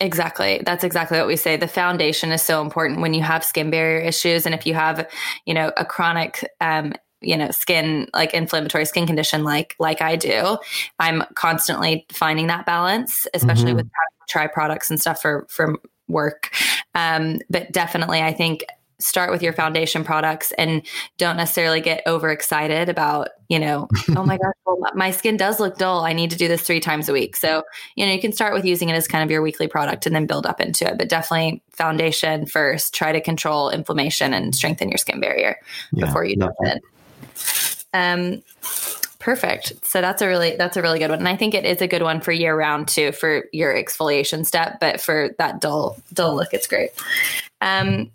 Exactly. 0.01 0.61
That's 0.65 0.85
exactly 0.85 1.19
what 1.19 1.27
we 1.27 1.37
say. 1.37 1.57
The 1.57 1.69
foundation 1.69 2.31
is 2.31 2.43
so 2.43 2.61
important 2.61 3.01
when 3.01 3.15
you 3.15 3.23
have 3.23 3.43
skin 3.43 3.71
barrier 3.71 4.01
issues. 4.01 4.45
And 4.45 4.55
if 4.55 4.67
you 4.67 4.75
have, 4.75 5.09
you 5.47 5.55
know, 5.55 5.73
a 5.77 5.85
chronic, 5.85 6.47
um, 6.61 6.93
you 7.23 7.37
know, 7.37 7.51
skin 7.51 8.09
like 8.13 8.35
inflammatory 8.35 8.85
skin 8.85 9.07
condition 9.07 9.43
like 9.43 9.75
like 9.79 10.03
I 10.03 10.17
do, 10.17 10.59
I'm 10.99 11.25
constantly 11.35 12.05
finding 12.13 12.47
that 12.49 12.67
balance, 12.67 13.27
especially 13.33 13.69
mm-hmm. 13.69 13.77
with 13.77 13.91
try 14.29 14.47
products 14.47 14.91
and 14.91 15.01
stuff 15.01 15.23
for 15.23 15.47
for 15.49 15.77
work. 16.09 16.55
Um, 16.97 17.39
but 17.49 17.71
definitely, 17.71 18.21
I 18.23 18.33
think 18.33 18.65
start 18.99 19.31
with 19.31 19.43
your 19.43 19.53
foundation 19.53 20.05
products 20.05 20.53
and 20.53 20.83
don't 21.19 21.37
necessarily 21.37 21.83
get 21.83 22.03
overexcited 22.07 22.89
about, 22.89 23.29
you 23.49 23.59
know, 23.59 23.89
oh 24.17 24.25
my 24.25 24.39
gosh, 24.39 24.55
well, 24.65 24.79
my 24.95 25.11
skin 25.11 25.37
does 25.37 25.61
look 25.61 25.77
dull. 25.77 26.05
I 26.05 26.15
need 26.15 26.31
to 26.31 26.37
do 26.37 26.49
this 26.49 26.63
three 26.63 26.81
times 26.81 27.09
a 27.09 27.13
week. 27.13 27.37
So, 27.37 27.63
you 27.95 28.07
know, 28.07 28.13
you 28.13 28.21
can 28.21 28.33
start 28.33 28.55
with 28.55 28.65
using 28.65 28.89
it 28.89 28.95
as 28.95 29.07
kind 29.07 29.23
of 29.23 29.31
your 29.31 29.43
weekly 29.43 29.69
product 29.69 30.07
and 30.07 30.15
then 30.15 30.27
build 30.27 30.47
up 30.47 30.61
into 30.61 30.91
it. 30.91 30.97
But 30.97 31.11
definitely 31.11 31.63
foundation 31.73 32.47
first, 32.47 32.95
try 32.95 33.13
to 33.13 33.21
control 33.21 33.69
inflammation 33.69 34.33
and 34.33 34.55
strengthen 34.55 34.89
your 34.89 34.99
skin 34.99 35.21
barrier 35.21 35.59
yeah, 35.93 36.07
before 36.07 36.25
you 36.25 36.37
jump 36.37 36.57
in. 36.65 36.81
Um, 37.93 38.43
Perfect. 39.27 39.85
So 39.85 40.01
that's 40.01 40.23
a 40.23 40.29
really 40.29 40.55
that's 40.55 40.77
a 40.77 40.83
really 40.83 41.01
good 41.01 41.11
one, 41.11 41.19
and 41.19 41.27
I 41.27 41.35
think 41.35 41.53
it 41.53 41.65
is 41.65 41.83
a 41.83 41.89
good 41.89 42.03
one 42.03 42.21
for 42.21 42.31
year 42.31 42.57
round 42.57 42.87
too 42.87 43.11
for 43.11 43.47
your 43.53 43.75
exfoliation 43.75 44.47
step. 44.47 44.79
But 44.79 45.01
for 45.01 45.31
that 45.39 45.61
dull 45.61 45.97
dull 46.13 46.37
look, 46.37 46.55
it's 46.55 46.69
great. 46.69 46.91
Um, 47.61 48.13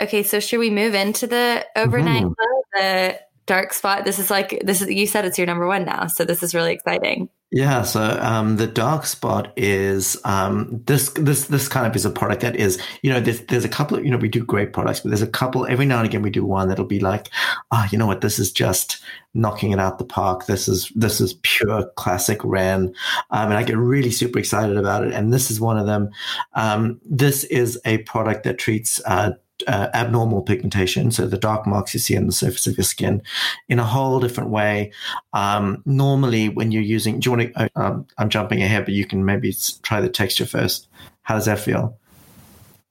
okay, 0.00 0.22
so 0.22 0.40
should 0.40 0.60
we 0.60 0.70
move 0.70 0.94
into 0.94 1.26
the 1.26 1.66
overnight 1.76 2.22
mm-hmm. 2.22 2.32
the 2.72 3.20
dark 3.46 3.72
spot? 3.72 4.04
This 4.04 4.18
is 4.18 4.30
like 4.30 4.60
this 4.64 4.82
is 4.82 4.90
you 4.90 5.06
said 5.06 5.24
it's 5.24 5.38
your 5.38 5.46
number 5.46 5.66
one 5.66 5.84
now, 5.84 6.06
so 6.06 6.24
this 6.24 6.42
is 6.42 6.54
really 6.54 6.72
exciting. 6.72 7.28
Yeah, 7.50 7.82
so 7.82 8.18
um, 8.20 8.56
the 8.56 8.66
dark 8.66 9.06
spot 9.06 9.52
is 9.56 10.20
um, 10.24 10.82
this 10.86 11.10
this 11.10 11.46
this 11.46 11.68
kind 11.68 11.86
of 11.86 11.94
is 11.94 12.04
a 12.04 12.10
product 12.10 12.42
that 12.42 12.56
is 12.56 12.82
you 13.02 13.10
know 13.10 13.20
there's 13.20 13.42
there's 13.42 13.64
a 13.64 13.68
couple 13.68 13.96
of 13.96 14.04
you 14.04 14.10
know 14.10 14.16
we 14.16 14.28
do 14.28 14.44
great 14.44 14.72
products, 14.72 15.00
but 15.00 15.10
there's 15.10 15.22
a 15.22 15.28
couple 15.28 15.64
every 15.66 15.86
now 15.86 15.98
and 15.98 16.06
again 16.06 16.22
we 16.22 16.30
do 16.30 16.44
one 16.44 16.68
that'll 16.68 16.84
be 16.84 16.98
like 16.98 17.30
ah 17.70 17.84
oh, 17.84 17.88
you 17.92 17.98
know 17.98 18.06
what 18.06 18.22
this 18.22 18.40
is 18.40 18.50
just 18.50 19.00
knocking 19.34 19.72
it 19.72 19.78
out 19.78 19.98
the 19.98 20.04
park. 20.04 20.46
This 20.46 20.66
is 20.66 20.90
this 20.96 21.20
is 21.20 21.34
pure 21.42 21.88
classic 21.96 22.40
Ren 22.42 22.92
um, 23.30 23.50
and 23.50 23.54
I 23.54 23.62
get 23.62 23.76
really 23.76 24.10
super 24.10 24.38
excited 24.38 24.76
about 24.76 25.04
it. 25.04 25.12
And 25.12 25.32
this 25.32 25.50
is 25.50 25.60
one 25.60 25.78
of 25.78 25.86
them. 25.86 26.10
Um, 26.54 27.00
this 27.04 27.44
is 27.44 27.78
a 27.84 27.98
product 27.98 28.44
that 28.44 28.58
treats 28.58 29.00
uh, 29.06 29.32
uh, 29.66 29.88
abnormal 29.94 30.42
pigmentation, 30.42 31.10
so 31.10 31.26
the 31.26 31.38
dark 31.38 31.66
marks 31.66 31.94
you 31.94 32.00
see 32.00 32.16
on 32.16 32.26
the 32.26 32.32
surface 32.32 32.66
of 32.66 32.76
your 32.76 32.84
skin, 32.84 33.22
in 33.68 33.78
a 33.78 33.84
whole 33.84 34.20
different 34.20 34.50
way. 34.50 34.92
Um, 35.32 35.82
normally, 35.84 36.48
when 36.48 36.72
you're 36.72 36.82
using, 36.82 37.20
do 37.20 37.30
you 37.30 37.36
want 37.36 37.54
to? 37.54 37.60
Uh, 37.60 37.68
um, 37.76 38.06
I'm 38.18 38.28
jumping 38.28 38.62
ahead, 38.62 38.84
but 38.84 38.94
you 38.94 39.06
can 39.06 39.24
maybe 39.24 39.54
try 39.82 40.00
the 40.00 40.08
texture 40.08 40.46
first. 40.46 40.88
How 41.22 41.34
does 41.34 41.46
that 41.46 41.58
feel? 41.58 41.98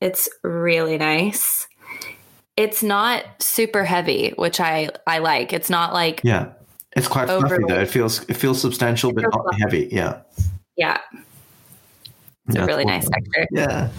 It's 0.01 0.27
really 0.43 0.97
nice. 0.97 1.67
It's 2.57 2.83
not 2.83 3.23
super 3.39 3.83
heavy, 3.83 4.33
which 4.36 4.59
I 4.59 4.89
I 5.07 5.19
like. 5.19 5.53
It's 5.53 5.69
not 5.69 5.93
like 5.93 6.21
yeah, 6.23 6.49
it's 6.95 7.07
quite 7.07 7.27
fluffy 7.27 7.63
though. 7.67 7.79
It 7.79 7.89
feels 7.89 8.23
it 8.29 8.36
feels 8.36 8.62
substantial, 8.62 9.12
it 9.12 9.15
but 9.15 9.23
not 9.23 9.31
fluffy. 9.33 9.62
heavy. 9.62 9.89
Yeah, 9.91 10.21
yeah. 10.75 10.97
It's 12.47 12.57
yeah, 12.57 12.63
a 12.63 12.65
really 12.65 12.86
nice 12.86 13.07
texture. 13.07 13.47
Yeah. 13.51 13.89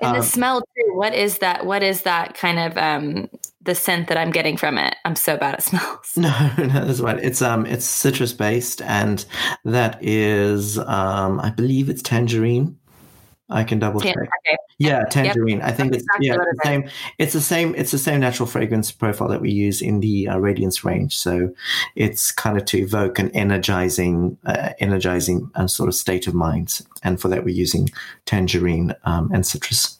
And 0.00 0.10
um, 0.12 0.16
the 0.16 0.22
smell 0.22 0.60
too. 0.60 0.94
What 0.94 1.14
is 1.14 1.38
that? 1.38 1.66
What 1.66 1.82
is 1.82 2.02
that 2.02 2.34
kind 2.34 2.58
of 2.58 2.76
um 2.76 3.28
the 3.62 3.74
scent 3.74 4.08
that 4.08 4.16
I'm 4.16 4.30
getting 4.30 4.56
from 4.56 4.78
it? 4.78 4.94
I'm 5.04 5.16
so 5.16 5.36
bad 5.36 5.54
at 5.54 5.62
smells. 5.64 6.16
No, 6.16 6.50
no, 6.58 6.84
that's 6.86 7.00
right. 7.00 7.18
It's 7.18 7.42
um 7.42 7.66
it's 7.66 7.84
citrus 7.84 8.32
based 8.32 8.82
and 8.82 9.24
that 9.64 9.98
is 10.02 10.78
um 10.78 11.40
I 11.40 11.50
believe 11.50 11.88
it's 11.88 12.02
tangerine. 12.02 12.78
I 13.50 13.64
can 13.64 13.78
double 13.78 14.00
check. 14.00 14.16
Okay. 14.16 14.56
Yeah, 14.78 15.04
tangerine. 15.04 15.58
Yep. 15.58 15.66
I 15.66 15.72
think 15.72 15.92
That's 15.92 16.04
it's 16.04 16.16
exactly 16.16 16.26
yeah, 16.26 16.34
it's 16.36 16.58
the 16.58 16.64
same. 16.64 16.90
It's 17.18 17.32
the 17.32 17.40
same. 17.40 17.74
It's 17.74 17.90
the 17.90 17.98
same 17.98 18.20
natural 18.20 18.46
fragrance 18.46 18.92
profile 18.92 19.28
that 19.28 19.40
we 19.40 19.50
use 19.50 19.80
in 19.80 20.00
the 20.00 20.28
uh, 20.28 20.38
Radiance 20.38 20.84
range. 20.84 21.16
So 21.16 21.54
it's 21.96 22.30
kind 22.30 22.58
of 22.58 22.64
to 22.66 22.78
evoke 22.78 23.18
an 23.18 23.30
energizing, 23.30 24.36
uh, 24.44 24.70
energizing 24.80 25.50
uh, 25.54 25.66
sort 25.66 25.88
of 25.88 25.94
state 25.94 26.26
of 26.26 26.34
mind. 26.34 26.80
And 27.02 27.20
for 27.20 27.28
that, 27.28 27.44
we're 27.44 27.54
using 27.54 27.88
tangerine 28.26 28.94
um, 29.04 29.30
and 29.32 29.46
citrus. 29.46 29.98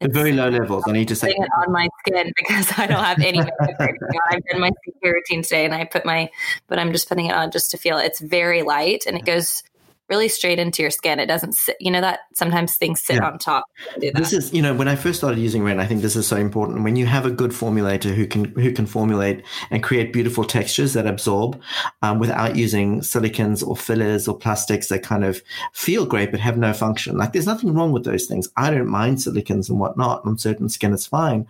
At 0.00 0.12
very 0.12 0.32
low 0.32 0.48
levels. 0.50 0.84
I 0.86 0.92
need 0.92 1.08
to 1.08 1.16
say 1.16 1.30
it 1.30 1.48
on 1.66 1.72
my 1.72 1.88
skin 1.98 2.32
because 2.36 2.72
I 2.78 2.86
don't 2.86 3.02
have 3.02 3.20
any. 3.20 3.40
I've 3.40 4.44
done 4.50 4.60
my 4.60 4.70
skincare 4.70 5.12
routine 5.12 5.42
today, 5.42 5.64
and 5.64 5.74
I 5.74 5.84
put 5.84 6.04
my, 6.04 6.30
but 6.68 6.78
I'm 6.78 6.92
just 6.92 7.08
putting 7.08 7.26
it 7.26 7.34
on 7.34 7.50
just 7.50 7.72
to 7.72 7.76
feel 7.76 7.98
it. 7.98 8.06
It's 8.06 8.20
very 8.20 8.62
light, 8.62 9.04
and 9.06 9.16
it 9.16 9.24
goes 9.24 9.64
really 10.12 10.28
straight 10.28 10.58
into 10.58 10.82
your 10.82 10.90
skin. 10.90 11.18
It 11.18 11.26
doesn't 11.26 11.54
sit, 11.54 11.78
you 11.80 11.90
know, 11.90 12.02
that 12.02 12.20
sometimes 12.34 12.76
things 12.76 13.00
sit 13.00 13.16
yeah. 13.16 13.26
on 13.28 13.38
top. 13.38 13.64
This 13.96 14.34
is, 14.34 14.52
you 14.52 14.60
know, 14.60 14.74
when 14.74 14.86
I 14.86 14.94
first 14.94 15.18
started 15.18 15.38
using 15.40 15.64
Ren, 15.64 15.80
I 15.80 15.86
think 15.86 16.02
this 16.02 16.16
is 16.16 16.26
so 16.26 16.36
important. 16.36 16.82
When 16.84 16.96
you 16.96 17.06
have 17.06 17.24
a 17.24 17.30
good 17.30 17.52
formulator 17.52 18.14
who 18.14 18.26
can, 18.26 18.44
who 18.44 18.72
can 18.72 18.84
formulate 18.84 19.42
and 19.70 19.82
create 19.82 20.12
beautiful 20.12 20.44
textures 20.44 20.92
that 20.92 21.06
absorb 21.06 21.58
um, 22.02 22.18
without 22.18 22.56
using 22.56 23.02
silicons 23.02 23.62
or 23.62 23.74
fillers 23.74 24.28
or 24.28 24.36
plastics 24.36 24.88
that 24.88 25.02
kind 25.02 25.24
of 25.24 25.42
feel 25.72 26.04
great 26.04 26.30
but 26.30 26.40
have 26.40 26.58
no 26.58 26.74
function. 26.74 27.16
Like 27.16 27.32
there's 27.32 27.46
nothing 27.46 27.72
wrong 27.72 27.92
with 27.92 28.04
those 28.04 28.26
things. 28.26 28.50
I 28.58 28.70
don't 28.70 28.88
mind 28.88 29.22
silicons 29.22 29.70
and 29.70 29.80
whatnot. 29.80 30.26
On 30.26 30.36
certain 30.36 30.68
skin, 30.68 30.92
it's 30.92 31.06
fine. 31.06 31.46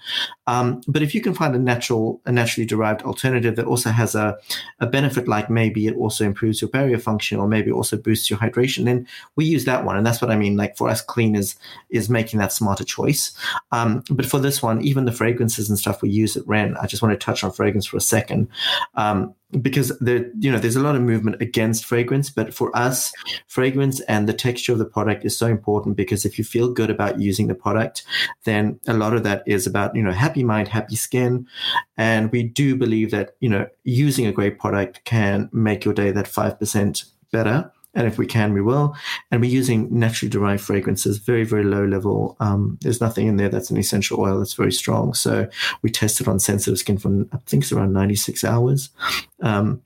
Um, 0.46 0.82
but 0.86 1.02
if 1.02 1.14
you 1.14 1.20
can 1.20 1.34
find 1.34 1.56
a 1.56 1.58
natural, 1.58 2.20
a 2.26 2.32
naturally 2.32 2.66
derived 2.66 3.02
alternative 3.02 3.56
that 3.56 3.66
also 3.66 3.90
has 3.90 4.14
a, 4.14 4.38
a 4.78 4.86
benefit, 4.86 5.26
like 5.26 5.50
maybe 5.50 5.88
it 5.88 5.96
also 5.96 6.24
improves 6.24 6.60
your 6.60 6.70
barrier 6.70 6.98
function 6.98 7.38
or 7.38 7.48
maybe 7.48 7.72
also 7.72 7.96
boosts 7.96 8.30
your 8.30 8.38
hydration, 8.38 8.51
then 8.52 9.06
we 9.36 9.44
use 9.44 9.64
that 9.64 9.84
one. 9.84 9.96
And 9.96 10.06
that's 10.06 10.20
what 10.20 10.30
I 10.30 10.36
mean. 10.36 10.56
Like 10.56 10.76
for 10.76 10.88
us, 10.88 11.00
clean 11.00 11.34
is, 11.34 11.56
is 11.90 12.08
making 12.08 12.38
that 12.40 12.52
smarter 12.52 12.84
choice. 12.84 13.32
Um, 13.70 14.02
but 14.10 14.26
for 14.26 14.38
this 14.38 14.62
one, 14.62 14.82
even 14.82 15.04
the 15.04 15.12
fragrances 15.12 15.68
and 15.68 15.78
stuff 15.78 16.02
we 16.02 16.10
use 16.10 16.36
at 16.36 16.46
Ren, 16.46 16.76
I 16.76 16.86
just 16.86 17.02
want 17.02 17.12
to 17.12 17.24
touch 17.24 17.44
on 17.44 17.52
fragrance 17.52 17.86
for 17.86 17.96
a 17.96 18.00
second. 18.00 18.48
Um, 18.94 19.34
because 19.60 19.96
there, 19.98 20.30
you 20.38 20.50
know, 20.50 20.58
there's 20.58 20.76
a 20.76 20.80
lot 20.80 20.96
of 20.96 21.02
movement 21.02 21.40
against 21.42 21.84
fragrance, 21.84 22.30
but 22.30 22.54
for 22.54 22.74
us, 22.76 23.12
fragrance 23.48 24.00
and 24.02 24.28
the 24.28 24.32
texture 24.32 24.72
of 24.72 24.78
the 24.78 24.84
product 24.84 25.24
is 25.24 25.36
so 25.36 25.46
important 25.46 25.96
because 25.96 26.24
if 26.24 26.38
you 26.38 26.44
feel 26.44 26.72
good 26.72 26.90
about 26.90 27.20
using 27.20 27.48
the 27.48 27.54
product, 27.54 28.04
then 28.44 28.80
a 28.88 28.94
lot 28.94 29.14
of 29.14 29.24
that 29.24 29.42
is 29.46 29.66
about, 29.66 29.94
you 29.94 30.02
know, 30.02 30.12
happy 30.12 30.42
mind, 30.42 30.68
happy 30.68 30.96
skin. 30.96 31.46
And 31.96 32.32
we 32.32 32.42
do 32.42 32.76
believe 32.76 33.10
that, 33.10 33.36
you 33.40 33.48
know, 33.48 33.66
using 33.84 34.26
a 34.26 34.32
great 34.32 34.58
product 34.58 35.04
can 35.04 35.50
make 35.52 35.84
your 35.84 35.94
day 35.94 36.10
that 36.12 36.26
5% 36.26 37.04
better 37.30 37.70
and 37.94 38.06
if 38.06 38.18
we 38.18 38.26
can, 38.26 38.52
we 38.52 38.62
will. 38.62 38.96
And 39.30 39.40
we're 39.40 39.50
using 39.50 39.88
naturally 39.90 40.30
derived 40.30 40.62
fragrances, 40.62 41.18
very, 41.18 41.44
very 41.44 41.64
low 41.64 41.84
level. 41.84 42.36
Um, 42.40 42.78
there's 42.80 43.00
nothing 43.00 43.26
in 43.26 43.36
there 43.36 43.48
that's 43.48 43.70
an 43.70 43.76
essential 43.76 44.20
oil 44.20 44.38
that's 44.38 44.54
very 44.54 44.72
strong. 44.72 45.14
So 45.14 45.48
we 45.82 45.90
tested 45.90 46.28
on 46.28 46.40
sensitive 46.40 46.78
skin 46.78 46.98
for, 46.98 47.26
I 47.32 47.38
think 47.46 47.64
it's 47.64 47.72
around 47.72 47.92
96 47.92 48.44
hours. 48.44 48.90
Um, 49.40 49.82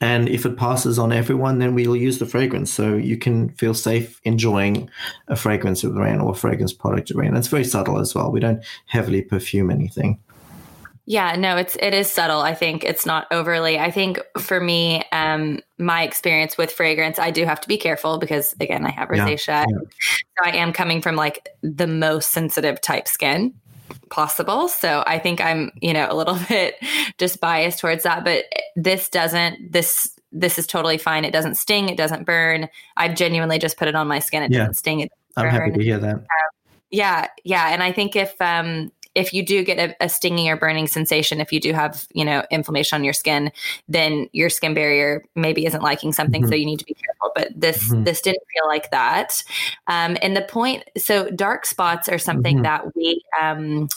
and 0.00 0.28
if 0.28 0.46
it 0.46 0.56
passes 0.56 0.98
on 0.98 1.12
everyone, 1.12 1.58
then 1.58 1.74
we'll 1.74 1.96
use 1.96 2.18
the 2.18 2.26
fragrance. 2.26 2.72
So 2.72 2.94
you 2.94 3.16
can 3.16 3.50
feel 3.50 3.74
safe 3.74 4.20
enjoying 4.24 4.88
a 5.26 5.34
fragrance 5.34 5.82
of 5.82 5.96
Ren 5.96 6.20
or 6.20 6.32
a 6.32 6.36
fragrance 6.36 6.72
product 6.72 7.10
of 7.10 7.16
Ren. 7.16 7.36
It's 7.36 7.48
very 7.48 7.64
subtle 7.64 7.98
as 7.98 8.14
well. 8.14 8.30
We 8.30 8.40
don't 8.40 8.64
heavily 8.86 9.22
perfume 9.22 9.70
anything. 9.70 10.20
Yeah, 11.10 11.36
no, 11.36 11.56
it's 11.56 11.74
it 11.80 11.94
is 11.94 12.10
subtle. 12.10 12.42
I 12.42 12.52
think 12.52 12.84
it's 12.84 13.06
not 13.06 13.26
overly. 13.30 13.78
I 13.78 13.90
think 13.90 14.20
for 14.38 14.60
me, 14.60 15.02
um, 15.10 15.60
my 15.78 16.02
experience 16.02 16.58
with 16.58 16.70
fragrance, 16.70 17.18
I 17.18 17.30
do 17.30 17.46
have 17.46 17.62
to 17.62 17.68
be 17.68 17.78
careful 17.78 18.18
because 18.18 18.54
again, 18.60 18.84
I 18.84 18.90
have 18.90 19.08
rosacea. 19.08 19.46
Yeah, 19.46 19.64
yeah. 19.70 19.78
So 20.36 20.44
I 20.44 20.50
am 20.56 20.70
coming 20.70 21.00
from 21.00 21.16
like 21.16 21.48
the 21.62 21.86
most 21.86 22.32
sensitive 22.32 22.82
type 22.82 23.08
skin 23.08 23.54
possible. 24.10 24.68
So 24.68 25.02
I 25.06 25.18
think 25.18 25.40
I'm, 25.40 25.70
you 25.80 25.94
know, 25.94 26.08
a 26.10 26.14
little 26.14 26.38
bit 26.50 26.74
just 27.16 27.40
biased 27.40 27.78
towards 27.78 28.02
that. 28.02 28.22
But 28.22 28.44
this 28.76 29.08
doesn't 29.08 29.72
this 29.72 30.14
this 30.30 30.58
is 30.58 30.66
totally 30.66 30.98
fine. 30.98 31.24
It 31.24 31.32
doesn't 31.32 31.54
sting. 31.54 31.88
It 31.88 31.96
doesn't 31.96 32.26
burn. 32.26 32.68
I've 32.98 33.14
genuinely 33.14 33.58
just 33.58 33.78
put 33.78 33.88
it 33.88 33.94
on 33.94 34.08
my 34.08 34.18
skin. 34.18 34.42
It 34.42 34.52
yeah. 34.52 34.58
doesn't 34.58 34.74
sting. 34.74 35.00
It 35.00 35.10
doesn't 35.34 35.48
I'm 35.48 35.58
happy 35.58 35.72
to 35.72 35.82
hear 35.82 35.98
that. 36.00 36.16
Um, 36.16 36.24
Yeah, 36.90 37.28
yeah, 37.44 37.70
and 37.70 37.82
I 37.82 37.92
think 37.92 38.14
if 38.14 38.38
um 38.42 38.92
if 39.18 39.34
you 39.34 39.44
do 39.44 39.64
get 39.64 39.78
a, 39.78 40.04
a, 40.04 40.08
stinging 40.08 40.48
or 40.48 40.56
burning 40.56 40.86
sensation, 40.86 41.40
if 41.40 41.52
you 41.52 41.60
do 41.60 41.72
have, 41.72 42.06
you 42.12 42.24
know, 42.24 42.44
inflammation 42.50 42.94
on 42.94 43.04
your 43.04 43.12
skin, 43.12 43.50
then 43.88 44.28
your 44.32 44.48
skin 44.48 44.74
barrier 44.74 45.24
maybe 45.34 45.66
isn't 45.66 45.82
liking 45.82 46.12
something. 46.12 46.42
Mm-hmm. 46.42 46.50
So 46.50 46.54
you 46.54 46.64
need 46.64 46.78
to 46.78 46.84
be 46.84 46.94
careful. 46.94 47.32
But 47.34 47.48
this, 47.54 47.90
mm-hmm. 47.90 48.04
this 48.04 48.20
didn't 48.20 48.44
feel 48.54 48.68
like 48.68 48.90
that. 48.92 49.42
Um, 49.88 50.16
and 50.22 50.36
the 50.36 50.42
point, 50.42 50.84
so 50.96 51.28
dark 51.30 51.66
spots 51.66 52.08
are 52.08 52.18
something 52.18 52.56
mm-hmm. 52.56 52.62
that 52.62 52.94
we, 52.94 53.22
um, 53.40 53.88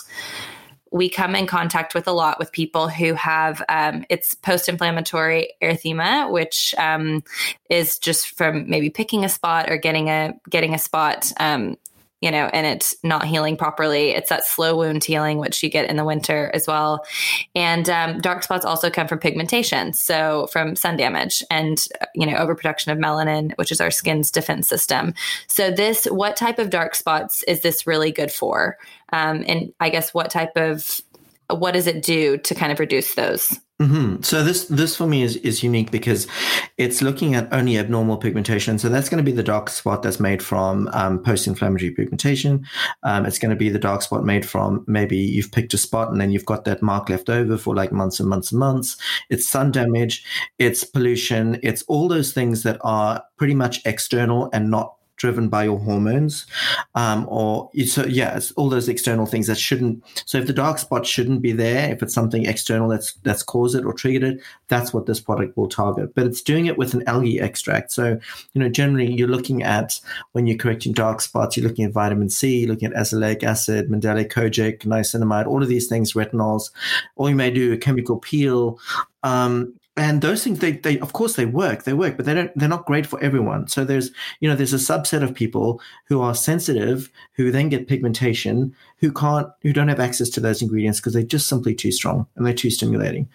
we 0.90 1.08
come 1.08 1.36
in 1.36 1.48
contact 1.48 1.94
with 1.94 2.08
a 2.08 2.12
lot 2.12 2.38
with 2.38 2.52
people 2.52 2.90
who 2.90 3.14
have 3.14 3.64
um, 3.70 4.04
it's 4.10 4.34
post-inflammatory 4.34 5.54
erythema, 5.62 6.30
which 6.30 6.76
um, 6.78 7.24
is 7.70 7.98
just 7.98 8.36
from 8.38 8.70
maybe 8.70 8.90
picking 8.90 9.24
a 9.24 9.30
spot 9.30 9.70
or 9.70 9.78
getting 9.78 10.10
a 10.10 10.34
getting 10.50 10.74
a 10.74 10.78
spot 10.78 11.32
um, 11.40 11.78
you 12.22 12.30
know, 12.30 12.50
and 12.54 12.68
it's 12.68 12.96
not 13.04 13.26
healing 13.26 13.58
properly. 13.58 14.12
It's 14.12 14.30
that 14.30 14.46
slow 14.46 14.78
wound 14.78 15.04
healing, 15.04 15.40
which 15.40 15.62
you 15.64 15.70
get 15.70 15.90
in 15.90 15.96
the 15.96 16.06
winter 16.06 16.52
as 16.54 16.68
well. 16.68 17.04
And 17.56 17.90
um, 17.90 18.20
dark 18.20 18.44
spots 18.44 18.64
also 18.64 18.92
come 18.92 19.08
from 19.08 19.18
pigmentation, 19.18 19.94
so 19.94 20.48
from 20.52 20.76
sun 20.76 20.98
damage 20.98 21.44
and, 21.50 21.84
you 22.14 22.28
know, 22.28 22.36
overproduction 22.36 22.92
of 22.92 23.00
melanin, 23.00 23.58
which 23.58 23.72
is 23.72 23.82
our 23.82 23.92
skin's 23.92 24.30
defense 24.30 24.68
system. 24.68 25.16
So, 25.48 25.72
this, 25.72 26.06
what 26.06 26.36
type 26.36 26.60
of 26.60 26.70
dark 26.70 26.94
spots 26.94 27.44
is 27.44 27.62
this 27.62 27.88
really 27.88 28.12
good 28.12 28.32
for? 28.32 28.78
Um, 29.12 29.44
and 29.48 29.74
I 29.80 29.90
guess 29.90 30.14
what 30.14 30.30
type 30.30 30.56
of, 30.56 31.02
what 31.50 31.72
does 31.72 31.88
it 31.88 32.04
do 32.04 32.38
to 32.38 32.56
kind 32.56 32.72
of 32.72 32.80
reduce 32.80 33.16
those? 33.16 33.60
Mm-hmm. 33.82 34.22
So 34.22 34.44
this 34.44 34.66
this 34.66 34.96
for 34.96 35.08
me 35.08 35.24
is 35.24 35.38
is 35.38 35.64
unique 35.64 35.90
because 35.90 36.28
it's 36.78 37.02
looking 37.02 37.34
at 37.34 37.52
only 37.52 37.80
abnormal 37.80 38.18
pigmentation. 38.18 38.78
So 38.78 38.90
that's 38.90 39.10
going 39.10 39.18
to 39.18 39.24
be 39.24 39.36
the 39.36 39.42
dark 39.42 39.70
spot 39.70 40.04
that's 40.04 40.20
made 40.20 40.44
from 40.44 40.88
um, 40.94 41.24
post-inflammatory 41.24 41.90
pigmentation. 41.90 42.68
Um, 43.02 43.26
it's 43.26 43.40
going 43.40 43.50
to 43.50 43.56
be 43.56 43.70
the 43.70 43.80
dark 43.80 44.04
spot 44.04 44.24
made 44.24 44.48
from 44.48 44.84
maybe 44.86 45.18
you've 45.18 45.52
picked 45.52 45.74
a 45.74 45.80
spot 45.80 46.12
and 46.12 46.22
then 46.22 46.32
you've 46.32 46.46
got 46.46 46.64
that 46.66 46.84
mark 46.84 47.10
left 47.10 47.28
over 47.28 47.58
for 47.58 47.74
like 47.74 47.92
months 47.92 48.20
and 48.20 48.30
months 48.30 48.52
and 48.52 48.60
months. 48.60 48.98
It's 49.32 49.50
sun 49.50 49.72
damage. 49.72 50.24
It's 50.60 50.84
pollution. 50.84 51.60
It's 51.64 51.82
all 51.88 52.08
those 52.08 52.34
things 52.34 52.62
that 52.62 52.78
are 52.82 53.24
pretty 53.38 53.56
much 53.56 53.84
external 53.84 54.48
and 54.54 54.70
not 54.70 54.94
driven 55.22 55.50
by 55.50 55.64
your 55.64 55.78
hormones, 55.80 56.48
um, 56.96 57.28
or 57.30 57.70
so 57.86 58.04
yeah, 58.06 58.36
it's 58.36 58.52
all 58.54 58.70
those 58.70 58.90
external 58.90 59.28
things 59.28 59.46
that 59.46 59.58
shouldn't. 59.58 60.04
So 60.26 60.40
if 60.40 60.48
the 60.48 60.54
dark 60.54 60.80
spot 60.80 61.06
shouldn't 61.06 61.44
be 61.44 61.52
there, 61.52 61.92
if 61.92 62.02
it's 62.02 62.14
something 62.14 62.46
external 62.46 62.90
that's 62.90 63.14
that's 63.22 63.44
caused 63.44 63.76
it 63.76 63.86
or 63.86 63.94
triggered 63.94 64.24
it, 64.24 64.42
that's 64.68 64.94
what 64.94 65.06
this 65.06 65.20
product 65.20 65.56
will 65.56 65.70
target. 65.70 66.16
But 66.16 66.26
it's 66.26 66.42
doing 66.42 66.66
it 66.66 66.78
with 66.78 66.96
an 66.96 67.08
algae 67.08 67.40
extract. 67.40 67.92
So 67.92 68.20
you 68.54 68.62
know, 68.62 68.68
generally 68.68 69.14
you're 69.14 69.28
looking 69.28 69.62
at 69.62 70.00
when 70.32 70.48
you're 70.48 70.58
correcting 70.58 70.94
dark 70.94 71.22
spots, 71.22 71.56
you're 71.56 71.68
looking 71.68 71.86
at 71.86 71.92
vitamin 71.92 72.32
C, 72.32 72.66
looking 72.66 72.92
at 72.92 72.98
azelaic 72.98 73.44
acid, 73.44 73.90
mandelic 73.90 74.32
kojic, 74.32 74.80
niacinamide, 74.80 75.46
all 75.46 75.62
of 75.62 75.70
these 75.70 75.88
things, 75.88 76.14
retinols, 76.14 76.72
or 77.16 77.30
you 77.30 77.36
may 77.36 77.52
do 77.52 77.72
a 77.72 77.78
chemical 77.78 78.18
peel. 78.18 78.80
Um, 79.24 79.76
and 79.98 80.22
those 80.22 80.44
things 80.44 80.60
they, 80.60 80.72
they 80.72 80.98
of 81.00 81.12
course 81.12 81.36
they 81.36 81.46
work 81.46 81.84
they 81.84 81.94
work 81.94 82.16
but 82.16 82.26
they 82.26 82.34
don't 82.34 82.52
they're 82.56 82.70
not 82.70 82.86
great 82.86 83.06
for 83.06 83.22
everyone. 83.22 83.68
So 83.68 83.84
there's 83.84 84.12
you 84.40 84.50
know 84.50 84.56
there's 84.56 84.74
a 84.74 84.78
subset 84.78 85.22
of 85.22 85.36
people 85.36 85.82
who 86.06 86.22
are 86.22 86.34
sensitive 86.34 87.12
who 87.34 87.52
then 87.52 87.70
get 87.70 87.88
pigmentation 87.88 88.74
who 88.98 89.12
can't 89.12 89.48
who 89.62 89.74
don't 89.74 89.90
have 89.90 90.00
access 90.00 90.30
to 90.30 90.40
those 90.40 90.62
ingredients 90.62 91.00
because 91.00 91.14
they're 91.14 91.24
just 91.24 91.48
simply 91.48 91.76
too 91.76 91.92
strong 91.92 92.26
and 92.36 92.46
they're 92.46 92.54
too 92.54 92.70
stimulating. 92.70 93.28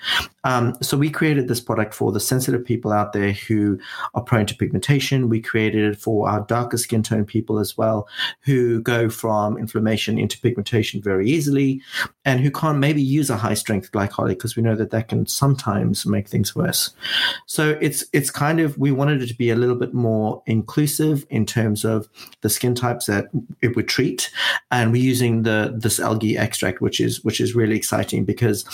Um, 0.45 0.75
so 0.81 0.97
we 0.97 1.11
created 1.11 1.49
this 1.49 1.61
product 1.61 1.93
for 1.93 2.13
the 2.13 2.21
sensitive 2.21 2.65
people 2.65 2.93
out 2.93 3.13
there 3.13 3.33
who 3.33 3.79
are 4.15 4.23
prone 4.23 4.47
to 4.47 4.55
pigmentation. 4.55 5.29
We 5.29 5.41
created 5.41 5.93
it 5.93 6.01
for 6.01 6.29
our 6.29 6.41
darker 6.43 6.79
skin 6.79 7.03
tone 7.03 7.25
people 7.25 7.59
as 7.59 7.77
well 7.77 8.09
who 8.43 8.81
go 8.81 9.11
from 9.11 9.59
inflammation 9.59 10.19
into 10.19 10.41
pigmentation 10.41 11.03
very 11.03 11.29
easily 11.29 11.83
and 12.25 12.41
who 12.41 12.51
can't 12.51 12.79
maybe 12.79 13.03
use 13.03 13.29
a 13.29 13.37
high 13.37 13.55
strength 13.55 13.93
glycolic 13.93 14.31
because 14.31 14.57
we 14.57 14.63
know 14.63 14.77
that 14.77 14.91
that 14.91 15.09
can 15.09 15.27
sometimes 15.27 16.07
make 16.07 16.29
things 16.29 16.46
worse 16.55 16.91
so 17.47 17.79
it's 17.81 18.05
it's 18.13 18.31
kind 18.31 18.61
of 18.61 18.77
we 18.79 18.93
wanted 18.93 19.23
it 19.23 19.27
to 19.27 19.35
be 19.35 19.51
a 19.51 19.57
little 19.57 19.77
bit 19.77 19.95
more 19.95 20.43
inclusive 20.47 21.27
in 21.31 21.47
terms 21.47 21.85
of 21.85 22.09
the 22.43 22.49
skin 22.49 22.75
types 22.75 23.07
that 23.07 23.27
it 23.63 23.75
would 23.75 23.89
treat 23.89 24.31
and 24.71 24.93
we're 24.93 25.03
using 25.03 25.43
the 25.43 25.75
this 25.75 26.01
algae 26.01 26.37
extract, 26.37 26.81
which 26.81 27.01
is 27.01 27.25
which 27.25 27.41
is 27.41 27.55
really 27.55 27.77
exciting 27.77 28.25
because 28.25 28.65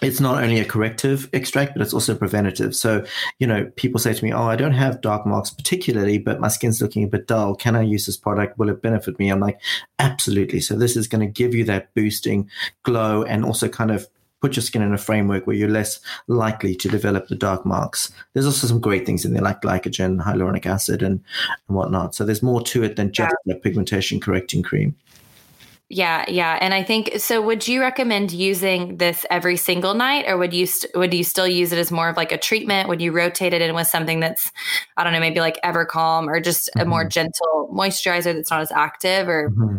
it's 0.00 0.20
not 0.20 0.42
only 0.44 0.60
a 0.60 0.64
corrective 0.64 1.28
extract, 1.32 1.72
but 1.74 1.82
it's 1.82 1.92
also 1.92 2.14
preventative. 2.14 2.76
So, 2.76 3.04
you 3.40 3.48
know, 3.48 3.68
people 3.74 3.98
say 3.98 4.14
to 4.14 4.24
me, 4.24 4.32
Oh, 4.32 4.44
I 4.44 4.54
don't 4.54 4.72
have 4.72 5.00
dark 5.00 5.26
marks 5.26 5.50
particularly, 5.50 6.18
but 6.18 6.38
my 6.38 6.46
skin's 6.46 6.80
looking 6.80 7.02
a 7.02 7.08
bit 7.08 7.26
dull. 7.26 7.56
Can 7.56 7.74
I 7.74 7.82
use 7.82 8.06
this 8.06 8.16
product? 8.16 8.58
Will 8.58 8.68
it 8.68 8.80
benefit 8.80 9.18
me? 9.18 9.28
I'm 9.28 9.40
like, 9.40 9.60
absolutely. 9.98 10.60
So 10.60 10.76
this 10.76 10.96
is 10.96 11.08
going 11.08 11.26
to 11.26 11.26
give 11.26 11.52
you 11.52 11.64
that 11.64 11.92
boosting 11.94 12.48
glow 12.84 13.24
and 13.24 13.44
also 13.44 13.68
kind 13.68 13.90
of 13.90 14.06
put 14.40 14.56
your 14.56 14.62
skin 14.62 14.82
in 14.82 14.94
a 14.94 14.98
framework 14.98 15.46
where 15.46 15.56
you're 15.56 15.68
less 15.68 16.00
likely 16.26 16.74
to 16.76 16.88
develop 16.88 17.28
the 17.28 17.34
dark 17.34 17.66
marks. 17.66 18.12
There's 18.32 18.46
also 18.46 18.66
some 18.66 18.80
great 18.80 19.06
things 19.06 19.24
in 19.24 19.32
there 19.32 19.42
like 19.42 19.62
glycogen, 19.62 20.22
hyaluronic 20.22 20.66
acid, 20.66 21.02
and, 21.02 21.20
and 21.68 21.76
whatnot. 21.76 22.14
So 22.14 22.24
there's 22.24 22.42
more 22.42 22.62
to 22.62 22.82
it 22.82 22.96
than 22.96 23.12
just 23.12 23.34
yeah. 23.44 23.54
a 23.54 23.58
pigmentation 23.58 24.20
correcting 24.20 24.62
cream. 24.62 24.94
Yeah, 25.90 26.26
yeah, 26.28 26.58
and 26.60 26.74
I 26.74 26.82
think 26.82 27.12
so. 27.16 27.40
Would 27.40 27.66
you 27.66 27.80
recommend 27.80 28.30
using 28.30 28.98
this 28.98 29.24
every 29.30 29.56
single 29.56 29.94
night, 29.94 30.26
or 30.28 30.36
would 30.36 30.52
you 30.52 30.66
st- 30.66 30.94
would 30.94 31.14
you 31.14 31.24
still 31.24 31.48
use 31.48 31.72
it 31.72 31.78
as 31.78 31.90
more 31.90 32.10
of 32.10 32.16
like 32.18 32.30
a 32.30 32.36
treatment? 32.36 32.90
Would 32.90 33.00
you 33.00 33.10
rotate 33.10 33.54
it 33.54 33.62
in 33.62 33.74
with 33.74 33.86
something 33.86 34.20
that's 34.20 34.52
I 34.98 35.04
don't 35.04 35.14
know, 35.14 35.20
maybe 35.20 35.40
like 35.40 35.58
Evercalm 35.64 36.26
or 36.26 36.40
just 36.40 36.68
a 36.68 36.80
mm-hmm. 36.80 36.90
more 36.90 37.04
gentle 37.06 37.70
moisturizer 37.74 38.34
that's 38.34 38.50
not 38.50 38.60
as 38.60 38.70
active, 38.70 39.28
or 39.28 39.48
mm-hmm. 39.48 39.76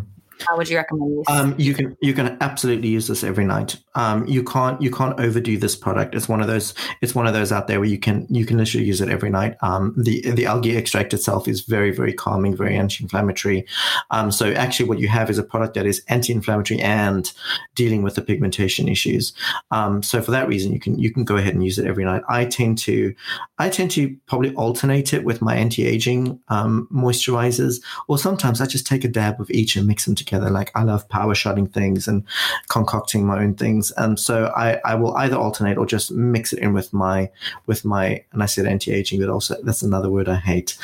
How 0.47 0.57
would 0.57 0.69
you 0.69 0.77
recommend 0.77 1.17
use? 1.17 1.25
Um, 1.27 1.55
you 1.57 1.73
can 1.73 1.97
you 2.01 2.13
can 2.13 2.37
absolutely 2.41 2.87
use 2.87 3.07
this 3.07 3.23
every 3.23 3.45
night. 3.45 3.77
Um, 3.95 4.25
you 4.25 4.43
can't 4.43 4.81
you 4.81 4.89
can't 4.89 5.19
overdo 5.19 5.57
this 5.57 5.75
product. 5.75 6.15
It's 6.15 6.29
one 6.29 6.41
of 6.41 6.47
those 6.47 6.73
it's 7.01 7.13
one 7.13 7.27
of 7.27 7.33
those 7.33 7.51
out 7.51 7.67
there 7.67 7.79
where 7.79 7.89
you 7.89 7.99
can 7.99 8.25
you 8.29 8.45
can 8.45 8.57
literally 8.57 8.85
use 8.85 9.01
it 9.01 9.09
every 9.09 9.29
night. 9.29 9.55
Um, 9.61 9.93
the 9.97 10.31
the 10.31 10.45
algae 10.45 10.77
extract 10.77 11.13
itself 11.13 11.47
is 11.47 11.61
very 11.61 11.91
very 11.91 12.13
calming, 12.13 12.55
very 12.55 12.77
anti-inflammatory. 12.77 13.65
Um, 14.11 14.31
so 14.31 14.51
actually, 14.53 14.87
what 14.87 14.99
you 14.99 15.09
have 15.09 15.29
is 15.29 15.37
a 15.37 15.43
product 15.43 15.73
that 15.73 15.85
is 15.85 16.03
anti-inflammatory 16.07 16.79
and 16.79 17.31
dealing 17.75 18.01
with 18.01 18.15
the 18.15 18.21
pigmentation 18.21 18.87
issues. 18.87 19.33
Um, 19.71 20.01
so 20.01 20.21
for 20.21 20.31
that 20.31 20.47
reason, 20.47 20.71
you 20.71 20.79
can 20.79 20.97
you 20.97 21.11
can 21.11 21.25
go 21.25 21.35
ahead 21.35 21.53
and 21.53 21.63
use 21.63 21.77
it 21.77 21.85
every 21.85 22.05
night. 22.05 22.21
I 22.29 22.45
tend 22.45 22.77
to 22.79 23.13
I 23.57 23.69
tend 23.69 23.91
to 23.91 24.15
probably 24.27 24.53
alternate 24.55 25.13
it 25.13 25.25
with 25.25 25.41
my 25.41 25.55
anti-aging 25.55 26.39
um, 26.47 26.87
moisturizers, 26.93 27.81
or 28.07 28.17
sometimes 28.17 28.61
I 28.61 28.65
just 28.65 28.87
take 28.87 29.03
a 29.03 29.09
dab 29.09 29.41
of 29.41 29.51
each 29.51 29.75
and 29.75 29.85
mix 29.85 30.05
them 30.05 30.15
together 30.15 30.28
together. 30.29 30.49
Like 30.49 30.71
I 30.75 30.83
love 30.83 31.09
power 31.09 31.35
shotting 31.35 31.67
things 31.67 32.07
and 32.07 32.23
concocting 32.67 33.25
my 33.25 33.41
own 33.43 33.55
things. 33.55 33.91
And 33.97 34.19
so 34.19 34.53
I, 34.55 34.79
I 34.85 34.95
will 34.95 35.15
either 35.17 35.35
alternate 35.35 35.77
or 35.77 35.85
just 35.85 36.11
mix 36.11 36.53
it 36.53 36.59
in 36.59 36.73
with 36.73 36.93
my, 36.93 37.29
with 37.65 37.83
my, 37.83 38.23
and 38.31 38.43
I 38.43 38.45
said 38.45 38.65
anti-aging, 38.65 39.19
but 39.19 39.29
also 39.29 39.55
that's 39.63 39.81
another 39.81 40.09
word 40.09 40.29
I 40.29 40.35
hate. 40.35 40.77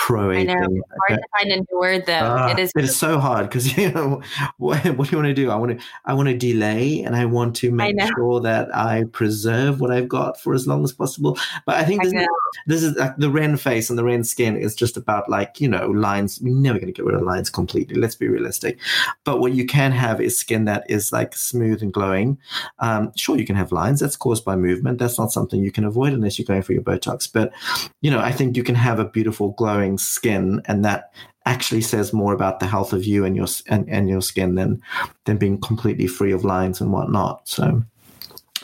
Pro. 0.00 0.30
I 0.30 0.44
know. 0.44 0.54
Hard 0.54 1.20
to 1.20 1.22
find 1.38 1.52
a 1.52 1.56
new 1.56 1.78
word 1.78 2.06
though. 2.06 2.12
Uh, 2.14 2.48
it 2.50 2.58
is. 2.58 2.72
It 2.74 2.84
is 2.84 2.96
so 2.96 3.18
hard 3.18 3.50
because, 3.50 3.76
you 3.76 3.92
know, 3.92 4.22
what, 4.56 4.82
what 4.96 5.08
do 5.08 5.16
you 5.16 5.22
want 5.22 5.28
to 5.28 5.34
do? 5.34 5.50
I 5.50 5.56
want 5.56 5.78
to, 5.78 5.86
I 6.06 6.14
want 6.14 6.30
to 6.30 6.36
delay 6.36 7.02
and 7.02 7.14
I 7.14 7.26
want 7.26 7.54
to 7.56 7.70
make 7.70 8.00
sure 8.16 8.40
that 8.40 8.74
I 8.74 9.04
preserve 9.12 9.78
what 9.78 9.90
I've 9.90 10.08
got 10.08 10.40
for 10.40 10.54
as 10.54 10.66
long 10.66 10.84
as 10.84 10.92
possible. 10.92 11.38
But 11.66 11.76
I 11.76 11.84
think 11.84 12.02
this, 12.02 12.14
I 12.14 12.22
is, 12.22 12.28
this 12.66 12.82
is 12.82 12.96
like 12.96 13.14
the 13.18 13.30
Ren 13.30 13.58
face 13.58 13.90
and 13.90 13.98
the 13.98 14.04
Ren 14.04 14.24
skin 14.24 14.56
is 14.56 14.74
just 14.74 14.96
about 14.96 15.28
like, 15.28 15.60
you 15.60 15.68
know, 15.68 15.90
lines. 15.90 16.40
We're 16.40 16.54
never 16.54 16.78
going 16.78 16.92
to 16.92 16.96
get 16.96 17.04
rid 17.04 17.14
of 17.14 17.22
lines 17.22 17.50
completely. 17.50 17.96
Let's 17.96 18.16
be 18.16 18.26
realistic. 18.26 18.78
But 19.24 19.40
what 19.40 19.52
you 19.52 19.66
can 19.66 19.92
have 19.92 20.18
is 20.18 20.38
skin 20.38 20.64
that 20.64 20.84
is 20.88 21.12
like 21.12 21.36
smooth 21.36 21.82
and 21.82 21.92
glowing. 21.92 22.38
Um, 22.78 23.12
sure, 23.16 23.36
you 23.36 23.44
can 23.44 23.56
have 23.56 23.70
lines. 23.70 24.00
That's 24.00 24.16
caused 24.16 24.46
by 24.46 24.56
movement. 24.56 24.98
That's 24.98 25.18
not 25.18 25.30
something 25.30 25.62
you 25.62 25.70
can 25.70 25.84
avoid 25.84 26.14
unless 26.14 26.38
you're 26.38 26.46
going 26.46 26.62
for 26.62 26.72
your 26.72 26.82
Botox. 26.82 27.30
But, 27.30 27.52
you 28.00 28.10
know, 28.10 28.18
I 28.18 28.32
think 28.32 28.56
you 28.56 28.62
can 28.62 28.74
have 28.76 28.98
a 28.98 29.04
beautiful 29.04 29.50
glowing 29.50 29.89
skin 29.98 30.62
and 30.66 30.84
that 30.84 31.12
actually 31.46 31.80
says 31.80 32.12
more 32.12 32.32
about 32.32 32.60
the 32.60 32.66
health 32.66 32.92
of 32.92 33.04
you 33.04 33.24
and 33.24 33.36
your 33.36 33.46
and, 33.68 33.88
and 33.88 34.08
your 34.08 34.20
skin 34.20 34.54
than 34.54 34.82
than 35.24 35.36
being 35.36 35.60
completely 35.60 36.06
free 36.06 36.32
of 36.32 36.44
lines 36.44 36.80
and 36.80 36.92
whatnot. 36.92 37.48
So 37.48 37.82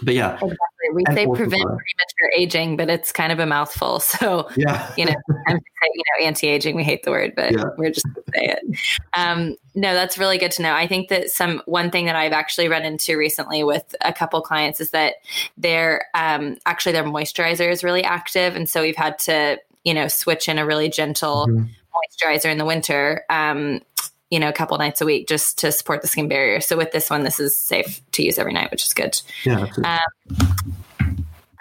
but 0.03 0.15
yeah, 0.15 0.35
exactly. 0.35 0.57
We 0.93 1.05
say 1.12 1.27
prevent 1.27 1.62
premature 1.62 2.31
aging, 2.37 2.77
but 2.77 2.91
it's 2.91 3.12
kind 3.12 3.33
of 3.33 3.39
a 3.39 3.47
mouthful. 3.47 4.03
So 4.17 4.49
yeah, 4.57 4.93
you 4.97 5.05
know, 5.05 5.15
say, 5.49 5.59
you 5.95 6.03
know, 6.19 6.27
anti-aging. 6.27 6.75
We 6.75 6.85
hate 6.85 7.03
the 7.03 7.11
word, 7.11 7.35
but 7.37 7.53
yeah. 7.53 7.65
we're 7.77 7.91
just 7.91 8.07
to 8.15 8.23
say 8.35 8.47
it. 8.47 8.79
Um, 9.15 9.57
no, 9.75 9.93
that's 9.95 10.17
really 10.17 10.39
good 10.39 10.53
to 10.53 10.62
know. 10.62 10.73
I 10.73 10.87
think 10.87 11.09
that 11.09 11.31
some 11.31 11.61
one 11.67 11.91
thing 11.91 12.07
that 12.07 12.17
I've 12.17 12.33
actually 12.33 12.69
run 12.69 12.85
into 12.85 13.17
recently 13.17 13.63
with 13.63 13.94
a 14.00 14.13
couple 14.13 14.40
clients 14.40 14.81
is 14.81 14.90
that 14.90 15.17
their 15.59 16.07
um, 16.15 16.57
actually 16.67 16.92
their 16.92 17.05
moisturizer 17.05 17.71
is 17.71 17.85
really 17.85 18.05
active, 18.05 18.57
and 18.57 18.69
so 18.69 18.81
we've 18.83 18.96
had 18.96 19.19
to 19.21 19.59
you 19.87 19.95
know 19.95 20.09
switch 20.09 20.49
in 20.49 20.59
a 20.59 20.67
really 20.67 20.91
gentle 20.91 21.47
mm-hmm. 21.49 21.65
moisturizer 21.95 22.51
in 22.51 22.59
the 22.59 22.67
winter. 22.67 23.25
Um, 23.31 23.81
you 24.29 24.41
know, 24.41 24.49
a 24.49 24.53
couple 24.53 24.77
nights 24.77 25.01
a 25.01 25.05
week 25.05 25.29
just 25.29 25.57
to 25.59 25.71
support 25.71 26.03
the 26.03 26.09
skin 26.09 26.29
barrier. 26.29 26.61
So 26.61 26.77
with 26.77 26.91
this 26.91 27.09
one, 27.09 27.23
this 27.23 27.39
is 27.39 27.57
safe 27.57 28.03
to 28.11 28.25
use 28.25 28.39
every 28.39 28.53
night, 28.53 28.73
which 28.73 28.83
is 28.83 28.93
good. 28.93 29.23
Yeah. 29.45 29.69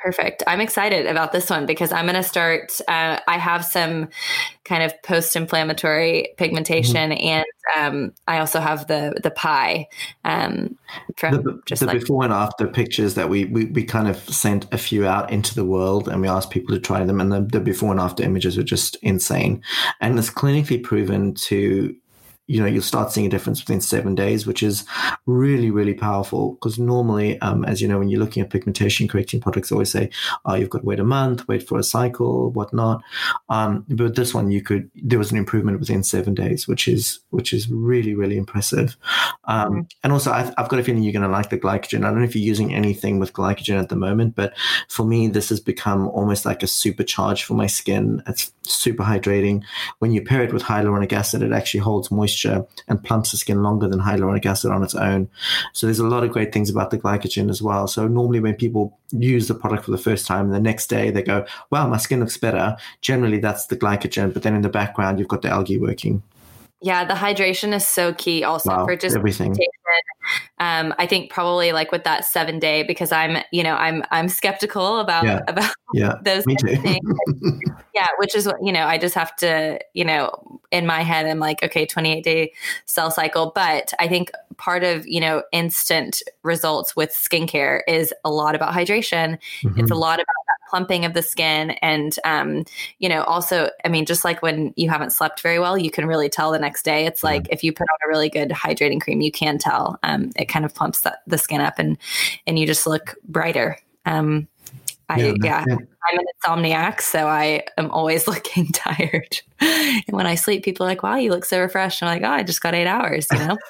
Perfect. 0.06 0.44
I'm 0.46 0.62
excited 0.62 1.08
about 1.08 1.32
this 1.32 1.50
one 1.50 1.66
because 1.66 1.92
I'm 1.92 2.06
going 2.06 2.14
to 2.14 2.22
start. 2.22 2.80
Uh, 2.88 3.18
I 3.28 3.40
have 3.40 3.66
some 3.66 4.10
kind 4.64 4.84
of 4.84 4.94
post-inflammatory 5.02 6.36
pigmentation, 6.38 7.10
mm-hmm. 7.10 7.28
and 7.28 7.46
um, 7.76 8.14
I 8.28 8.38
also 8.38 8.60
have 8.60 8.86
the 8.86 9.20
the 9.24 9.32
pie 9.32 9.88
um, 10.24 10.78
from 11.18 11.42
the, 11.42 11.60
just 11.66 11.80
the 11.80 11.88
like 11.88 12.02
before 12.02 12.24
and 12.24 12.32
after 12.32 12.68
pictures 12.68 13.16
that 13.16 13.30
we, 13.30 13.46
we 13.46 13.66
we 13.66 13.84
kind 13.84 14.08
of 14.08 14.18
sent 14.30 14.72
a 14.72 14.78
few 14.78 15.08
out 15.08 15.32
into 15.32 15.56
the 15.56 15.66
world, 15.66 16.08
and 16.08 16.22
we 16.22 16.28
asked 16.28 16.52
people 16.52 16.76
to 16.76 16.80
try 16.80 17.04
them, 17.04 17.20
and 17.20 17.32
the, 17.32 17.42
the 17.42 17.60
before 17.60 17.90
and 17.90 18.00
after 18.00 18.22
images 18.22 18.58
were 18.58 18.64
just 18.64 18.98
insane, 19.02 19.64
and 20.02 20.20
it's 20.20 20.30
clinically 20.30 20.84
proven 20.84 21.34
to 21.34 21.96
you 22.48 22.60
know 22.60 22.68
you'll 22.68 22.82
start 22.82 23.12
seeing 23.12 23.26
a 23.26 23.30
difference 23.30 23.62
within 23.62 23.82
seven 23.82 24.14
days 24.14 24.46
which 24.46 24.62
is 24.62 24.86
really 25.26 25.72
really 25.72 25.94
powerful. 25.94 26.54
Because 26.54 26.78
normally 26.78 27.40
um, 27.42 27.66
as 27.66 27.82
you 27.82 27.88
know 27.88 28.00
when 28.00 28.10
you're 28.10 28.20
looking 28.20 28.44
at 28.44 28.50
pigmentation 28.50 29.08
correcting 29.08 29.42
products 29.42 29.72
always 29.72 29.92
say 29.92 30.10
oh 30.46 30.54
you've 30.54 30.70
got 30.70 30.80
to 30.80 30.86
wait 30.86 31.00
a 31.00 31.04
month 31.04 31.48
wait 31.48 31.68
for 31.68 31.80
a 31.80 31.84
cycle 31.84 32.52
whatnot. 32.52 33.02
Um, 33.50 33.86
but 33.90 34.16
this 34.16 34.34
one 34.34 34.52
you 34.52 34.62
could 34.62 34.90
there 34.96 35.20
was 35.20 35.32
an 35.32 35.38
improvement 35.38 35.80
within 35.80 36.04
seven 36.04 36.34
days 36.34 36.68
which 36.68 36.88
is 36.88 37.20
which 37.30 37.54
is 37.54 37.70
really 37.70 38.14
really 38.14 38.38
impressive. 38.38 38.98
Um, 39.46 39.72
mm-hmm. 39.72 39.82
and 40.04 40.14
also 40.14 40.32
I've, 40.32 40.54
I've, 40.58 40.70
got 40.70 40.80
a 40.80 40.84
feeling 40.84 41.04
you're 41.04 41.14
going 41.14 41.24
to 41.24 41.30
like 41.30 41.50
the 41.50 41.60
glycogen. 41.60 42.00
I 42.00 42.10
don't 42.10 42.20
know 42.20 42.26
if 42.26 42.36
you're 42.36 42.44
using 42.44 42.74
anything 42.74 43.20
with 43.20 43.34
glycogen 43.34 43.80
at 43.80 43.90
the 43.90 43.96
moment 43.96 44.36
but 44.36 44.54
for 44.90 45.06
me 45.06 45.28
this 45.28 45.50
has 45.50 45.60
become 45.60 46.08
almost 46.10 46.46
like 46.46 46.62
a 46.62 46.68
supercharge 46.68 47.44
for 47.44 47.56
my 47.56 47.68
skin. 47.68 48.22
It's 48.28 48.52
super 48.64 49.04
hydrating. 49.04 49.64
When 50.00 50.12
you 50.12 50.24
pair 50.24 50.44
it 50.44 50.54
with 50.54 50.64
hyaluronic 50.64 51.14
acid 51.14 51.42
it 51.42 51.52
actually 51.52 51.80
holds 51.80 52.12
moisture 52.12 52.35
moisture 52.36 52.66
and 52.88 53.04
plumps 53.04 53.32
the 53.32 53.38
skin 53.38 53.64
longer 53.64 53.88
than 53.88 54.00
hyaluronic 54.00 54.46
acid 54.46 54.72
on 54.72 54.84
its 54.84 54.96
own. 54.96 55.30
So 55.74 55.88
there's 55.88 56.00
a 56.00 56.08
lot 56.08 56.24
of 56.24 56.32
great 56.32 56.54
things 56.54 56.70
about 56.70 56.92
the 56.92 56.98
glycogen 56.98 57.50
as 57.50 57.62
well. 57.62 57.88
So 57.88 58.08
normally 58.08 58.40
when 58.40 58.56
people 58.56 58.98
use 59.12 59.48
the 59.48 59.56
product 59.56 59.86
for 59.86 59.92
the 59.92 59.98
first 59.98 60.28
time, 60.28 60.50
the 60.50 60.60
next 60.60 60.88
day 60.88 61.12
they 61.12 61.24
go, 61.24 61.46
wow, 61.72 61.88
my 61.88 61.98
skin 61.98 62.20
looks 62.20 62.38
better. 62.38 62.76
Generally 63.02 63.40
that's 63.40 63.68
the 63.68 63.78
glycogen, 63.78 64.34
but 64.34 64.44
then 64.44 64.56
in 64.56 64.62
the 64.62 64.70
background 64.70 65.20
you've 65.20 65.28
got 65.28 65.42
the 65.42 65.50
algae 65.50 65.78
working. 65.78 66.22
Yeah, 66.82 67.06
the 67.06 67.14
hydration 67.14 67.74
is 67.74 67.88
so 67.88 68.14
key 68.14 68.44
also 68.44 68.70
wow, 68.70 68.86
for 68.86 68.96
just 68.96 69.16
everything. 69.16 69.56
Um, 70.60 70.94
I 70.98 71.06
think 71.06 71.32
probably 71.32 71.72
like 71.72 71.92
with 71.92 72.04
that 72.04 72.26
seven 72.26 72.60
day 72.60 72.84
because 72.84 73.12
I'm, 73.12 73.44
you 73.52 73.64
know, 73.64 73.76
I'm 73.76 74.04
I'm 74.12 74.30
skeptical 74.30 75.00
about 75.00 75.26
yeah. 75.26 75.42
about 75.48 75.74
yeah, 75.94 76.16
those 76.24 76.46
me 76.46 76.56
too. 76.56 76.78
yeah, 77.94 78.08
which 78.18 78.36
is 78.36 78.46
what 78.46 78.58
you 78.64 78.72
know, 78.72 78.86
I 78.86 78.98
just 78.98 79.16
have 79.16 79.36
to, 79.38 79.80
you 79.94 80.06
know, 80.06 80.60
in 80.72 80.86
my 80.86 81.02
head, 81.02 81.26
I'm 81.26 81.40
like, 81.40 81.64
okay, 81.64 81.86
28 81.86 82.24
day 82.24 82.54
cell 82.86 83.12
cycle. 83.12 83.52
But 83.54 83.94
I 84.00 84.08
think 84.08 84.32
part 84.58 84.84
of, 84.84 85.08
you 85.08 85.20
know, 85.20 85.44
instant 85.52 86.22
results 86.44 86.96
with 86.96 87.12
skincare 87.12 87.82
is 87.88 88.14
a 88.24 88.32
lot 88.32 88.56
about 88.56 88.74
hydration. 88.74 89.38
Mm-hmm. 89.62 89.80
It's 89.80 89.92
a 89.92 89.96
lot 89.96 90.16
about 90.16 90.45
plumping 90.70 91.06
of 91.06 91.14
the 91.14 91.22
skin. 91.22 91.72
And, 91.82 92.18
um, 92.24 92.66
you 93.00 93.10
know, 93.10 93.24
also, 93.24 93.70
I 93.84 93.90
mean, 93.90 94.06
just 94.06 94.24
like 94.26 94.42
when 94.42 94.74
you 94.76 94.90
haven't 94.90 95.12
slept 95.12 95.42
very 95.42 95.60
well, 95.60 95.78
you 95.78 95.92
can 95.92 96.06
really 96.06 96.30
tell 96.30 96.52
the 96.52 96.60
next 96.60 96.84
day. 96.84 97.06
It's 97.06 97.24
like 97.24 97.48
if 97.50 97.64
you 97.64 97.74
put 97.74 97.88
on 97.90 98.08
a 98.08 98.10
really 98.10 98.30
good 98.30 98.50
hydrating 98.50 99.02
cream, 99.02 99.22
you 99.22 99.32
can 99.32 99.58
tell. 99.58 100.00
Um, 100.04 100.32
it 100.36 100.46
kind 100.46 100.66
of 100.66 100.74
plumps 100.74 101.02
the, 101.02 101.18
the 101.28 101.38
skin 101.38 101.62
up 101.62 101.80
and, 101.80 101.98
and 102.48 102.58
you 102.58 102.66
just 102.66 102.88
look 102.88 103.16
brighter. 103.28 103.78
Um, 104.06 104.48
I, 105.10 105.20
yeah, 105.20 105.64
yeah, 105.68 105.76
I'm 106.12 106.20
an 106.20 106.26
insomniac, 106.44 107.02
so 107.02 107.28
I 107.28 107.64
am 107.78 107.92
always 107.92 108.28
looking 108.28 108.68
tired. 108.68 109.42
and 109.62 110.04
when 110.10 110.28
I 110.28 110.36
sleep, 110.36 110.64
people 110.64 110.86
are 110.86 110.90
like, 110.90 111.02
wow, 111.02 111.16
you 111.16 111.30
look 111.30 111.46
so 111.46 111.62
refreshed. 111.62 112.04
I'm 112.04 112.08
like, 112.08 112.30
oh, 112.30 112.34
I 112.34 112.44
just 112.44 112.62
got 112.62 112.76
eight 112.76 112.88
hours, 112.88 113.28
you 113.32 113.40
know? 113.40 113.58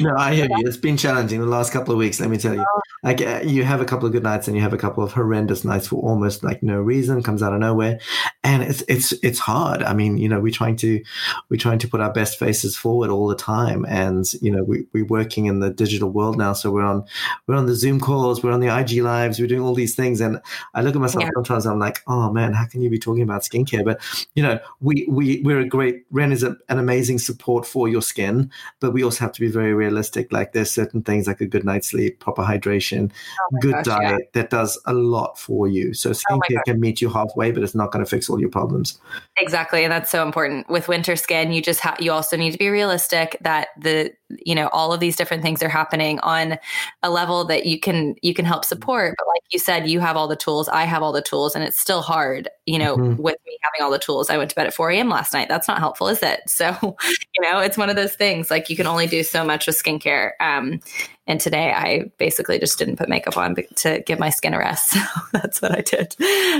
no, 0.00 0.16
I 0.16 0.34
hear 0.34 0.46
you. 0.46 0.66
It's 0.66 0.76
been 0.76 0.96
challenging 0.96 1.40
the 1.40 1.46
last 1.46 1.72
couple 1.72 1.92
of 1.92 1.98
weeks, 1.98 2.18
let 2.18 2.28
me 2.28 2.38
tell 2.38 2.54
you. 2.54 2.64
Oh. 2.68 2.80
Like, 3.04 3.20
uh, 3.20 3.40
you 3.44 3.62
have 3.62 3.80
a 3.80 3.84
couple 3.84 4.06
of 4.06 4.12
good 4.12 4.24
nights 4.24 4.48
and 4.48 4.56
you 4.56 4.62
have 4.62 4.72
a 4.72 4.78
couple 4.78 5.04
of 5.04 5.12
horrendous 5.12 5.64
nights 5.64 5.86
for 5.86 5.96
almost 5.96 6.42
like 6.42 6.62
no 6.62 6.80
reason, 6.80 7.22
comes 7.22 7.42
out 7.42 7.52
of 7.52 7.60
nowhere. 7.60 8.00
And 8.42 8.64
it's, 8.64 8.82
it's, 8.88 9.12
it's 9.22 9.38
hard. 9.38 9.84
I 9.84 9.94
mean, 9.94 10.18
you 10.18 10.28
know, 10.28 10.40
we're 10.40 10.52
trying 10.52 10.76
to, 10.76 11.02
we're 11.48 11.58
trying 11.58 11.78
to 11.78 11.88
put 11.88 12.00
our 12.00 12.12
best 12.12 12.36
faces 12.38 12.76
forward 12.76 13.10
all 13.10 13.28
the 13.28 13.36
time. 13.36 13.86
And, 13.88 14.30
you 14.42 14.50
know, 14.50 14.64
we, 14.64 14.86
we're 14.92 15.06
working 15.06 15.46
in 15.46 15.60
the 15.60 15.70
digital 15.70 16.10
world 16.10 16.36
now. 16.36 16.52
So 16.52 16.72
we're 16.72 16.84
on, 16.84 17.04
we're 17.46 17.54
on 17.54 17.66
the 17.66 17.76
Zoom 17.76 18.00
calls, 18.00 18.42
we're 18.42 18.52
on 18.52 18.60
the 18.60 18.76
IG 18.76 19.02
lives, 19.02 19.38
we're 19.38 19.46
doing 19.46 19.62
all 19.62 19.74
these 19.74 19.94
things. 19.94 20.20
And 20.20 20.40
I 20.74 20.82
look 20.82 20.96
at 20.98 21.02
myself 21.02 21.24
yeah. 21.24 21.30
sometimes, 21.34 21.66
I'm 21.66 21.78
like, 21.78 22.00
oh 22.06 22.32
man, 22.32 22.52
how 22.52 22.66
can 22.66 22.82
you 22.82 22.90
be 22.90 22.98
talking 22.98 23.22
about 23.22 23.42
skincare? 23.42 23.84
But, 23.84 24.00
you 24.34 24.42
know, 24.42 24.58
we, 24.80 25.06
we, 25.08 25.40
we're 25.42 25.60
a 25.60 25.66
great, 25.66 26.04
Ren 26.10 26.32
is 26.32 26.42
a, 26.42 26.56
an 26.68 26.78
amazing 26.78 27.18
support 27.18 27.66
for 27.66 27.88
your 27.88 28.02
skin, 28.02 28.50
but 28.80 28.92
we 28.92 29.02
also 29.02 29.20
have 29.20 29.32
to 29.32 29.40
be 29.40 29.48
very 29.48 29.72
realistic. 29.72 30.32
Like 30.32 30.52
there's 30.52 30.70
certain 30.70 31.02
things 31.02 31.26
like 31.26 31.40
a 31.40 31.46
good 31.46 31.64
night's 31.64 31.88
sleep, 31.88 32.20
proper 32.20 32.42
hydration, 32.42 33.10
oh 33.40 33.58
good 33.60 33.72
gosh, 33.72 33.84
diet 33.84 34.20
yeah. 34.20 34.42
that 34.42 34.50
does 34.50 34.80
a 34.86 34.92
lot 34.92 35.38
for 35.38 35.68
you. 35.68 35.94
So 35.94 36.10
oh 36.10 36.12
skincare 36.12 36.58
oh 36.58 36.62
can 36.66 36.80
meet 36.80 37.00
you 37.00 37.08
halfway, 37.08 37.52
but 37.52 37.62
it's 37.62 37.74
not 37.74 37.92
going 37.92 38.04
to 38.04 38.10
fix 38.10 38.28
all 38.28 38.40
your 38.40 38.50
problems. 38.50 39.00
Exactly. 39.38 39.84
And 39.84 39.92
that's 39.92 40.10
so 40.10 40.24
important 40.24 40.68
with 40.68 40.88
winter 40.88 41.16
skin. 41.16 41.52
You 41.52 41.62
just 41.62 41.80
have, 41.80 42.00
you 42.00 42.12
also 42.12 42.36
need 42.36 42.50
to 42.52 42.58
be 42.58 42.68
realistic 42.68 43.36
that 43.40 43.68
the, 43.78 44.12
you 44.44 44.54
know, 44.54 44.68
all 44.68 44.92
of 44.92 45.00
these 45.00 45.16
different 45.16 45.42
things 45.42 45.62
are 45.62 45.68
happening 45.68 46.18
on 46.20 46.58
a 47.02 47.10
level 47.10 47.44
that 47.44 47.66
you 47.66 47.80
can, 47.80 48.14
you 48.22 48.34
can 48.34 48.44
help 48.44 48.64
support. 48.64 49.14
But 49.18 49.26
like 49.26 49.42
you 49.50 49.58
said, 49.58 49.88
you 49.88 50.00
have 50.00 50.16
all 50.16 50.28
the 50.28 50.36
tools. 50.36 50.68
I 50.68 50.84
have 50.84 51.02
all 51.02 51.12
the 51.12 51.22
tools 51.22 51.54
and 51.54 51.64
it's 51.64 51.78
still 51.78 52.02
hard, 52.02 52.48
you 52.66 52.78
know, 52.78 52.96
mm-hmm. 52.96 53.22
with 53.22 53.36
me 53.46 53.58
having 53.62 53.84
all 53.84 53.90
the 53.90 53.98
tools. 53.98 54.30
I 54.30 54.36
went 54.36 54.50
to 54.50 54.56
bed 54.56 54.66
at 54.66 54.74
4 54.74 54.90
a.m. 54.90 55.08
last 55.08 55.32
night. 55.32 55.48
That's 55.48 55.68
not 55.68 55.78
helpful, 55.78 56.08
is 56.08 56.22
it? 56.22 56.40
So, 56.58 56.96
you 57.36 57.42
know, 57.42 57.60
it's 57.60 57.78
one 57.78 57.88
of 57.88 57.94
those 57.94 58.16
things 58.16 58.50
like 58.50 58.68
you 58.68 58.74
can 58.74 58.88
only 58.88 59.06
do 59.06 59.22
so 59.22 59.44
much 59.44 59.68
with 59.68 59.80
skincare. 59.80 60.32
Um, 60.40 60.80
and 61.28 61.40
today 61.40 61.72
I 61.72 62.10
basically 62.18 62.58
just 62.58 62.78
didn't 62.78 62.96
put 62.96 63.08
makeup 63.08 63.36
on 63.36 63.54
to 63.76 64.02
give 64.04 64.18
my 64.18 64.30
skin 64.30 64.54
a 64.54 64.58
rest. 64.58 64.96
So 65.08 65.24
that's 65.32 65.62
what 65.62 65.72
I 65.72 65.82
did. 65.82 66.16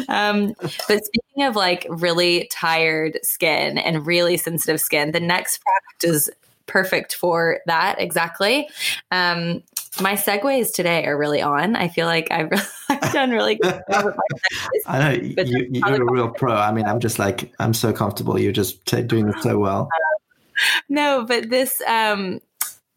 Um, 0.09 0.55
but 0.61 1.05
speaking 1.05 1.43
of 1.45 1.57
like 1.57 1.87
really 1.89 2.49
tired 2.53 3.19
skin 3.23 3.79
and 3.79 4.07
really 4.07 4.37
sensitive 4.37 4.81
skin, 4.81 5.11
the 5.11 5.21
next 5.21 5.63
product 5.63 6.05
is 6.05 6.31
perfect 6.69 7.15
for 7.15 7.61
that 7.67 8.01
exactly. 8.01 8.69
Um, 9.11 9.63
my 10.01 10.15
segues 10.15 10.73
today 10.73 11.05
are 11.07 11.19
really 11.19 11.43
on. 11.43 11.75
I 11.75 11.89
feel 11.89 12.07
like 12.07 12.29
I've, 12.31 12.53
I've 12.89 13.13
done 13.13 13.31
really 13.31 13.57
good. 13.57 13.83
I 14.87 14.99
know 14.99 15.11
you, 15.11 15.83
are 15.85 15.95
a 15.95 16.13
real 16.13 16.29
pro. 16.37 16.55
I 16.55 16.73
mean, 16.73 16.87
I'm 16.87 17.01
just 17.01 17.19
like 17.19 17.53
I'm 17.59 17.75
so 17.75 17.93
comfortable. 17.93 18.39
You're 18.39 18.53
just 18.53 18.85
t- 18.87 19.03
doing 19.03 19.29
it 19.29 19.43
so 19.43 19.59
well. 19.59 19.89
no, 20.89 21.25
but 21.27 21.51
this 21.51 21.83
um, 21.87 22.41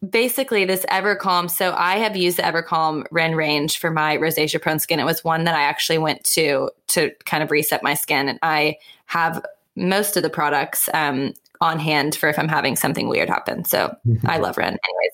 basically 0.08 0.64
this 0.64 0.84
Evercalm. 0.86 1.50
So 1.50 1.74
I 1.76 1.96
have 1.98 2.16
used 2.16 2.38
the 2.38 2.42
Evercalm 2.42 3.04
Ren 3.10 3.34
range 3.34 3.78
for 3.78 3.90
my 3.90 4.16
rosacea 4.16 4.60
prone 4.60 4.78
skin. 4.78 5.00
It 5.00 5.04
was 5.04 5.24
one 5.24 5.44
that 5.44 5.54
I 5.54 5.62
actually 5.62 5.98
went 5.98 6.22
to 6.24 6.70
to 6.88 7.10
kind 7.24 7.42
of 7.42 7.50
reset 7.50 7.82
my 7.82 7.94
skin, 7.94 8.28
and 8.28 8.38
I 8.42 8.76
have 9.06 9.44
most 9.74 10.16
of 10.16 10.22
the 10.22 10.30
products 10.30 10.88
um, 10.92 11.32
on 11.62 11.78
hand 11.78 12.16
for 12.16 12.28
if 12.28 12.38
I'm 12.38 12.48
having 12.48 12.74
something 12.74 13.08
weird 13.08 13.28
happen. 13.28 13.64
So 13.64 13.96
mm-hmm. 14.06 14.28
I 14.28 14.38
love 14.38 14.58
Ren 14.58 14.76
anyways. 14.88 15.12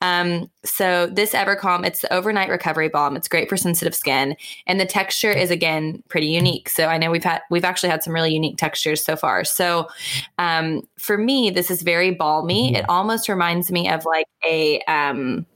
Um, 0.00 0.50
so 0.64 1.06
this 1.06 1.32
Evercalm, 1.32 1.86
it's 1.86 2.00
the 2.00 2.12
overnight 2.12 2.50
recovery 2.50 2.88
balm. 2.88 3.16
It's 3.16 3.28
great 3.28 3.48
for 3.48 3.56
sensitive 3.56 3.94
skin. 3.94 4.36
And 4.66 4.80
the 4.80 4.86
texture 4.86 5.30
is 5.30 5.52
again 5.52 6.02
pretty 6.08 6.26
unique. 6.26 6.68
So 6.68 6.86
I 6.86 6.98
know 6.98 7.10
we've 7.10 7.24
had 7.24 7.42
we've 7.48 7.64
actually 7.64 7.90
had 7.90 8.02
some 8.02 8.12
really 8.12 8.34
unique 8.34 8.58
textures 8.58 9.04
so 9.04 9.14
far. 9.14 9.44
So 9.44 9.88
um, 10.38 10.82
for 10.98 11.16
me, 11.16 11.50
this 11.50 11.70
is 11.70 11.82
very 11.82 12.10
balmy. 12.10 12.68
Mm-hmm. 12.68 12.76
It 12.76 12.88
almost 12.88 13.28
reminds 13.28 13.70
me 13.70 13.88
of 13.88 14.04
like 14.04 14.26
a 14.44 14.80
um, 14.88 15.46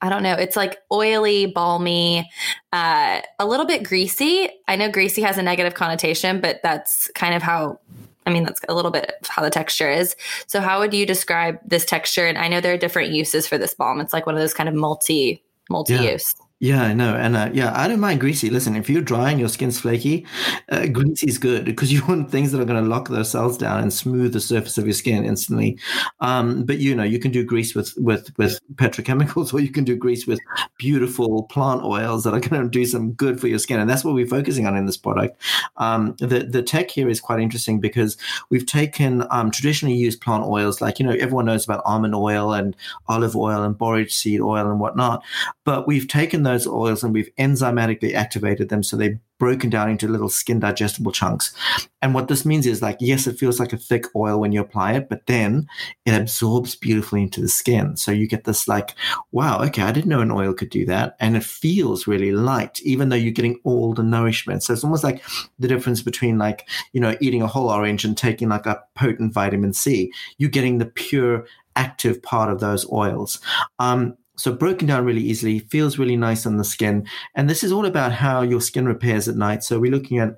I 0.00 0.08
don't 0.08 0.22
know. 0.22 0.34
It's 0.34 0.56
like 0.56 0.78
oily, 0.92 1.46
balmy, 1.46 2.30
uh, 2.72 3.22
a 3.40 3.46
little 3.46 3.66
bit 3.66 3.82
greasy. 3.82 4.48
I 4.68 4.76
know 4.76 4.88
greasy 4.88 5.22
has 5.22 5.36
a 5.36 5.42
negative 5.42 5.74
connotation, 5.74 6.40
but 6.40 6.60
that's 6.62 7.10
kind 7.14 7.34
of 7.34 7.42
how 7.42 7.80
I 8.26 8.32
mean, 8.32 8.44
that's 8.44 8.60
a 8.68 8.74
little 8.74 8.90
bit 8.90 9.12
of 9.20 9.28
how 9.28 9.42
the 9.42 9.50
texture 9.50 9.90
is. 9.90 10.16
So, 10.46 10.60
how 10.60 10.80
would 10.80 10.92
you 10.92 11.06
describe 11.06 11.58
this 11.64 11.84
texture? 11.84 12.26
And 12.26 12.36
I 12.36 12.48
know 12.48 12.60
there 12.60 12.74
are 12.74 12.78
different 12.78 13.12
uses 13.12 13.46
for 13.46 13.56
this 13.56 13.74
balm. 13.74 14.00
It's 14.00 14.12
like 14.12 14.26
one 14.26 14.34
of 14.34 14.40
those 14.40 14.54
kind 14.54 14.68
of 14.68 14.74
multi 14.74 15.42
multi 15.70 15.94
use. 15.94 16.34
Yeah. 16.38 16.45
Yeah, 16.58 16.84
I 16.84 16.94
know. 16.94 17.14
And 17.14 17.36
uh, 17.36 17.50
yeah, 17.52 17.78
I 17.78 17.86
don't 17.86 18.00
mind 18.00 18.18
greasy. 18.18 18.48
Listen, 18.48 18.76
if 18.76 18.88
you're 18.88 19.02
dry 19.02 19.30
and 19.30 19.38
your 19.38 19.50
skin's 19.50 19.78
flaky, 19.78 20.26
uh, 20.70 20.86
greasy 20.86 21.28
is 21.28 21.36
good 21.36 21.66
because 21.66 21.92
you 21.92 22.02
want 22.08 22.30
things 22.30 22.50
that 22.52 22.60
are 22.62 22.64
going 22.64 22.82
to 22.82 22.88
lock 22.88 23.08
those 23.08 23.30
cells 23.30 23.58
down 23.58 23.82
and 23.82 23.92
smooth 23.92 24.32
the 24.32 24.40
surface 24.40 24.78
of 24.78 24.86
your 24.86 24.94
skin 24.94 25.26
instantly. 25.26 25.78
Um, 26.20 26.64
but 26.64 26.78
you 26.78 26.94
know, 26.94 27.02
you 27.02 27.18
can 27.18 27.30
do 27.30 27.44
grease 27.44 27.74
with, 27.74 27.92
with, 27.98 28.30
with 28.38 28.58
petrochemicals 28.76 29.52
or 29.54 29.60
you 29.60 29.68
can 29.68 29.84
do 29.84 29.96
grease 29.96 30.26
with 30.26 30.38
beautiful 30.78 31.42
plant 31.42 31.82
oils 31.82 32.24
that 32.24 32.32
are 32.32 32.40
going 32.40 32.62
to 32.62 32.70
do 32.70 32.86
some 32.86 33.12
good 33.12 33.38
for 33.38 33.48
your 33.48 33.58
skin. 33.58 33.78
And 33.78 33.88
that's 33.90 34.02
what 34.02 34.14
we're 34.14 34.26
focusing 34.26 34.66
on 34.66 34.78
in 34.78 34.86
this 34.86 34.96
product. 34.96 35.38
Um, 35.76 36.16
the, 36.20 36.48
the 36.50 36.62
tech 36.62 36.90
here 36.90 37.10
is 37.10 37.20
quite 37.20 37.38
interesting 37.38 37.80
because 37.80 38.16
we've 38.48 38.64
taken 38.64 39.26
um, 39.30 39.50
traditionally 39.50 39.94
used 39.94 40.22
plant 40.22 40.44
oils, 40.44 40.80
like, 40.80 40.98
you 41.00 41.04
know, 41.04 41.12
everyone 41.20 41.44
knows 41.44 41.66
about 41.66 41.82
almond 41.84 42.14
oil 42.14 42.54
and 42.54 42.74
olive 43.08 43.36
oil 43.36 43.62
and 43.62 43.76
borage 43.76 44.14
seed 44.14 44.40
oil 44.40 44.70
and 44.70 44.80
whatnot. 44.80 45.22
But 45.64 45.86
we've 45.86 46.08
taken 46.08 46.45
those 46.46 46.66
oils 46.66 47.02
and 47.02 47.12
we've 47.12 47.30
enzymatically 47.38 48.14
activated 48.14 48.68
them 48.68 48.82
so 48.82 48.96
they're 48.96 49.20
broken 49.38 49.68
down 49.68 49.90
into 49.90 50.08
little 50.08 50.28
skin 50.28 50.58
digestible 50.58 51.12
chunks. 51.12 51.54
And 52.00 52.14
what 52.14 52.28
this 52.28 52.46
means 52.46 52.66
is 52.66 52.80
like, 52.80 52.96
yes, 53.00 53.26
it 53.26 53.38
feels 53.38 53.60
like 53.60 53.72
a 53.72 53.76
thick 53.76 54.06
oil 54.14 54.40
when 54.40 54.52
you 54.52 54.60
apply 54.60 54.94
it, 54.94 55.08
but 55.08 55.26
then 55.26 55.66
it 56.04 56.14
absorbs 56.14 56.74
beautifully 56.74 57.22
into 57.22 57.40
the 57.40 57.48
skin. 57.48 57.96
So 57.96 58.12
you 58.12 58.26
get 58.26 58.44
this 58.44 58.66
like, 58.66 58.94
wow, 59.32 59.62
okay, 59.64 59.82
I 59.82 59.92
didn't 59.92 60.08
know 60.08 60.20
an 60.20 60.30
oil 60.30 60.54
could 60.54 60.70
do 60.70 60.86
that. 60.86 61.16
And 61.20 61.36
it 61.36 61.44
feels 61.44 62.06
really 62.06 62.32
light, 62.32 62.80
even 62.82 63.08
though 63.08 63.16
you're 63.16 63.32
getting 63.32 63.60
all 63.64 63.92
the 63.92 64.02
nourishment. 64.02 64.62
So 64.62 64.72
it's 64.72 64.84
almost 64.84 65.04
like 65.04 65.22
the 65.58 65.68
difference 65.68 66.00
between 66.00 66.38
like, 66.38 66.68
you 66.92 67.00
know, 67.00 67.16
eating 67.20 67.42
a 67.42 67.46
whole 67.46 67.68
orange 67.68 68.04
and 68.04 68.16
taking 68.16 68.48
like 68.48 68.66
a 68.66 68.82
potent 68.94 69.34
vitamin 69.34 69.72
C. 69.72 70.12
You're 70.38 70.50
getting 70.50 70.78
the 70.78 70.86
pure 70.86 71.46
active 71.74 72.22
part 72.22 72.50
of 72.50 72.60
those 72.60 72.90
oils. 72.90 73.38
Um, 73.78 74.16
so 74.36 74.52
broken 74.52 74.86
down 74.86 75.04
really 75.04 75.22
easily, 75.22 75.60
feels 75.60 75.98
really 75.98 76.16
nice 76.16 76.46
on 76.46 76.56
the 76.56 76.64
skin. 76.64 77.06
And 77.34 77.48
this 77.48 77.64
is 77.64 77.72
all 77.72 77.86
about 77.86 78.12
how 78.12 78.42
your 78.42 78.60
skin 78.60 78.86
repairs 78.86 79.28
at 79.28 79.36
night. 79.36 79.62
So 79.62 79.78
we're 79.78 79.90
looking 79.90 80.18
at 80.18 80.36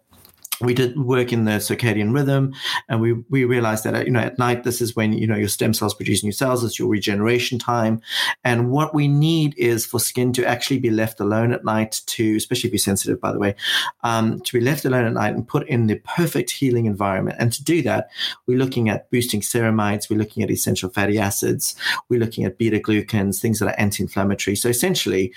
we 0.61 0.75
did 0.75 0.99
work 0.99 1.33
in 1.33 1.45
the 1.45 1.53
circadian 1.53 2.13
rhythm 2.13 2.53
and 2.89 3.01
we, 3.01 3.13
we 3.29 3.45
realized 3.45 3.85
that 3.85 4.07
you 4.07 4.13
know 4.13 4.21
at 4.21 4.39
night 4.39 4.65
this 4.65 4.81
is 4.81 4.97
when 4.97 5.13
you 5.13 5.27
know 5.27 5.37
your 5.37 5.49
stem 5.49 5.73
cells 5.73 5.95
produce 5.95 6.25
new 6.25 6.33
cells 6.33 6.65
it's 6.65 6.79
your 6.79 6.89
regeneration 6.89 7.59
time. 7.59 8.01
And 8.45 8.71
what 8.71 8.95
we 8.95 9.09
need 9.09 9.55
is 9.57 9.87
for 9.87 10.01
skin 10.01 10.33
to 10.35 10.45
actually 10.45 10.79
be 10.79 10.91
left 10.91 11.21
alone 11.21 11.53
at 11.53 11.65
night 11.65 12.01
to 12.07 12.37
especially 12.37 12.69
if 12.69 12.73
you're 12.73 12.79
sensitive 12.79 13.21
by 13.21 13.33
the 13.33 13.39
way 13.39 13.55
um, 14.03 14.41
to 14.41 14.53
be 14.53 14.65
left 14.65 14.85
alone 14.85 15.05
at 15.05 15.13
night 15.13 15.35
and 15.35 15.47
put 15.47 15.67
in 15.69 15.87
the 15.87 15.97
perfect 15.97 16.51
healing 16.51 16.87
environment. 16.87 17.37
And 17.39 17.53
to 17.53 17.63
do 17.63 17.83
that 17.83 18.11
we're 18.47 18.59
looking 18.59 18.89
at 18.89 19.11
boosting 19.11 19.41
ceramides 19.41 20.11
we're 20.11 20.19
looking 20.19 20.43
at 20.43 20.51
essential 20.51 20.91
fatty 20.91 21.19
acids 21.19 21.77
we're 22.09 22.21
looking 22.21 22.45
at 22.45 22.59
beta 22.59 22.79
glucans 22.79 23.41
things 23.41 23.61
that 23.61 23.69
are 23.69 23.79
anti-inflammatory. 23.79 24.57
So 24.57 24.69
essentially 24.69 25.33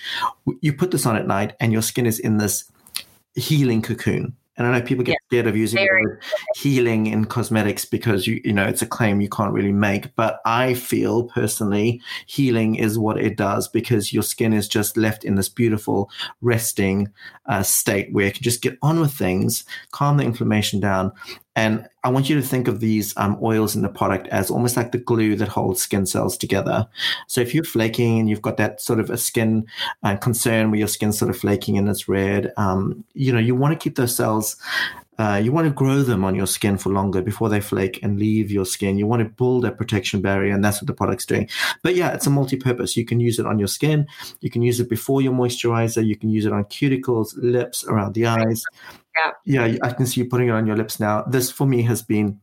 you 0.61 0.74
put 0.74 0.91
this 0.91 1.05
on 1.05 1.15
at 1.15 1.28
night 1.28 1.55
and 1.59 1.72
your 1.72 1.82
skin 1.82 2.05
is 2.05 2.19
in 2.19 2.38
this 2.38 2.65
healing 3.36 3.82
cocoon 3.82 4.36
and 4.57 4.67
I 4.67 4.77
know 4.77 4.85
people 4.85 5.03
get 5.03 5.13
yeah. 5.13 5.27
scared 5.27 5.47
of 5.47 5.55
using 5.55 5.83
the 5.83 5.89
word 5.89 6.21
healing 6.55 7.07
in 7.07 7.25
cosmetics 7.25 7.85
because 7.85 8.27
you 8.27 8.41
you 8.43 8.53
know 8.53 8.65
it's 8.65 8.81
a 8.81 8.85
claim 8.87 9.21
you 9.21 9.29
can't 9.29 9.53
really 9.53 9.71
make. 9.71 10.13
But 10.15 10.39
I 10.45 10.73
feel 10.73 11.23
personally 11.23 12.01
healing 12.25 12.75
is 12.75 12.99
what 12.99 13.19
it 13.19 13.37
does 13.37 13.67
because 13.67 14.13
your 14.13 14.23
skin 14.23 14.53
is 14.53 14.67
just 14.67 14.97
left 14.97 15.23
in 15.23 15.35
this 15.35 15.49
beautiful 15.49 16.09
resting 16.41 17.09
uh, 17.45 17.63
state 17.63 18.11
where 18.11 18.25
you 18.25 18.31
can 18.31 18.43
just 18.43 18.61
get 18.61 18.77
on 18.81 18.99
with 18.99 19.13
things, 19.13 19.63
calm 19.91 20.17
the 20.17 20.23
inflammation 20.23 20.79
down, 20.79 21.11
and 21.55 21.87
I 22.03 22.09
want 22.09 22.29
you 22.29 22.35
to 22.35 22.41
think 22.41 22.67
of 22.67 22.79
these 22.79 23.15
um, 23.17 23.37
oils 23.41 23.75
in 23.75 23.81
the 23.81 23.89
product 23.89 24.27
as 24.29 24.49
almost 24.49 24.77
like 24.77 24.91
the 24.91 24.97
glue 24.97 25.35
that 25.35 25.49
holds 25.49 25.81
skin 25.81 26.05
cells 26.05 26.37
together. 26.37 26.87
So 27.27 27.41
if 27.41 27.53
you're 27.53 27.63
flaking 27.63 28.19
and 28.19 28.29
you've 28.29 28.41
got 28.41 28.57
that 28.57 28.81
sort 28.81 28.99
of 28.99 29.09
a 29.09 29.17
skin 29.17 29.65
uh, 30.03 30.15
concern 30.15 30.71
where 30.71 30.79
your 30.79 30.87
skin's 30.87 31.17
sort 31.17 31.29
of 31.29 31.37
flaking 31.37 31.77
and 31.77 31.89
it's 31.89 32.07
red, 32.07 32.53
um, 32.57 33.03
you 33.13 33.33
know, 33.33 33.39
you 33.39 33.53
want 33.53 33.73
to 33.73 33.83
keep 33.83 33.95
those 33.95 34.15
cells 34.15 34.55
uh, 35.21 35.37
you 35.37 35.51
want 35.51 35.67
to 35.67 35.73
grow 35.73 36.01
them 36.01 36.23
on 36.23 36.33
your 36.33 36.47
skin 36.47 36.77
for 36.77 36.89
longer 36.89 37.21
before 37.21 37.47
they 37.47 37.61
flake 37.61 38.01
and 38.01 38.17
leave 38.17 38.49
your 38.49 38.65
skin. 38.65 38.97
You 38.97 39.05
want 39.05 39.21
to 39.21 39.29
build 39.29 39.65
a 39.65 39.71
protection 39.71 40.19
barrier, 40.19 40.51
and 40.51 40.63
that's 40.63 40.81
what 40.81 40.87
the 40.87 40.95
product's 40.95 41.27
doing. 41.27 41.47
But 41.83 41.95
yeah, 41.95 42.11
it's 42.13 42.25
a 42.25 42.31
multi-purpose. 42.31 42.97
You 42.97 43.05
can 43.05 43.19
use 43.19 43.37
it 43.37 43.45
on 43.45 43.59
your 43.59 43.67
skin. 43.67 44.07
You 44.39 44.49
can 44.49 44.63
use 44.63 44.79
it 44.79 44.89
before 44.89 45.21
your 45.21 45.33
moisturizer. 45.33 46.03
You 46.03 46.15
can 46.15 46.31
use 46.31 46.47
it 46.47 46.53
on 46.53 46.63
cuticles, 46.65 47.33
lips, 47.37 47.85
around 47.85 48.15
the 48.15 48.25
eyes. 48.25 48.63
Yeah, 49.45 49.66
yeah. 49.66 49.78
I 49.84 49.93
can 49.93 50.05
see 50.05 50.22
you 50.22 50.30
putting 50.30 50.47
it 50.47 50.51
on 50.51 50.66
your 50.66 50.76
lips 50.78 50.99
now. 50.99 51.24
This 51.24 51.51
for 51.51 51.66
me 51.68 51.84
has 51.84 52.01
been, 52.01 52.39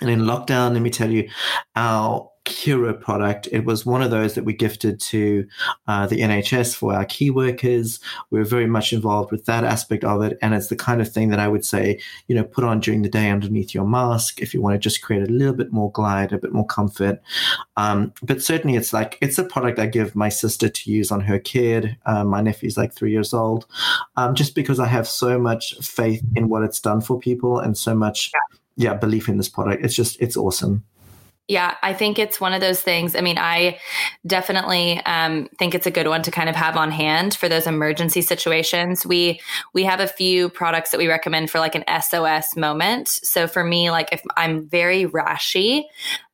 and 0.00 0.10
in 0.10 0.20
lockdown, 0.20 0.72
let 0.72 0.82
me 0.82 0.90
tell 0.90 1.10
you, 1.10 1.28
our 1.74 2.30
hero 2.48 2.94
product. 2.94 3.48
It 3.52 3.64
was 3.64 3.86
one 3.86 4.02
of 4.02 4.10
those 4.10 4.34
that 4.34 4.44
we 4.44 4.52
gifted 4.52 5.00
to 5.00 5.46
uh, 5.86 6.06
the 6.06 6.20
NHS 6.20 6.74
for 6.74 6.94
our 6.94 7.04
key 7.04 7.30
workers. 7.30 8.00
We 8.30 8.40
are 8.40 8.44
very 8.44 8.66
much 8.66 8.92
involved 8.92 9.30
with 9.30 9.44
that 9.46 9.64
aspect 9.64 10.04
of 10.04 10.22
it. 10.22 10.38
And 10.42 10.54
it's 10.54 10.68
the 10.68 10.76
kind 10.76 11.00
of 11.00 11.12
thing 11.12 11.28
that 11.30 11.40
I 11.40 11.48
would 11.48 11.64
say, 11.64 12.00
you 12.28 12.34
know, 12.34 12.44
put 12.44 12.64
on 12.64 12.80
during 12.80 13.02
the 13.02 13.08
day 13.08 13.30
underneath 13.30 13.74
your 13.74 13.86
mask 13.86 14.40
if 14.40 14.54
you 14.54 14.60
want 14.60 14.74
to 14.74 14.78
just 14.78 15.02
create 15.02 15.22
a 15.22 15.32
little 15.32 15.54
bit 15.54 15.72
more 15.72 15.90
glide, 15.92 16.32
a 16.32 16.38
bit 16.38 16.52
more 16.52 16.66
comfort. 16.66 17.20
Um, 17.76 18.12
but 18.22 18.42
certainly 18.42 18.76
it's 18.76 18.92
like, 18.92 19.18
it's 19.20 19.38
a 19.38 19.44
product 19.44 19.78
I 19.78 19.86
give 19.86 20.14
my 20.14 20.28
sister 20.28 20.68
to 20.68 20.90
use 20.90 21.10
on 21.10 21.20
her 21.20 21.38
kid. 21.38 21.96
Um, 22.06 22.28
my 22.28 22.40
nephew's 22.40 22.76
like 22.76 22.92
three 22.92 23.12
years 23.12 23.34
old, 23.34 23.66
um, 24.16 24.34
just 24.34 24.54
because 24.54 24.80
I 24.80 24.86
have 24.86 25.08
so 25.08 25.38
much 25.38 25.74
faith 25.78 26.22
in 26.34 26.48
what 26.48 26.62
it's 26.62 26.80
done 26.80 27.00
for 27.00 27.18
people 27.18 27.58
and 27.58 27.76
so 27.76 27.94
much, 27.94 28.30
yeah, 28.76 28.94
belief 28.94 29.28
in 29.28 29.36
this 29.36 29.48
product. 29.48 29.84
It's 29.84 29.94
just, 29.94 30.20
it's 30.20 30.36
awesome. 30.36 30.84
Yeah, 31.48 31.76
I 31.80 31.92
think 31.92 32.18
it's 32.18 32.40
one 32.40 32.52
of 32.52 32.60
those 32.60 32.82
things. 32.82 33.14
I 33.14 33.20
mean, 33.20 33.38
I 33.38 33.78
definitely 34.26 35.00
um, 35.06 35.48
think 35.60 35.76
it's 35.76 35.86
a 35.86 35.92
good 35.92 36.08
one 36.08 36.22
to 36.22 36.32
kind 36.32 36.48
of 36.48 36.56
have 36.56 36.76
on 36.76 36.90
hand 36.90 37.36
for 37.36 37.48
those 37.48 37.68
emergency 37.68 38.20
situations. 38.20 39.06
We 39.06 39.40
we 39.72 39.84
have 39.84 40.00
a 40.00 40.08
few 40.08 40.48
products 40.48 40.90
that 40.90 40.98
we 40.98 41.06
recommend 41.06 41.50
for 41.50 41.60
like 41.60 41.76
an 41.76 41.84
SOS 42.02 42.56
moment. 42.56 43.08
So 43.08 43.46
for 43.46 43.62
me, 43.62 43.92
like 43.92 44.08
if 44.10 44.22
I'm 44.36 44.68
very 44.68 45.06
rashy, 45.06 45.84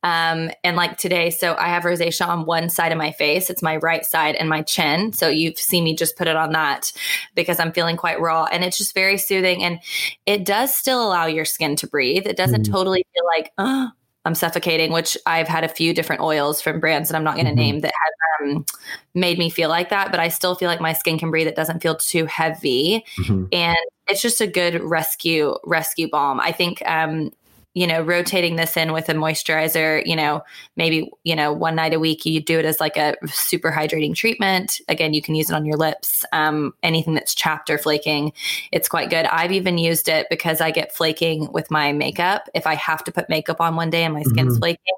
um, 0.03 0.51
and 0.65 0.77
like 0.77 0.97
today, 0.97 1.29
so 1.29 1.57
I 1.59 1.69
have 1.69 1.83
rosacea 1.83 2.27
on 2.27 2.47
one 2.47 2.71
side 2.71 2.91
of 2.91 2.97
my 2.97 3.13
face. 3.13 3.51
It's 3.51 3.63
my 3.63 3.77
right 3.77 4.07
side 4.07 4.35
and 4.37 4.49
my 4.49 4.63
chin. 4.63 5.13
So 5.13 5.29
you've 5.29 5.59
seen 5.59 5.85
me 5.85 5.95
just 5.95 6.17
put 6.17 6.27
it 6.27 6.37
on 6.37 6.53
that 6.53 6.91
because 7.35 7.61
I'm 7.61 7.73
feeling 7.73 7.99
quite 7.99 8.19
raw, 8.19 8.45
and 8.45 8.65
it's 8.65 8.79
just 8.79 8.95
very 8.95 9.19
soothing, 9.19 9.63
and 9.63 9.79
it 10.25 10.47
does 10.47 10.75
still 10.75 11.07
allow 11.07 11.27
your 11.27 11.45
skin 11.45 11.77
to 11.77 11.87
breathe. 11.87 12.27
It 12.27 12.39
doesn't 12.39 12.67
mm. 12.67 12.73
totally 12.73 13.05
feel 13.13 13.27
like 13.27 13.53
oh 13.59 13.91
I'm 14.25 14.35
suffocating, 14.35 14.93
which 14.93 15.17
I've 15.27 15.49
had 15.49 15.65
a 15.65 15.69
few 15.69 15.93
different 15.93 16.23
oils 16.23 16.63
from 16.63 16.79
brands 16.79 17.09
that 17.09 17.17
I'm 17.17 17.25
not 17.25 17.35
going 17.35 17.47
to 17.47 17.53
mm-hmm. 17.53 17.59
name 17.59 17.81
that 17.81 17.93
have 18.41 18.49
um, 18.49 18.67
made 19.15 19.39
me 19.39 19.51
feel 19.51 19.69
like 19.69 19.91
that. 19.91 20.11
But 20.11 20.21
I 20.21 20.29
still 20.29 20.55
feel 20.55 20.69
like 20.69 20.81
my 20.81 20.93
skin 20.93 21.19
can 21.19 21.31
breathe. 21.31 21.49
It 21.49 21.57
doesn't 21.57 21.83
feel 21.83 21.97
too 21.97 22.27
heavy, 22.27 23.05
mm-hmm. 23.19 23.47
and 23.53 23.77
it's 24.09 24.23
just 24.23 24.41
a 24.41 24.47
good 24.47 24.81
rescue 24.83 25.55
rescue 25.65 26.09
balm. 26.09 26.41
I 26.41 26.53
think 26.53 26.83
um, 26.89 27.33
you 27.75 27.87
know, 27.87 28.03
rotating 28.03 28.57
this 28.57 28.77
in 28.77 28.93
with 28.93 29.09
a 29.09 29.15
moisturizer, 29.15 30.03
you 30.05 30.15
know, 30.15 30.43
maybe, 30.77 31.11
you 31.25 31.35
know, 31.35 31.53
one 31.53 31.75
night 31.75 31.95
a 31.95 31.99
week, 31.99 32.27
you 32.27 32.41
do 32.41 32.59
it 32.59 32.67
as 32.67 32.81
like 32.81 32.97
a 32.97 33.15
super 33.27 33.73
hydrating 33.73 34.15
treatment. 34.15 34.81
Again, 34.89 35.15
you 35.15 35.23
can 35.23 35.35
use 35.35 35.49
it 35.49 35.55
on 35.55 35.65
your 35.65 35.79
lips, 35.79 36.25
um, 36.33 36.75
anything 36.83 37.15
that's 37.15 37.35
chapped 37.35 37.71
or 37.71 37.79
flaking. 37.79 38.33
It's 38.73 38.89
quite 38.89 39.09
good. 39.09 39.25
I've 39.27 39.53
even 39.53 39.79
used 39.79 40.09
it 40.09 40.27
because 40.29 40.61
I 40.61 40.71
get 40.71 40.95
flaking 40.95 41.51
with 41.53 41.71
my 41.71 41.93
makeup. 41.93 42.49
If 42.55 42.67
I 42.67 42.75
have 42.75 43.03
to 43.05 43.13
put 43.13 43.31
makeup 43.31 43.61
on 43.61 43.77
one 43.77 43.91
day 43.91 44.05
and 44.05 44.13
my 44.13 44.23
skin's 44.23 44.53
mm-hmm. 44.53 44.61
flaking, 44.61 44.95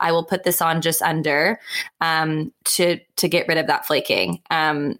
I 0.00 0.10
will 0.10 0.24
put 0.24 0.42
this 0.42 0.60
on 0.60 0.80
just 0.80 1.02
under 1.02 1.60
um, 2.00 2.52
to 2.64 2.98
to 3.16 3.28
get 3.28 3.46
rid 3.46 3.58
of 3.58 3.66
that 3.68 3.86
flaking. 3.86 4.40
Um, 4.50 4.98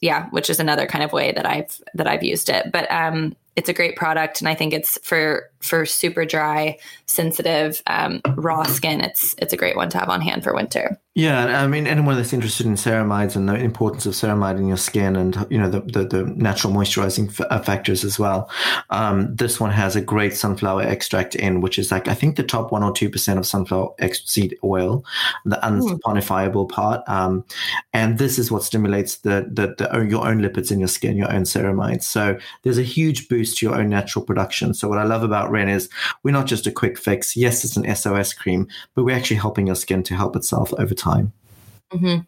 yeah, 0.00 0.28
which 0.30 0.50
is 0.50 0.60
another 0.60 0.86
kind 0.86 1.04
of 1.04 1.12
way 1.12 1.32
that 1.32 1.46
I've 1.46 1.80
that 1.94 2.06
I've 2.06 2.22
used 2.22 2.48
it. 2.48 2.72
But 2.72 2.90
um, 2.90 3.36
it's 3.56 3.68
a 3.68 3.72
great 3.72 3.96
product 3.96 4.40
and 4.40 4.48
i 4.48 4.54
think 4.54 4.72
it's 4.72 4.98
for 5.02 5.50
for 5.60 5.84
super 5.84 6.24
dry 6.24 6.78
sensitive 7.06 7.82
um, 7.86 8.20
raw 8.36 8.62
skin 8.62 9.00
it's 9.00 9.34
it's 9.38 9.52
a 9.52 9.56
great 9.56 9.76
one 9.76 9.88
to 9.88 9.98
have 9.98 10.08
on 10.08 10.20
hand 10.20 10.44
for 10.44 10.54
winter. 10.54 11.00
Yeah 11.14 11.62
i 11.62 11.66
mean 11.66 11.86
anyone 11.86 12.16
that's 12.16 12.32
interested 12.32 12.66
in 12.66 12.74
ceramides 12.74 13.36
and 13.36 13.48
the 13.48 13.54
importance 13.54 14.06
of 14.06 14.12
ceramide 14.12 14.58
in 14.58 14.68
your 14.68 14.76
skin 14.76 15.16
and 15.16 15.46
you 15.50 15.58
know 15.58 15.70
the, 15.70 15.80
the, 15.80 16.04
the 16.04 16.24
natural 16.36 16.72
moisturizing 16.72 17.28
f- 17.28 17.46
uh, 17.50 17.58
factors 17.60 18.04
as 18.04 18.18
well 18.18 18.50
um, 18.90 19.34
this 19.34 19.58
one 19.58 19.70
has 19.70 19.96
a 19.96 20.00
great 20.00 20.36
sunflower 20.36 20.82
extract 20.82 21.34
in 21.34 21.60
which 21.60 21.78
is 21.78 21.90
like 21.90 22.06
i 22.06 22.14
think 22.14 22.36
the 22.36 22.42
top 22.42 22.70
one 22.70 22.82
or 22.82 22.92
two 22.92 23.08
percent 23.08 23.38
of 23.38 23.46
sunflower 23.46 23.94
seed 24.12 24.56
oil 24.62 25.04
the 25.46 25.56
unsaponifiable 25.62 26.68
part 26.68 27.02
um, 27.08 27.44
and 27.94 28.18
this 28.18 28.38
is 28.38 28.50
what 28.50 28.62
stimulates 28.62 29.16
the, 29.18 29.48
the, 29.50 29.74
the 29.78 30.06
your 30.08 30.26
own 30.26 30.40
lipids 30.42 30.70
in 30.70 30.78
your 30.78 30.88
skin 30.88 31.16
your 31.16 31.32
own 31.32 31.42
ceramides. 31.42 32.04
So 32.04 32.38
there's 32.62 32.78
a 32.78 32.82
huge 32.82 33.28
boost 33.28 33.45
to 33.54 33.66
your 33.66 33.76
own 33.76 33.88
natural 33.88 34.24
production. 34.24 34.74
So 34.74 34.88
what 34.88 34.98
I 34.98 35.04
love 35.04 35.22
about 35.22 35.50
Ren 35.50 35.68
is 35.68 35.88
we're 36.22 36.32
not 36.32 36.46
just 36.46 36.66
a 36.66 36.72
quick 36.72 36.98
fix. 36.98 37.36
Yes, 37.36 37.64
it's 37.64 37.76
an 37.76 37.94
SOS 37.94 38.32
cream, 38.32 38.68
but 38.94 39.04
we're 39.04 39.16
actually 39.16 39.36
helping 39.36 39.66
your 39.66 39.76
skin 39.76 40.02
to 40.04 40.14
help 40.14 40.36
itself 40.36 40.72
over 40.78 40.94
time. 40.94 41.32
Mm-hmm. 41.92 42.22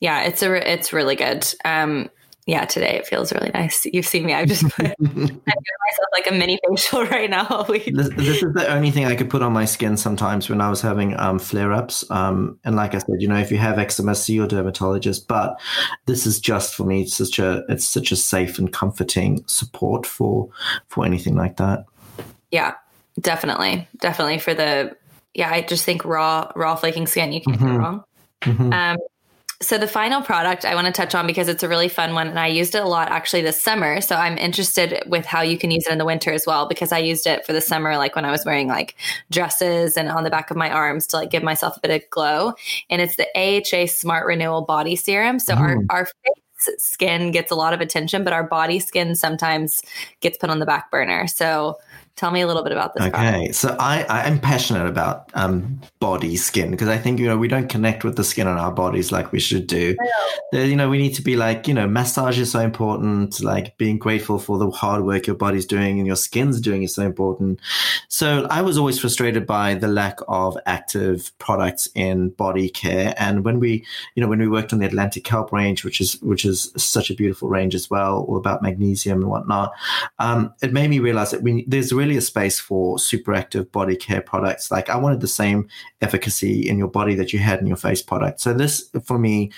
Yeah, 0.00 0.22
it's 0.22 0.42
a 0.42 0.72
it's 0.72 0.92
really 0.92 1.16
good. 1.16 1.46
Um, 1.64 2.10
yeah, 2.48 2.64
today 2.64 2.96
it 2.96 3.06
feels 3.06 3.30
really 3.30 3.50
nice. 3.52 3.84
You've 3.84 4.06
seen 4.06 4.24
me. 4.24 4.32
I've 4.32 4.48
just 4.48 4.64
put 4.70 4.86
I'm 5.00 5.16
giving 5.16 5.42
myself 5.44 6.08
like 6.14 6.26
a 6.28 6.32
mini 6.32 6.58
facial 6.66 7.04
right 7.04 7.28
now. 7.28 7.66
this, 7.68 8.08
this, 8.16 8.42
is 8.42 8.54
the 8.54 8.66
only 8.72 8.90
thing 8.90 9.04
I 9.04 9.16
could 9.16 9.28
put 9.28 9.42
on 9.42 9.52
my 9.52 9.66
skin 9.66 9.98
sometimes 9.98 10.48
when 10.48 10.62
I 10.62 10.70
was 10.70 10.80
having 10.80 11.14
um, 11.20 11.38
flare 11.38 11.74
ups. 11.74 12.10
Um, 12.10 12.58
and 12.64 12.74
like 12.74 12.94
I 12.94 12.98
said, 12.98 13.16
you 13.18 13.28
know, 13.28 13.36
if 13.36 13.50
you 13.52 13.58
have 13.58 13.78
eczema, 13.78 14.14
see 14.14 14.32
your 14.32 14.46
dermatologist. 14.46 15.28
But 15.28 15.60
this 16.06 16.24
is 16.24 16.40
just 16.40 16.74
for 16.74 16.84
me 16.84 17.06
such 17.06 17.38
a 17.38 17.64
it's 17.68 17.86
such 17.86 18.12
a 18.12 18.16
safe 18.16 18.58
and 18.58 18.72
comforting 18.72 19.44
support 19.46 20.06
for 20.06 20.48
for 20.86 21.04
anything 21.04 21.36
like 21.36 21.58
that. 21.58 21.84
Yeah, 22.50 22.76
definitely, 23.20 23.86
definitely 23.98 24.38
for 24.38 24.54
the 24.54 24.96
yeah. 25.34 25.50
I 25.50 25.60
just 25.60 25.84
think 25.84 26.02
raw 26.02 26.50
raw 26.56 26.76
flaking 26.76 27.08
skin 27.08 27.30
you 27.30 27.42
can't 27.42 27.58
mm-hmm. 27.58 27.76
go 27.76 27.76
wrong. 27.76 28.04
Mm-hmm. 28.40 28.72
Um, 28.72 28.96
so 29.60 29.76
the 29.76 29.88
final 29.88 30.22
product 30.22 30.64
I 30.64 30.76
want 30.76 30.86
to 30.86 30.92
touch 30.92 31.16
on 31.16 31.26
because 31.26 31.48
it's 31.48 31.64
a 31.64 31.68
really 31.68 31.88
fun 31.88 32.14
one 32.14 32.28
and 32.28 32.38
I 32.38 32.46
used 32.46 32.76
it 32.76 32.82
a 32.82 32.86
lot 32.86 33.08
actually 33.08 33.42
this 33.42 33.60
summer. 33.60 34.00
So 34.00 34.14
I'm 34.14 34.38
interested 34.38 35.02
with 35.06 35.26
how 35.26 35.40
you 35.40 35.58
can 35.58 35.72
use 35.72 35.84
it 35.86 35.92
in 35.92 35.98
the 35.98 36.04
winter 36.04 36.32
as 36.32 36.46
well 36.46 36.68
because 36.68 36.92
I 36.92 36.98
used 36.98 37.26
it 37.26 37.44
for 37.44 37.52
the 37.52 37.60
summer 37.60 37.96
like 37.96 38.14
when 38.14 38.24
I 38.24 38.30
was 38.30 38.44
wearing 38.44 38.68
like 38.68 38.94
dresses 39.32 39.96
and 39.96 40.08
on 40.08 40.22
the 40.22 40.30
back 40.30 40.52
of 40.52 40.56
my 40.56 40.70
arms 40.70 41.08
to 41.08 41.16
like 41.16 41.30
give 41.30 41.42
myself 41.42 41.76
a 41.76 41.80
bit 41.80 41.90
of 41.90 42.08
glow. 42.10 42.54
And 42.88 43.02
it's 43.02 43.16
the 43.16 43.26
AHA 43.34 43.88
Smart 43.88 44.26
Renewal 44.26 44.62
Body 44.62 44.94
Serum. 44.94 45.40
So 45.40 45.56
mm. 45.56 45.60
our 45.60 45.78
our 45.90 46.04
face 46.04 46.44
skin 46.78 47.32
gets 47.32 47.50
a 47.50 47.56
lot 47.56 47.72
of 47.72 47.80
attention, 47.80 48.22
but 48.22 48.32
our 48.32 48.44
body 48.44 48.78
skin 48.78 49.16
sometimes 49.16 49.80
gets 50.20 50.38
put 50.38 50.50
on 50.50 50.60
the 50.60 50.66
back 50.66 50.90
burner. 50.90 51.26
So 51.26 51.78
Tell 52.18 52.32
me 52.32 52.40
a 52.40 52.48
little 52.48 52.64
bit 52.64 52.72
about 52.72 52.94
this. 52.94 53.04
Okay, 53.04 53.12
product. 53.12 53.54
so 53.54 53.76
I 53.78 54.04
I'm 54.08 54.40
passionate 54.40 54.88
about 54.88 55.30
um, 55.34 55.80
body 56.00 56.34
skin 56.34 56.72
because 56.72 56.88
I 56.88 56.98
think 56.98 57.20
you 57.20 57.28
know 57.28 57.38
we 57.38 57.46
don't 57.46 57.68
connect 57.68 58.02
with 58.02 58.16
the 58.16 58.24
skin 58.24 58.48
on 58.48 58.58
our 58.58 58.72
bodies 58.72 59.12
like 59.12 59.30
we 59.30 59.38
should 59.38 59.68
do. 59.68 59.94
You 60.52 60.74
know, 60.74 60.88
we 60.88 60.98
need 60.98 61.14
to 61.14 61.22
be 61.22 61.36
like 61.36 61.68
you 61.68 61.74
know, 61.74 61.86
massage 61.86 62.40
is 62.40 62.50
so 62.50 62.58
important. 62.58 63.40
Like 63.40 63.78
being 63.78 63.98
grateful 63.98 64.40
for 64.40 64.58
the 64.58 64.68
hard 64.68 65.04
work 65.04 65.28
your 65.28 65.36
body's 65.36 65.64
doing 65.64 65.98
and 65.98 66.08
your 66.08 66.16
skin's 66.16 66.60
doing 66.60 66.82
is 66.82 66.92
so 66.92 67.02
important. 67.02 67.60
So 68.08 68.48
I 68.50 68.62
was 68.62 68.76
always 68.76 68.98
frustrated 68.98 69.46
by 69.46 69.74
the 69.74 69.86
lack 69.86 70.18
of 70.26 70.58
active 70.66 71.30
products 71.38 71.88
in 71.94 72.30
body 72.30 72.68
care, 72.68 73.14
and 73.16 73.44
when 73.44 73.60
we 73.60 73.84
you 74.16 74.22
know 74.24 74.28
when 74.28 74.40
we 74.40 74.48
worked 74.48 74.72
on 74.72 74.80
the 74.80 74.86
Atlantic 74.86 75.22
Kelp 75.22 75.52
range, 75.52 75.84
which 75.84 76.00
is 76.00 76.20
which 76.20 76.44
is 76.44 76.72
such 76.76 77.10
a 77.10 77.14
beautiful 77.14 77.48
range 77.48 77.76
as 77.76 77.88
well, 77.88 78.24
all 78.26 78.38
about 78.38 78.60
magnesium 78.60 79.20
and 79.20 79.30
whatnot, 79.30 79.72
um, 80.18 80.52
it 80.62 80.72
made 80.72 80.90
me 80.90 80.98
realize 80.98 81.30
that 81.30 81.42
we 81.42 81.64
there's 81.68 81.92
really 81.92 82.07
really 82.08 82.18
a 82.18 82.22
space 82.22 82.58
for 82.58 82.98
super 82.98 83.34
active 83.34 83.70
body 83.70 83.94
care 83.94 84.22
products. 84.22 84.70
Like 84.70 84.88
I 84.88 84.96
wanted 84.96 85.20
the 85.20 85.28
same 85.28 85.68
efficacy 86.00 86.66
in 86.66 86.78
your 86.78 86.88
body 86.88 87.14
that 87.16 87.32
you 87.34 87.38
had 87.38 87.60
in 87.60 87.66
your 87.66 87.76
face 87.76 88.00
product. 88.00 88.40
So 88.40 88.54
this 88.54 88.90
for 89.04 89.18
me 89.18 89.50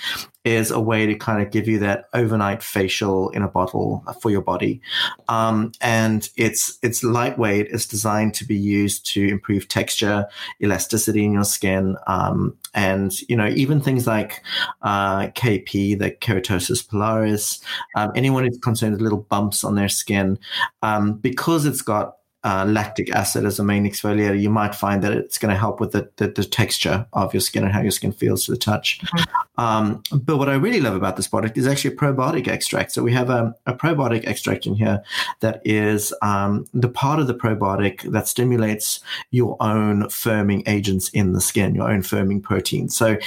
is 0.44 0.70
a 0.70 0.80
way 0.80 1.04
to 1.04 1.14
kind 1.14 1.42
of 1.42 1.52
give 1.52 1.68
you 1.68 1.78
that 1.78 2.06
overnight 2.14 2.62
facial 2.62 3.28
in 3.30 3.42
a 3.42 3.48
bottle 3.48 4.02
for 4.22 4.30
your 4.30 4.40
body. 4.40 4.80
Um, 5.28 5.72
and 5.80 6.28
it's 6.36 6.78
it's 6.82 7.04
lightweight. 7.04 7.68
It's 7.70 7.86
designed 7.86 8.34
to 8.34 8.46
be 8.46 8.56
used 8.56 9.06
to 9.12 9.28
improve 9.28 9.68
texture, 9.68 10.26
elasticity 10.62 11.24
in 11.24 11.32
your 11.32 11.44
skin, 11.44 11.96
um, 12.06 12.56
and 12.74 13.12
you 13.28 13.36
know 13.36 13.48
even 13.48 13.80
things 13.80 14.06
like 14.06 14.42
uh, 14.82 15.28
KP, 15.28 15.98
the 15.98 16.10
keratosis 16.10 16.86
pilaris. 16.86 17.62
Um, 17.96 18.10
anyone 18.14 18.44
who's 18.44 18.58
concerned 18.58 18.92
with 18.92 19.02
little 19.02 19.26
bumps 19.28 19.62
on 19.62 19.74
their 19.74 19.90
skin, 19.90 20.38
um, 20.82 21.14
because 21.14 21.66
it's 21.66 21.82
got 21.82 22.16
uh, 22.42 22.64
lactic 22.66 23.10
acid 23.14 23.44
as 23.44 23.58
a 23.58 23.64
main 23.64 23.84
exfoliator, 23.84 24.40
you 24.40 24.48
might 24.48 24.74
find 24.74 25.02
that 25.02 25.12
it's 25.12 25.36
going 25.36 25.52
to 25.52 25.58
help 25.58 25.78
with 25.78 25.92
the, 25.92 26.08
the, 26.16 26.28
the, 26.28 26.44
texture 26.44 27.06
of 27.12 27.34
your 27.34 27.40
skin 27.40 27.64
and 27.64 27.72
how 27.72 27.82
your 27.82 27.90
skin 27.90 28.12
feels 28.12 28.44
to 28.44 28.50
the 28.50 28.56
touch. 28.56 28.98
Mm-hmm. 29.00 29.62
Um, 29.62 30.02
but 30.10 30.38
what 30.38 30.48
I 30.48 30.54
really 30.54 30.80
love 30.80 30.94
about 30.94 31.16
this 31.16 31.28
product 31.28 31.58
is 31.58 31.66
actually 31.66 31.94
a 31.94 31.98
probiotic 31.98 32.48
extract. 32.48 32.92
So 32.92 33.02
we 33.02 33.12
have 33.12 33.28
a, 33.28 33.54
a 33.66 33.74
probiotic 33.74 34.26
extract 34.26 34.66
in 34.66 34.74
here 34.74 35.02
that 35.40 35.60
is 35.66 36.14
um, 36.22 36.66
the 36.72 36.88
part 36.88 37.20
of 37.20 37.26
the 37.26 37.34
probiotic 37.34 38.10
that 38.10 38.26
stimulates 38.26 39.00
your 39.30 39.58
own 39.60 40.04
firming 40.04 40.66
agents 40.66 41.10
in 41.10 41.34
the 41.34 41.42
skin, 41.42 41.74
your 41.74 41.90
own 41.90 42.00
firming 42.00 42.42
protein. 42.42 42.88
So, 42.88 43.18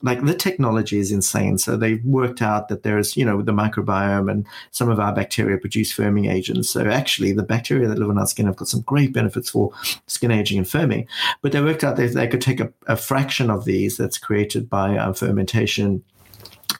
like 0.00 0.24
the 0.24 0.34
technology 0.34 0.98
is 0.98 1.12
insane. 1.12 1.58
So 1.58 1.76
they've 1.76 2.02
worked 2.04 2.40
out 2.40 2.68
that 2.68 2.84
there's, 2.84 3.14
you 3.14 3.26
know, 3.26 3.42
the 3.42 3.52
microbiome 3.52 4.30
and 4.30 4.46
some 4.70 4.88
of 4.88 4.98
our 4.98 5.14
bacteria 5.14 5.58
produce 5.58 5.94
firming 5.94 6.32
agents. 6.32 6.70
So 6.70 6.88
actually, 6.88 7.32
the 7.32 7.42
bacteria 7.42 7.86
that 7.88 7.98
live 7.98 8.08
in 8.08 8.16
our 8.16 8.26
skin 8.26 8.46
have 8.46 8.61
got 8.62 8.68
some 8.68 8.82
great 8.82 9.12
benefits 9.12 9.50
for 9.50 9.72
skin 10.06 10.30
aging 10.30 10.58
and 10.58 10.66
firming. 10.66 11.06
But 11.42 11.52
they 11.52 11.60
worked 11.60 11.84
out 11.84 11.96
that 11.96 12.14
they 12.14 12.28
could 12.28 12.40
take 12.40 12.60
a, 12.60 12.72
a 12.86 12.96
fraction 12.96 13.50
of 13.50 13.64
these 13.64 13.96
that's 13.96 14.18
created 14.18 14.70
by 14.70 14.96
um, 14.96 15.14
fermentation 15.14 16.04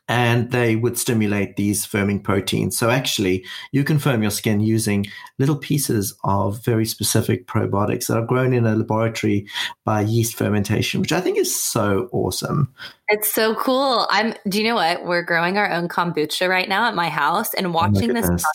and 0.09 0.51
they 0.51 0.77
would 0.77 0.99
stimulate 0.99 1.57
these 1.57 1.87
firming 1.87 2.23
proteins. 2.23 2.77
So 2.77 2.91
actually, 2.91 3.45
you 3.73 3.85
can 3.85 3.99
firm 3.99 4.23
your 4.23 4.31
skin 4.31 4.61
using 4.61 5.07
little 5.39 5.57
pieces 5.57 6.15
of 6.25 6.65
very 6.65 6.87
specific 6.87 7.47
probiotics 7.47 8.09
that 8.09 8.19
are 8.19 8.27
grown 8.27 8.53
in 8.53 8.67
a 8.67 8.75
laboratory 8.75 9.47
by 9.85 10.03
yeast 10.03 10.35
fermentation, 10.35 11.01
which 11.01 11.13
I 11.13 11.21
think 11.21 11.39
is 11.39 11.55
so 11.55 12.09
awesome. 12.13 12.75
It's 13.09 13.33
so 13.33 13.55
cool. 13.55 14.07
I'm. 14.11 14.35
Do 14.49 14.59
you 14.59 14.69
know 14.69 14.75
what? 14.75 15.05
We're 15.05 15.23
growing 15.23 15.57
our 15.57 15.71
own 15.71 15.89
kombucha 15.89 16.49
right 16.49 16.69
now 16.69 16.87
at 16.87 16.95
my 16.95 17.09
house, 17.09 17.55
and 17.55 17.69
oh 17.69 17.71
watching 17.71 18.11
oh 18.11 18.15
this 18.15 18.27
process. 18.27 18.47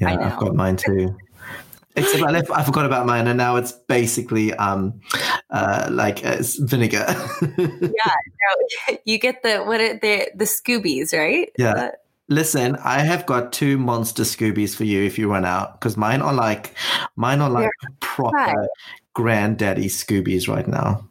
Yeah, 0.00 0.16
I've 0.20 0.38
got 0.38 0.54
mine 0.54 0.76
too. 0.76 1.16
Except 1.96 2.24
I, 2.24 2.30
left, 2.30 2.50
I 2.50 2.64
forgot 2.64 2.86
about 2.86 3.06
mine, 3.06 3.28
and 3.28 3.38
now 3.38 3.54
it's 3.56 3.70
basically 3.70 4.52
um, 4.54 5.00
uh, 5.50 5.88
like 5.92 6.24
uh, 6.24 6.38
vinegar. 6.60 7.06
yeah, 7.58 8.14
no, 8.88 8.96
you 9.04 9.18
get 9.18 9.42
the 9.42 9.58
what 9.58 9.80
it, 9.80 10.00
the 10.00 10.28
the 10.34 10.44
SCOBYs, 10.44 11.16
right? 11.16 11.50
Yeah. 11.56 11.92
Listen, 12.28 12.76
I 12.76 13.00
have 13.00 13.26
got 13.26 13.52
two 13.52 13.76
monster 13.76 14.22
SCOBYs 14.22 14.74
for 14.74 14.84
you 14.84 15.04
if 15.04 15.18
you 15.18 15.30
run 15.30 15.44
out 15.44 15.78
because 15.78 15.96
mine 15.96 16.22
are 16.22 16.32
like 16.32 16.74
mine 17.16 17.40
are 17.40 17.50
like 17.50 17.70
proper 18.00 18.66
granddaddy 19.12 19.86
SCOBYs 19.86 20.48
right 20.48 20.66
now. 20.66 21.06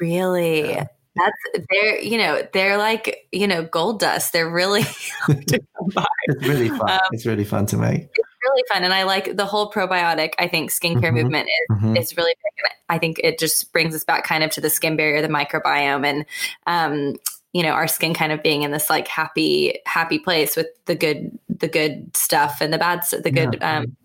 Really? 0.00 0.70
Yeah. 0.70 0.86
That's 1.14 1.66
they're 1.70 2.00
you 2.00 2.18
know 2.18 2.42
they're 2.52 2.76
like 2.76 3.26
you 3.32 3.46
know 3.46 3.64
gold 3.64 4.00
dust. 4.00 4.32
They're 4.32 4.50
really 4.50 4.82
it's 5.28 6.46
really 6.46 6.68
fun. 6.68 6.90
Um, 6.90 7.00
it's 7.12 7.24
really 7.24 7.44
fun 7.44 7.66
to 7.66 7.78
make. 7.78 8.08
Really 8.56 8.64
fun, 8.72 8.84
and 8.84 8.94
I 8.94 9.02
like 9.02 9.36
the 9.36 9.44
whole 9.44 9.70
probiotic. 9.70 10.32
I 10.38 10.48
think 10.48 10.70
skincare 10.70 11.02
mm-hmm. 11.02 11.14
movement 11.14 11.48
is 11.48 11.76
mm-hmm. 11.76 11.96
is 11.96 12.16
really 12.16 12.34
big. 12.42 12.72
I 12.88 12.98
think 12.98 13.20
it 13.22 13.38
just 13.38 13.72
brings 13.72 13.94
us 13.94 14.04
back 14.04 14.24
kind 14.24 14.42
of 14.42 14.50
to 14.52 14.60
the 14.60 14.70
skin 14.70 14.96
barrier, 14.96 15.20
the 15.20 15.28
microbiome, 15.28 16.06
and 16.06 16.24
um, 16.66 17.16
you 17.52 17.62
know 17.62 17.70
our 17.70 17.88
skin 17.88 18.14
kind 18.14 18.32
of 18.32 18.42
being 18.42 18.62
in 18.62 18.70
this 18.70 18.88
like 18.88 19.08
happy 19.08 19.78
happy 19.86 20.18
place 20.18 20.56
with 20.56 20.66
the 20.86 20.94
good 20.94 21.38
the 21.48 21.68
good 21.68 22.16
stuff 22.16 22.58
and 22.60 22.72
the 22.72 22.78
bad 22.78 23.02
the 23.22 23.30
good 23.30 23.58
yeah. 23.60 23.78
um 23.78 23.96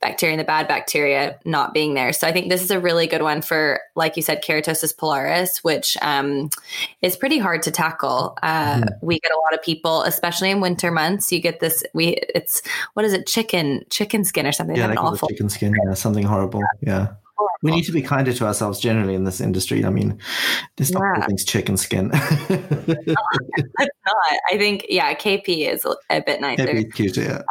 bacteria 0.00 0.34
and 0.34 0.40
the 0.40 0.44
bad 0.44 0.66
bacteria 0.66 1.38
not 1.44 1.74
being 1.74 1.94
there. 1.94 2.12
So 2.12 2.26
I 2.26 2.32
think 2.32 2.48
this 2.48 2.62
is 2.62 2.70
a 2.70 2.80
really 2.80 3.06
good 3.06 3.22
one 3.22 3.42
for, 3.42 3.80
like 3.94 4.16
you 4.16 4.22
said, 4.22 4.42
keratosis 4.42 4.94
pilaris, 4.94 5.58
which 5.62 5.96
um, 6.02 6.50
is 7.02 7.16
pretty 7.16 7.38
hard 7.38 7.62
to 7.62 7.70
tackle. 7.70 8.36
Uh, 8.42 8.76
mm-hmm. 8.76 9.06
We 9.06 9.20
get 9.20 9.32
a 9.32 9.38
lot 9.38 9.54
of 9.54 9.62
people, 9.62 10.02
especially 10.02 10.50
in 10.50 10.60
winter 10.60 10.90
months. 10.90 11.30
You 11.30 11.40
get 11.40 11.60
this. 11.60 11.82
We 11.94 12.16
it's 12.34 12.62
what 12.94 13.04
is 13.04 13.12
it? 13.12 13.26
Chicken 13.26 13.84
chicken 13.90 14.24
skin 14.24 14.46
or 14.46 14.52
something? 14.52 14.76
Yeah, 14.76 14.94
awful 14.96 15.28
chicken 15.28 15.48
skin. 15.48 15.74
Yeah, 15.84 15.94
something 15.94 16.24
horrible. 16.24 16.62
Yeah. 16.80 17.08
We 17.62 17.72
need 17.72 17.82
to 17.84 17.92
be 17.92 18.00
kinder 18.00 18.32
to 18.32 18.46
ourselves 18.46 18.80
generally 18.80 19.14
in 19.14 19.24
this 19.24 19.40
industry. 19.40 19.84
I 19.84 19.90
mean, 19.90 20.18
this 20.76 20.90
not 20.90 21.02
yeah. 21.18 21.26
things 21.26 21.44
chicken 21.44 21.76
skin. 21.76 22.10
it's 22.14 23.06
not. 23.06 24.16
I 24.50 24.56
think 24.56 24.86
yeah, 24.88 25.12
KP 25.14 25.68
is 25.70 25.84
a 26.08 26.22
bit 26.22 26.40
nicer. 26.40 26.66
KP 26.66 26.94
cuter, 26.94 27.22
yeah. 27.22 27.36
Um, 27.36 27.44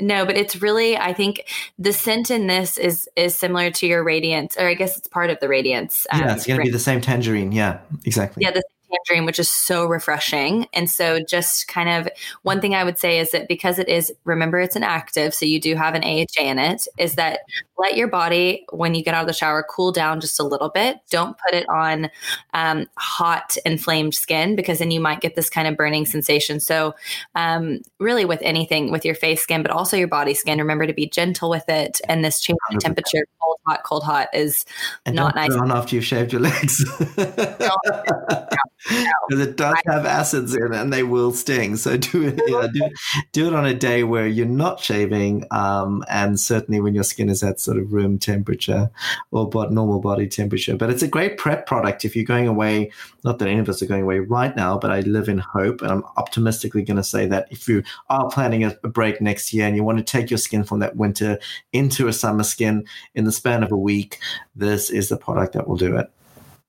no, 0.00 0.26
but 0.26 0.36
it's 0.36 0.60
really 0.60 0.96
I 0.96 1.12
think 1.12 1.46
the 1.78 1.92
scent 1.92 2.30
in 2.30 2.46
this 2.46 2.78
is 2.78 3.08
is 3.16 3.36
similar 3.36 3.70
to 3.72 3.86
your 3.86 4.02
radiance, 4.02 4.56
or 4.56 4.68
I 4.68 4.74
guess 4.74 4.96
it's 4.96 5.08
part 5.08 5.30
of 5.30 5.38
the 5.40 5.48
radiance. 5.48 6.06
Um, 6.10 6.20
yeah, 6.20 6.34
it's 6.34 6.46
going 6.46 6.58
to 6.58 6.64
be 6.64 6.70
the 6.70 6.78
same 6.78 7.00
tangerine. 7.00 7.52
Yeah, 7.52 7.80
exactly. 8.04 8.42
Yeah, 8.42 8.52
the 8.52 8.62
tangerine, 8.90 9.26
which 9.26 9.38
is 9.38 9.48
so 9.48 9.86
refreshing. 9.86 10.66
And 10.72 10.88
so, 10.90 11.20
just 11.20 11.68
kind 11.68 11.88
of 11.88 12.08
one 12.42 12.60
thing 12.60 12.74
I 12.74 12.84
would 12.84 12.98
say 12.98 13.18
is 13.18 13.30
that 13.32 13.48
because 13.48 13.78
it 13.78 13.88
is, 13.88 14.12
remember, 14.24 14.60
it's 14.60 14.76
an 14.76 14.82
active, 14.82 15.34
so 15.34 15.46
you 15.46 15.60
do 15.60 15.74
have 15.74 15.94
an 15.94 16.04
AHA 16.04 16.42
in 16.42 16.58
it, 16.58 16.86
is 16.98 17.14
that 17.14 17.40
let 17.78 17.96
your 17.96 18.08
body, 18.08 18.64
when 18.72 18.94
you 18.94 19.02
get 19.02 19.14
out 19.14 19.22
of 19.22 19.26
the 19.26 19.32
shower, 19.32 19.64
cool 19.68 19.90
down 19.90 20.20
just 20.20 20.38
a 20.38 20.42
little 20.42 20.68
bit. 20.68 20.98
Don't 21.10 21.36
put 21.38 21.54
it 21.54 21.66
on 21.68 22.10
um, 22.52 22.86
hot, 22.96 23.56
inflamed 23.64 24.14
skin 24.14 24.54
because 24.54 24.80
then 24.80 24.90
you 24.90 25.00
might 25.00 25.20
get 25.20 25.34
this 25.34 25.48
kind 25.48 25.66
of 25.66 25.76
burning 25.76 26.04
sensation. 26.04 26.60
So, 26.60 26.94
um, 27.34 27.80
really, 27.98 28.24
with 28.24 28.40
anything, 28.42 28.90
with 28.90 29.04
your 29.04 29.14
face 29.14 29.42
skin, 29.42 29.62
but 29.62 29.70
also 29.70 29.96
your 29.96 30.08
body 30.08 30.34
skin, 30.34 30.58
remember 30.58 30.86
to 30.86 30.92
be 30.92 31.08
gentle 31.08 31.50
with 31.50 31.68
it. 31.68 32.00
And 32.08 32.24
this 32.24 32.40
change 32.40 32.58
in 32.70 32.78
temperature, 32.78 33.24
cold, 33.40 33.56
hot, 33.66 33.82
cold, 33.84 34.04
hot, 34.04 34.28
is 34.34 34.64
and 35.06 35.16
not 35.16 35.34
nice. 35.34 35.52
On 35.52 35.70
after 35.70 35.96
you've 35.96 36.04
shaved 36.04 36.32
your 36.32 36.42
legs. 36.42 36.84
because 38.88 39.46
it 39.46 39.56
does 39.56 39.76
have 39.86 40.06
acids 40.06 40.54
in 40.54 40.72
it 40.72 40.74
and 40.74 40.92
they 40.92 41.02
will 41.02 41.32
sting. 41.32 41.76
So 41.76 41.96
do 41.96 42.28
it, 42.28 42.40
yeah, 42.48 42.66
do, 42.72 42.90
do 43.32 43.46
it 43.48 43.54
on 43.54 43.66
a 43.66 43.74
day 43.74 44.04
where 44.04 44.26
you're 44.26 44.46
not 44.46 44.80
shaving, 44.80 45.46
um, 45.50 46.04
and 46.08 46.38
certainly 46.38 46.80
when 46.80 46.94
your 46.94 47.04
skin 47.04 47.28
is 47.28 47.42
at 47.42 47.60
sort 47.60 47.78
of 47.78 47.92
room 47.92 48.18
temperature 48.18 48.90
or 49.30 49.48
but 49.48 49.72
normal 49.72 50.00
body 50.00 50.26
temperature. 50.26 50.76
But 50.76 50.90
it's 50.90 51.02
a 51.02 51.08
great 51.08 51.36
prep 51.36 51.66
product 51.66 52.04
if 52.04 52.16
you're 52.16 52.24
going 52.24 52.48
away. 52.48 52.92
Not 53.24 53.38
that 53.38 53.48
any 53.48 53.58
of 53.58 53.68
us 53.68 53.82
are 53.82 53.86
going 53.86 54.02
away 54.02 54.20
right 54.20 54.54
now, 54.56 54.78
but 54.78 54.90
I 54.90 55.00
live 55.00 55.28
in 55.28 55.38
hope, 55.38 55.82
and 55.82 55.90
I'm 55.90 56.04
optimistically 56.16 56.82
going 56.82 56.96
to 56.96 57.04
say 57.04 57.26
that 57.26 57.48
if 57.50 57.68
you 57.68 57.82
are 58.08 58.30
planning 58.30 58.64
a, 58.64 58.76
a 58.82 58.88
break 58.88 59.20
next 59.20 59.52
year 59.52 59.66
and 59.66 59.76
you 59.76 59.84
want 59.84 59.98
to 59.98 60.04
take 60.04 60.30
your 60.30 60.38
skin 60.38 60.64
from 60.64 60.80
that 60.80 60.96
winter 60.96 61.38
into 61.72 62.08
a 62.08 62.12
summer 62.12 62.42
skin 62.42 62.86
in 63.14 63.24
the 63.24 63.32
span 63.32 63.62
of 63.62 63.72
a 63.72 63.76
week, 63.76 64.18
this 64.54 64.90
is 64.90 65.08
the 65.08 65.16
product 65.16 65.52
that 65.54 65.68
will 65.68 65.76
do 65.76 65.96
it. 65.96 66.10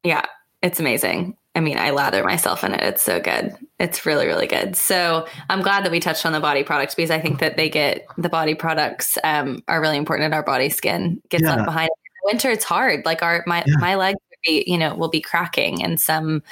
Yeah, 0.03 0.25
it's 0.61 0.79
amazing. 0.79 1.37
I 1.53 1.59
mean, 1.59 1.77
I 1.77 1.89
lather 1.89 2.23
myself 2.23 2.63
in 2.63 2.73
it. 2.73 2.81
It's 2.81 3.03
so 3.03 3.19
good. 3.19 3.53
It's 3.77 4.05
really, 4.05 4.25
really 4.25 4.47
good. 4.47 4.75
So 4.77 5.27
I'm 5.49 5.61
glad 5.61 5.83
that 5.83 5.91
we 5.91 5.99
touched 5.99 6.25
on 6.25 6.31
the 6.31 6.39
body 6.39 6.63
products 6.63 6.95
because 6.95 7.11
I 7.11 7.19
think 7.19 7.39
that 7.39 7.57
they 7.57 7.69
get 7.69 8.05
the 8.17 8.29
body 8.29 8.55
products 8.55 9.17
um, 9.23 9.61
are 9.67 9.81
really 9.81 9.97
important 9.97 10.27
in 10.27 10.33
our 10.33 10.43
body 10.43 10.69
skin. 10.69 11.21
Gets 11.29 11.43
yeah. 11.43 11.55
left 11.55 11.65
behind. 11.65 11.89
In 11.89 12.33
winter, 12.33 12.49
it's 12.49 12.63
hard. 12.63 13.05
Like 13.05 13.21
our 13.21 13.43
my 13.47 13.63
yeah. 13.67 13.75
my 13.79 13.95
legs 13.95 14.19
be, 14.43 14.63
you 14.67 14.77
know, 14.77 14.95
will 14.95 15.09
be 15.09 15.21
cracking 15.21 15.83
and 15.83 15.99
some, 15.99 16.43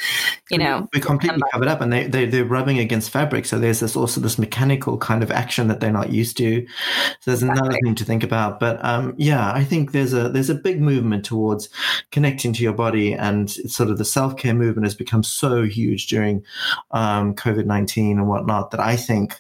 you 0.50 0.58
know, 0.58 0.88
we're 0.94 1.02
completely 1.02 1.42
covered 1.52 1.68
up 1.68 1.82
and 1.82 1.92
they, 1.92 2.08
they, 2.08 2.26
they're 2.26 2.46
rubbing 2.46 2.80
against 2.80 3.10
fabric. 3.10 3.46
So 3.46 3.60
there's 3.60 3.80
this 3.80 3.96
also 3.96 4.22
this 4.22 4.38
mechanical 4.38 4.98
kind 4.98 5.24
of 5.24 5.32
action 5.32 5.68
that 5.68 5.80
they're 5.80 5.92
not 5.92 6.12
used 6.12 6.38
to. 6.38 6.66
So 6.66 7.32
there's 7.32 7.44
exactly. 7.44 7.60
another 7.60 7.78
thing 7.84 7.96
to 7.96 8.06
think 8.06 8.24
about. 8.24 8.60
But 8.60 8.84
um, 8.84 9.14
yeah, 9.18 9.52
I 9.52 9.64
think 9.64 9.92
there's 9.92 10.14
a, 10.14 10.30
there's 10.30 10.50
a 10.50 10.56
big 10.56 10.82
movement 10.82 11.26
towards 11.26 11.70
connecting 12.12 12.54
to 12.54 12.64
your 12.64 12.74
body 12.74 13.14
and 13.14 13.50
sort 13.50 13.90
of 13.90 13.98
the 13.98 14.06
self 14.06 14.38
care 14.38 14.54
movement 14.54 14.86
has 14.86 14.96
become 14.96 15.24
so 15.24 15.64
huge 15.64 16.08
during 16.08 16.44
um, 16.92 17.34
COVID 17.36 17.66
19 17.66 18.18
and 18.18 18.28
whatnot 18.28 18.72
that 18.72 18.80
I 18.80 18.96
think 18.96 19.40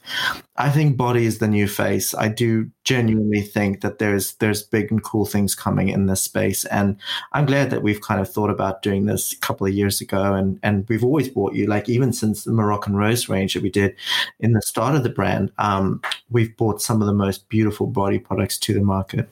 I 0.59 0.69
think 0.69 0.97
body 0.97 1.25
is 1.25 1.37
the 1.37 1.47
new 1.47 1.69
face. 1.69 2.13
I 2.13 2.27
do 2.27 2.69
genuinely 2.83 3.41
think 3.41 3.79
that 3.79 3.97
there's 3.97 4.33
there's 4.35 4.61
big 4.61 4.91
and 4.91 5.01
cool 5.01 5.25
things 5.25 5.55
coming 5.55 5.87
in 5.87 6.07
this 6.07 6.21
space, 6.21 6.65
and 6.65 6.97
I'm 7.31 7.45
glad 7.45 7.69
that 7.69 7.81
we've 7.81 8.01
kind 8.01 8.19
of 8.19 8.29
thought 8.29 8.49
about 8.49 8.81
doing 8.81 9.05
this 9.05 9.31
a 9.31 9.37
couple 9.37 9.65
of 9.65 9.73
years 9.73 10.01
ago, 10.01 10.33
and 10.33 10.59
and 10.61 10.85
we've 10.89 11.03
always 11.03 11.29
brought 11.29 11.53
you 11.53 11.65
like 11.65 11.87
even 11.87 12.11
since 12.11 12.43
the 12.43 12.51
Moroccan 12.51 12.97
Rose 12.97 13.29
range 13.29 13.53
that 13.53 13.63
we 13.63 13.69
did 13.69 13.95
in 14.41 14.51
the 14.51 14.61
start 14.61 14.95
of 14.95 15.03
the 15.03 15.09
brand, 15.09 15.53
um, 15.59 16.01
we've 16.29 16.55
brought 16.57 16.81
some 16.81 17.01
of 17.01 17.07
the 17.07 17.13
most 17.13 17.47
beautiful 17.47 17.87
body 17.87 18.19
products 18.19 18.57
to 18.59 18.73
the 18.73 18.81
market. 18.81 19.29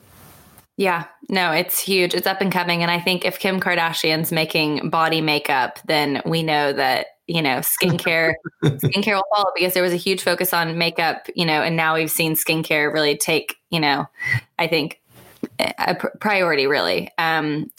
Yeah, 0.78 1.06
no, 1.28 1.50
it's 1.52 1.78
huge. 1.78 2.14
It's 2.14 2.26
up 2.26 2.40
and 2.40 2.52
coming. 2.52 2.82
And 2.82 2.90
I 2.90 3.00
think 3.00 3.26
if 3.26 3.38
Kim 3.38 3.60
Kardashian's 3.60 4.32
making 4.32 4.88
body 4.88 5.20
makeup, 5.20 5.80
then 5.86 6.22
we 6.24 6.42
know 6.42 6.72
that 6.72 7.17
you 7.28 7.42
know, 7.42 7.58
skincare, 7.58 8.34
skincare 8.64 9.14
will 9.14 9.24
follow 9.34 9.50
because 9.54 9.74
there 9.74 9.82
was 9.82 9.92
a 9.92 9.96
huge 9.96 10.22
focus 10.22 10.52
on 10.52 10.78
makeup, 10.78 11.28
you 11.36 11.44
know, 11.44 11.62
and 11.62 11.76
now 11.76 11.94
we've 11.94 12.10
seen 12.10 12.34
skincare 12.34 12.92
really 12.92 13.16
take, 13.16 13.56
you 13.70 13.78
know, 13.78 14.06
I 14.58 14.66
think 14.66 15.00
a 15.60 15.94
priority 15.94 16.66
really. 16.66 17.10
Um, 17.18 17.70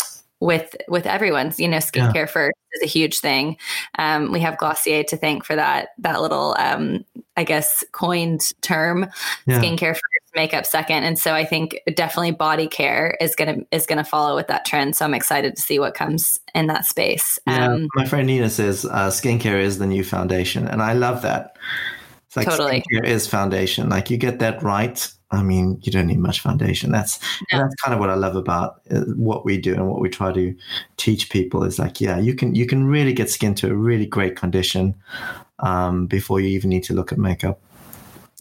with 0.42 0.74
with 0.88 1.06
everyone's 1.06 1.60
you 1.60 1.68
know 1.68 1.80
skincare 1.80 2.16
yeah. 2.16 2.26
first 2.26 2.56
is 2.72 2.82
a 2.82 2.86
huge 2.86 3.20
thing 3.20 3.58
um, 3.98 4.32
we 4.32 4.40
have 4.40 4.58
glossier 4.58 5.04
to 5.04 5.18
thank 5.18 5.44
for 5.44 5.54
that 5.54 5.90
that 5.98 6.22
little 6.22 6.56
um, 6.58 7.04
i 7.36 7.44
guess 7.44 7.84
coined 7.92 8.54
term 8.62 9.06
yeah. 9.46 9.60
skincare 9.60 9.94
first 9.94 10.19
makeup 10.40 10.66
second 10.66 11.04
and 11.04 11.20
so 11.20 11.34
i 11.34 11.44
think 11.44 11.82
definitely 11.96 12.32
body 12.32 12.66
care 12.66 13.18
is 13.20 13.36
gonna 13.36 13.58
is 13.72 13.86
gonna 13.86 14.06
follow 14.06 14.36
with 14.38 14.48
that 14.48 14.64
trend 14.64 14.96
so 14.96 15.04
i'm 15.04 15.14
excited 15.14 15.54
to 15.54 15.62
see 15.62 15.80
what 15.80 15.94
comes 15.94 16.40
in 16.56 16.68
that 16.68 16.86
space 16.86 17.38
yeah, 17.46 17.74
um, 17.74 17.90
my 17.96 18.06
friend 18.06 18.26
nina 18.26 18.50
says 18.50 18.86
uh, 18.86 19.10
skincare 19.10 19.62
is 19.62 19.80
the 19.80 19.86
new 19.86 20.04
foundation 20.04 20.66
and 20.66 20.82
i 20.82 20.94
love 20.94 21.22
that 21.24 21.58
it's 22.28 22.38
like 22.38 22.48
totally. 22.48 22.82
skincare 22.90 23.06
is 23.06 23.28
foundation 23.28 23.90
like 23.90 24.10
you 24.10 24.16
get 24.16 24.40
that 24.40 24.64
right 24.64 25.12
I 25.32 25.44
mean, 25.44 25.80
you 25.84 25.92
don't 25.92 26.08
need 26.08 26.20
much 26.20 26.40
foundation. 26.40 26.92
That's 26.92 27.20
no. 27.52 27.60
that's 27.60 27.76
kind 27.76 27.94
of 27.94 28.00
what 28.00 28.10
I 28.10 28.16
love 28.16 28.36
about 28.36 28.82
uh, 28.90 29.02
what 29.16 29.46
we 29.46 29.60
do 29.60 29.76
and 29.76 29.88
what 29.88 30.02
we 30.02 30.10
try 30.10 30.32
to 30.32 30.56
teach 30.98 31.30
people 31.30 31.64
is 31.64 31.78
like, 31.78 32.02
yeah, 32.02 32.18
you 32.18 32.34
can 32.34 32.56
you 32.56 32.66
can 32.66 32.88
really 32.88 33.14
get 33.14 33.30
skin 33.30 33.54
to 33.56 33.70
a 33.70 33.76
really 33.76 34.08
great 34.08 34.36
condition 34.36 34.96
um, 35.60 36.08
before 36.08 36.40
you 36.40 36.48
even 36.50 36.72
need 36.72 36.84
to 36.86 36.94
look 36.94 37.12
at 37.12 37.20
makeup. 37.20 37.62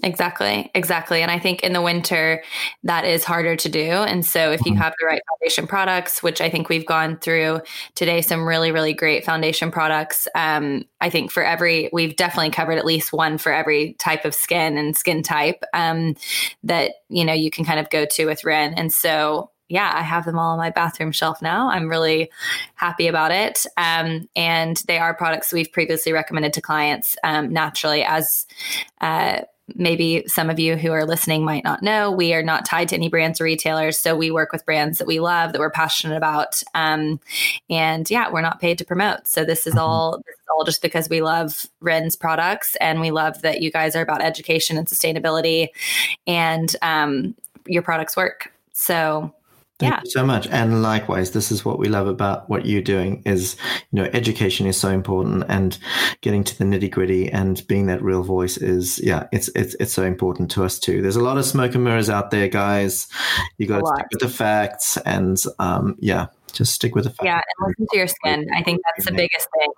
Exactly, 0.03 0.71
exactly. 0.75 1.23
And 1.23 1.31
I 1.31 1.41
think 1.41 1.63
in 1.63 1.73
the 1.73 1.83
winter, 1.83 2.43
that 2.85 3.05
is 3.05 3.25
harder 3.25 3.57
to 3.57 3.69
do. 3.69 3.81
And 3.81 4.25
so 4.25 4.53
if 4.53 4.65
you 4.65 4.73
mm-hmm. 4.73 4.81
have 4.81 4.95
the 5.01 5.07
right 5.07 5.21
foundation 5.31 5.67
products, 5.67 6.23
which 6.23 6.41
I 6.41 6.49
think 6.51 6.69
we've 6.69 6.87
gone 6.87 7.19
through 7.19 7.63
today, 7.97 8.21
some 8.21 8.47
really, 8.47 8.71
really 8.71 8.93
great 8.93 9.25
foundation 9.25 9.73
products. 9.73 10.29
Um, 10.37 10.85
I 11.01 11.11
think 11.11 11.33
for 11.33 11.43
every, 11.43 11.91
we've 11.93 12.15
definitely 12.15 12.51
covered 12.51 12.79
at 12.79 12.87
least 12.87 13.13
one 13.13 13.39
for 13.39 13.53
every 13.53 13.95
type 13.95 14.25
of 14.25 14.35
skin 14.35 14.79
and 14.79 14.97
skin 14.97 15.23
type 15.23 15.65
um, 15.75 16.15
that, 16.63 16.93
you 17.09 17.25
know, 17.25 17.33
you 17.33 17.51
can 17.51 17.65
kind 17.65 17.81
of 17.81 17.91
go 17.91 18.05
to 18.05 18.27
with 18.27 18.45
Ren. 18.45 18.75
And 18.75 18.93
so 18.93 19.51
yeah, 19.69 19.93
I 19.95 20.03
have 20.03 20.25
them 20.25 20.39
all 20.39 20.53
on 20.53 20.59
my 20.59 20.71
bathroom 20.71 21.13
shelf 21.13 21.43
now. 21.43 21.69
I'm 21.69 21.89
really 21.89 22.31
happy 22.75 23.07
about 23.07 23.33
it. 23.33 23.67
Um, 23.77 24.29
and 24.35 24.79
they 24.87 24.99
are 24.99 25.13
products 25.13 25.53
we've 25.53 25.71
previously 25.73 26.13
recommended 26.13 26.55
to 26.55 26.63
clients 26.63 27.17
um, 27.23 27.53
naturally 27.53 28.03
as 28.03 28.47
uh, 29.01 29.43
maybe 29.75 30.25
some 30.27 30.51
of 30.51 30.59
you 30.59 30.77
who 30.77 30.93
are 30.93 31.05
listening 31.05 31.45
might 31.45 31.65
not 31.65 31.83
know, 31.83 32.11
we 32.11 32.33
are 32.35 32.43
not 32.43 32.65
tied 32.65 32.89
to 32.89 32.95
any 32.95 33.09
brands 33.09 33.41
or 33.41 33.45
retailers. 33.45 33.99
So 33.99 34.17
we 34.17 34.31
work 34.31 34.53
with 34.53 34.65
brands 34.65 34.99
that 34.99 35.07
we 35.07 35.21
love, 35.21 35.53
that 35.53 35.59
we're 35.59 35.71
passionate 35.71 36.17
about. 36.17 36.63
Um, 36.75 37.21
and 37.69 38.11
yeah, 38.11 38.31
we're 38.31 38.41
not 38.41 38.61
paid 38.61 38.79
to 38.79 38.85
promote. 38.85 39.27
So 39.27 39.45
this 39.45 39.67
is 39.67 39.75
mm-hmm. 39.75 39.81
all 39.81 40.19
this 40.19 40.35
is 40.35 40.47
all 40.51 40.65
just 40.65 40.83
because 40.83 41.09
we 41.09 41.23
love 41.23 41.67
Ren's 41.81 42.17
products 42.17 42.77
and 42.77 43.01
we 43.01 43.11
love 43.11 43.43
that 43.43 43.61
you 43.61 43.71
guys 43.71 43.95
are 43.95 44.03
about 44.03 44.23
education 44.23 44.77
and 44.77 44.87
sustainability 44.87 45.69
and 46.27 46.75
um, 46.83 47.35
your 47.67 47.83
products 47.83 48.17
work. 48.17 48.53
So 48.73 49.35
Thank 49.79 49.93
yeah. 49.93 50.01
you 50.05 50.11
so 50.11 50.27
much. 50.27 50.49
And 50.49 50.83
likewise, 50.83 51.31
this 51.31 51.53
is 51.53 51.65
what 51.65 51.79
we 51.79 51.89
love 51.89 52.09
about 52.09 52.51
what 52.51 52.67
you're 52.67 52.83
doing 52.83 53.23
is, 53.25 53.57
you 53.93 54.03
know, 54.03 54.11
education 54.13 54.67
is 54.67 54.77
so 54.77 54.89
important 54.89 55.45
and 55.49 55.79
getting 56.21 56.43
to 56.45 56.59
the 56.59 56.65
nitty 56.65 56.91
gritty 56.91 57.31
and 57.31 57.65
being 57.69 57.87
that 57.87 58.03
real 58.03 58.25
voice 58.25 58.57
is, 58.57 58.99
yeah, 58.99 59.29
it's, 59.31 59.49
it's, 59.55 59.77
it's 59.79 59.93
so 59.93 60.03
important 60.03 60.51
to 60.51 60.65
us 60.65 60.81
too. 60.81 61.01
There's 61.01 61.17
a 61.17 61.23
lot 61.23 61.39
of 61.39 61.45
smoke 61.45 61.77
and 61.77 61.85
mirrors 61.85 62.11
out 62.11 62.33
there, 62.33 62.49
guys. 62.49 63.07
You 63.59 63.67
got 63.67 63.79
to 63.79 63.87
stick 63.87 64.07
with 64.11 64.21
the 64.21 64.29
facts 64.29 64.97
and, 64.99 65.41
um, 65.61 65.97
yeah, 66.01 66.27
just 66.53 66.75
stick 66.75 66.97
with 66.97 67.05
the 67.05 67.11
facts. 67.11 67.25
Yeah. 67.25 67.41
And 67.59 67.69
listen 67.69 67.87
to 67.93 67.97
your 67.97 68.09
skin. 68.09 68.49
I 68.57 68.63
think 68.65 68.81
that's 68.85 69.07
the 69.07 69.17
biggest 69.17 69.49
thing. 69.57 69.71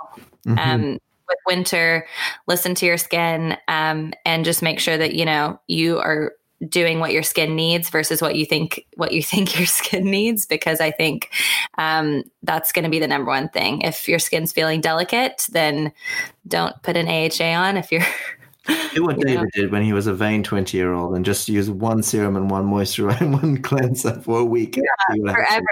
Mm-hmm. 0.47 0.59
Um, 0.59 0.99
with 1.29 1.39
winter, 1.47 2.07
listen 2.49 2.75
to 2.75 2.87
your 2.87 2.97
skin, 2.97 3.57
um, 3.69 4.13
and 4.25 4.45
just 4.45 4.63
make 4.63 4.81
sure 4.81 4.97
that, 4.97 5.15
you 5.15 5.25
know, 5.25 5.61
you 5.69 5.99
are 5.99 6.33
doing 6.69 7.01
what 7.01 7.13
your 7.13 7.23
skin 7.23 7.57
needs 7.57 7.89
versus 7.89 8.21
what 8.21 8.37
you 8.37 8.45
think 8.45 8.87
what 8.97 9.13
you 9.13 9.23
think 9.31 9.59
your 9.59 9.67
skin 9.67 10.05
needs 10.05 10.47
because 10.47 10.81
i 10.81 10.91
think 10.91 11.31
um, 11.79 12.23
that's 12.43 12.73
going 12.73 12.85
to 12.85 12.91
be 12.91 12.99
the 12.99 13.09
number 13.09 13.31
one 13.31 13.49
thing 13.49 13.81
if 13.83 14.09
your 14.09 14.19
skin's 14.19 14.53
feeling 14.53 14.81
delicate 14.81 15.47
then 15.51 15.93
don't 16.47 16.81
put 16.83 16.97
an 16.97 17.09
aha 17.09 17.69
on 17.69 17.77
if 17.77 17.91
you're 17.91 18.05
Do 18.95 19.05
what 19.05 19.19
David 19.21 19.43
know. 19.43 19.49
did 19.55 19.73
when 19.73 19.83
he 19.83 19.93
was 19.93 20.07
a 20.07 20.15
vain 20.15 20.43
20 20.43 20.77
year 20.77 20.93
old 20.93 21.15
and 21.15 21.25
just 21.25 21.49
use 21.49 21.71
one 21.71 22.03
serum 22.03 22.37
and 22.37 22.51
one 22.51 22.67
moisturizer 22.67 23.21
and 23.21 23.33
one 23.43 23.63
cleanser 23.63 24.21
for 24.21 24.41
a 24.41 24.45
week. 24.45 24.77
Yeah, 24.77 25.33
forever. 25.33 25.67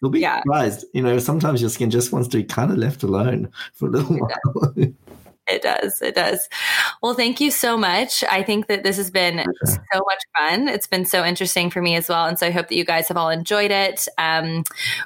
You'll 0.00 0.10
be 0.10 0.20
yeah. 0.20 0.38
surprised. 0.40 0.84
You 0.92 1.02
know, 1.02 1.18
sometimes 1.18 1.60
your 1.60 1.70
skin 1.70 1.90
just 1.90 2.12
wants 2.12 2.28
to 2.28 2.38
be 2.38 2.44
kind 2.44 2.70
of 2.70 2.78
left 2.78 3.02
alone 3.02 3.50
for 3.72 3.86
a 3.86 3.90
little 3.90 4.18
while. 4.18 4.74
It 5.46 5.62
does. 5.62 6.00
It 6.00 6.14
does. 6.14 6.48
Well, 7.02 7.12
thank 7.12 7.38
you 7.38 7.50
so 7.50 7.76
much. 7.76 8.24
I 8.30 8.42
think 8.42 8.66
that 8.68 8.82
this 8.82 8.96
has 8.96 9.10
been 9.10 9.44
so 9.66 9.74
much 9.92 10.22
fun. 10.38 10.68
It's 10.68 10.86
been 10.86 11.04
so 11.04 11.22
interesting 11.22 11.70
for 11.70 11.82
me 11.82 11.96
as 11.96 12.08
well. 12.08 12.24
And 12.24 12.38
so 12.38 12.46
I 12.46 12.50
hope 12.50 12.68
that 12.68 12.76
you 12.76 12.84
guys 12.84 13.08
have 13.08 13.18
all 13.18 13.28
enjoyed 13.28 13.70
it. 13.70 14.08
Um, 14.16 14.64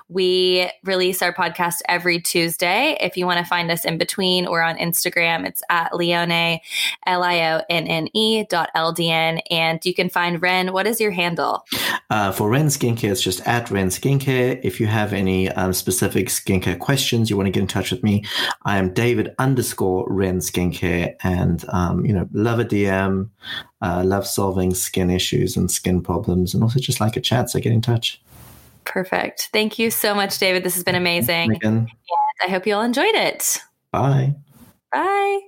we 0.09 0.71
release 0.85 1.23
our 1.23 1.33
podcast 1.33 1.77
every 1.89 2.21
Tuesday. 2.21 2.97
If 3.01 3.17
you 3.17 3.27
want 3.27 3.39
to 3.39 3.45
find 3.45 3.69
us 3.71 3.85
in 3.85 3.99
between, 3.99 4.49
we're 4.49 4.63
on 4.63 4.77
Instagram. 4.77 5.45
It's 5.45 5.63
at 5.71 5.91
Lionne, 5.93 6.61
L 7.07 7.25
I 7.25 7.41
O 7.55 7.63
N 7.69 7.89
N 7.89 8.09
E 8.15 8.45
dot 8.45 8.71
L 8.77 8.93
D 8.93 9.11
N. 9.11 9.41
And 9.51 9.85
you 9.85 9.93
can 9.93 10.09
find 10.09 10.41
Ren. 10.41 10.73
What 10.73 10.87
is 10.87 11.01
your 11.01 11.11
handle? 11.11 11.65
Uh, 12.11 12.31
for 12.31 12.49
Ren 12.49 12.67
Skincare, 12.67 13.11
it's 13.11 13.23
just 13.23 13.45
at 13.47 13.71
Ren 13.73 13.89
Skincare. 13.89 14.61
If 14.63 14.79
you 14.79 14.87
have 14.87 15.13
any 15.13 15.49
um, 15.51 15.73
specific 15.73 16.29
skincare 16.29 16.79
questions, 16.79 17.29
you 17.29 17.37
want 17.37 17.49
to 17.49 17.51
get 17.51 17.61
in 17.61 17.67
touch 17.67 17.91
with 17.91 18.05
me, 18.05 18.25
I 18.65 18.79
am 18.79 18.95
David 18.95 19.35
underscore 19.39 20.07
Ren 20.09 20.28
in 20.29 20.39
skincare 20.39 21.15
and, 21.23 21.65
um, 21.71 22.05
you 22.05 22.13
know, 22.13 22.29
love 22.33 22.61
a 22.61 22.65
DM, 22.65 23.29
uh, 23.83 24.03
love 24.05 24.27
solving 24.27 24.75
skin 24.75 25.11
issues 25.11 25.57
and 25.57 25.71
skin 25.71 26.01
problems, 26.01 26.55
and 26.55 26.63
also 26.63 26.79
just 26.79 27.01
like 27.01 27.17
a 27.17 27.21
chat. 27.21 27.51
So 27.51 27.61
get 27.61 27.73
in 27.73 27.81
touch. 27.81 28.21
Perfect. 28.85 29.51
Thank 29.53 29.79
you 29.79 29.91
so 29.91 30.15
much, 30.15 30.39
David. 30.39 30.65
This 30.65 30.75
has 30.75 30.85
been 30.85 30.95
amazing. 30.95 31.59
And 31.63 31.89
I 32.43 32.49
hope 32.49 32.67
you 32.67 32.75
all 32.75 32.83
enjoyed 32.83 33.15
it. 33.15 33.59
Bye. 33.93 34.35
Bye. 34.93 35.41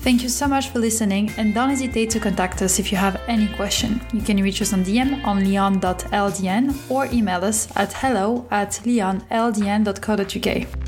Thank 0.00 0.22
you 0.22 0.30
so 0.30 0.48
much 0.48 0.70
for 0.70 0.78
listening 0.78 1.30
and 1.36 1.52
don't 1.52 1.68
hesitate 1.68 2.08
to 2.10 2.20
contact 2.20 2.62
us 2.62 2.78
if 2.78 2.90
you 2.90 2.96
have 2.96 3.20
any 3.28 3.46
question. 3.48 4.00
You 4.14 4.22
can 4.22 4.42
reach 4.42 4.62
us 4.62 4.72
on 4.72 4.82
DM 4.82 5.22
on 5.26 5.44
lionne.ldn 5.44 6.90
or 6.90 7.04
email 7.12 7.44
us 7.44 7.68
at 7.76 7.92
hello 7.92 8.46
at 8.50 8.70
lionneldn.co.uk. 8.70 10.79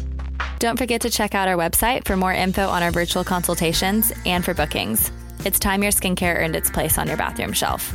Don't 0.62 0.76
forget 0.76 1.00
to 1.00 1.10
check 1.10 1.34
out 1.34 1.48
our 1.48 1.56
website 1.56 2.04
for 2.04 2.16
more 2.16 2.32
info 2.32 2.68
on 2.68 2.84
our 2.84 2.92
virtual 2.92 3.24
consultations 3.24 4.12
and 4.24 4.44
for 4.44 4.54
bookings. 4.54 5.10
It's 5.44 5.58
time 5.58 5.82
your 5.82 5.90
skincare 5.90 6.36
earned 6.36 6.54
its 6.54 6.70
place 6.70 6.98
on 6.98 7.08
your 7.08 7.16
bathroom 7.16 7.52
shelf. 7.52 7.92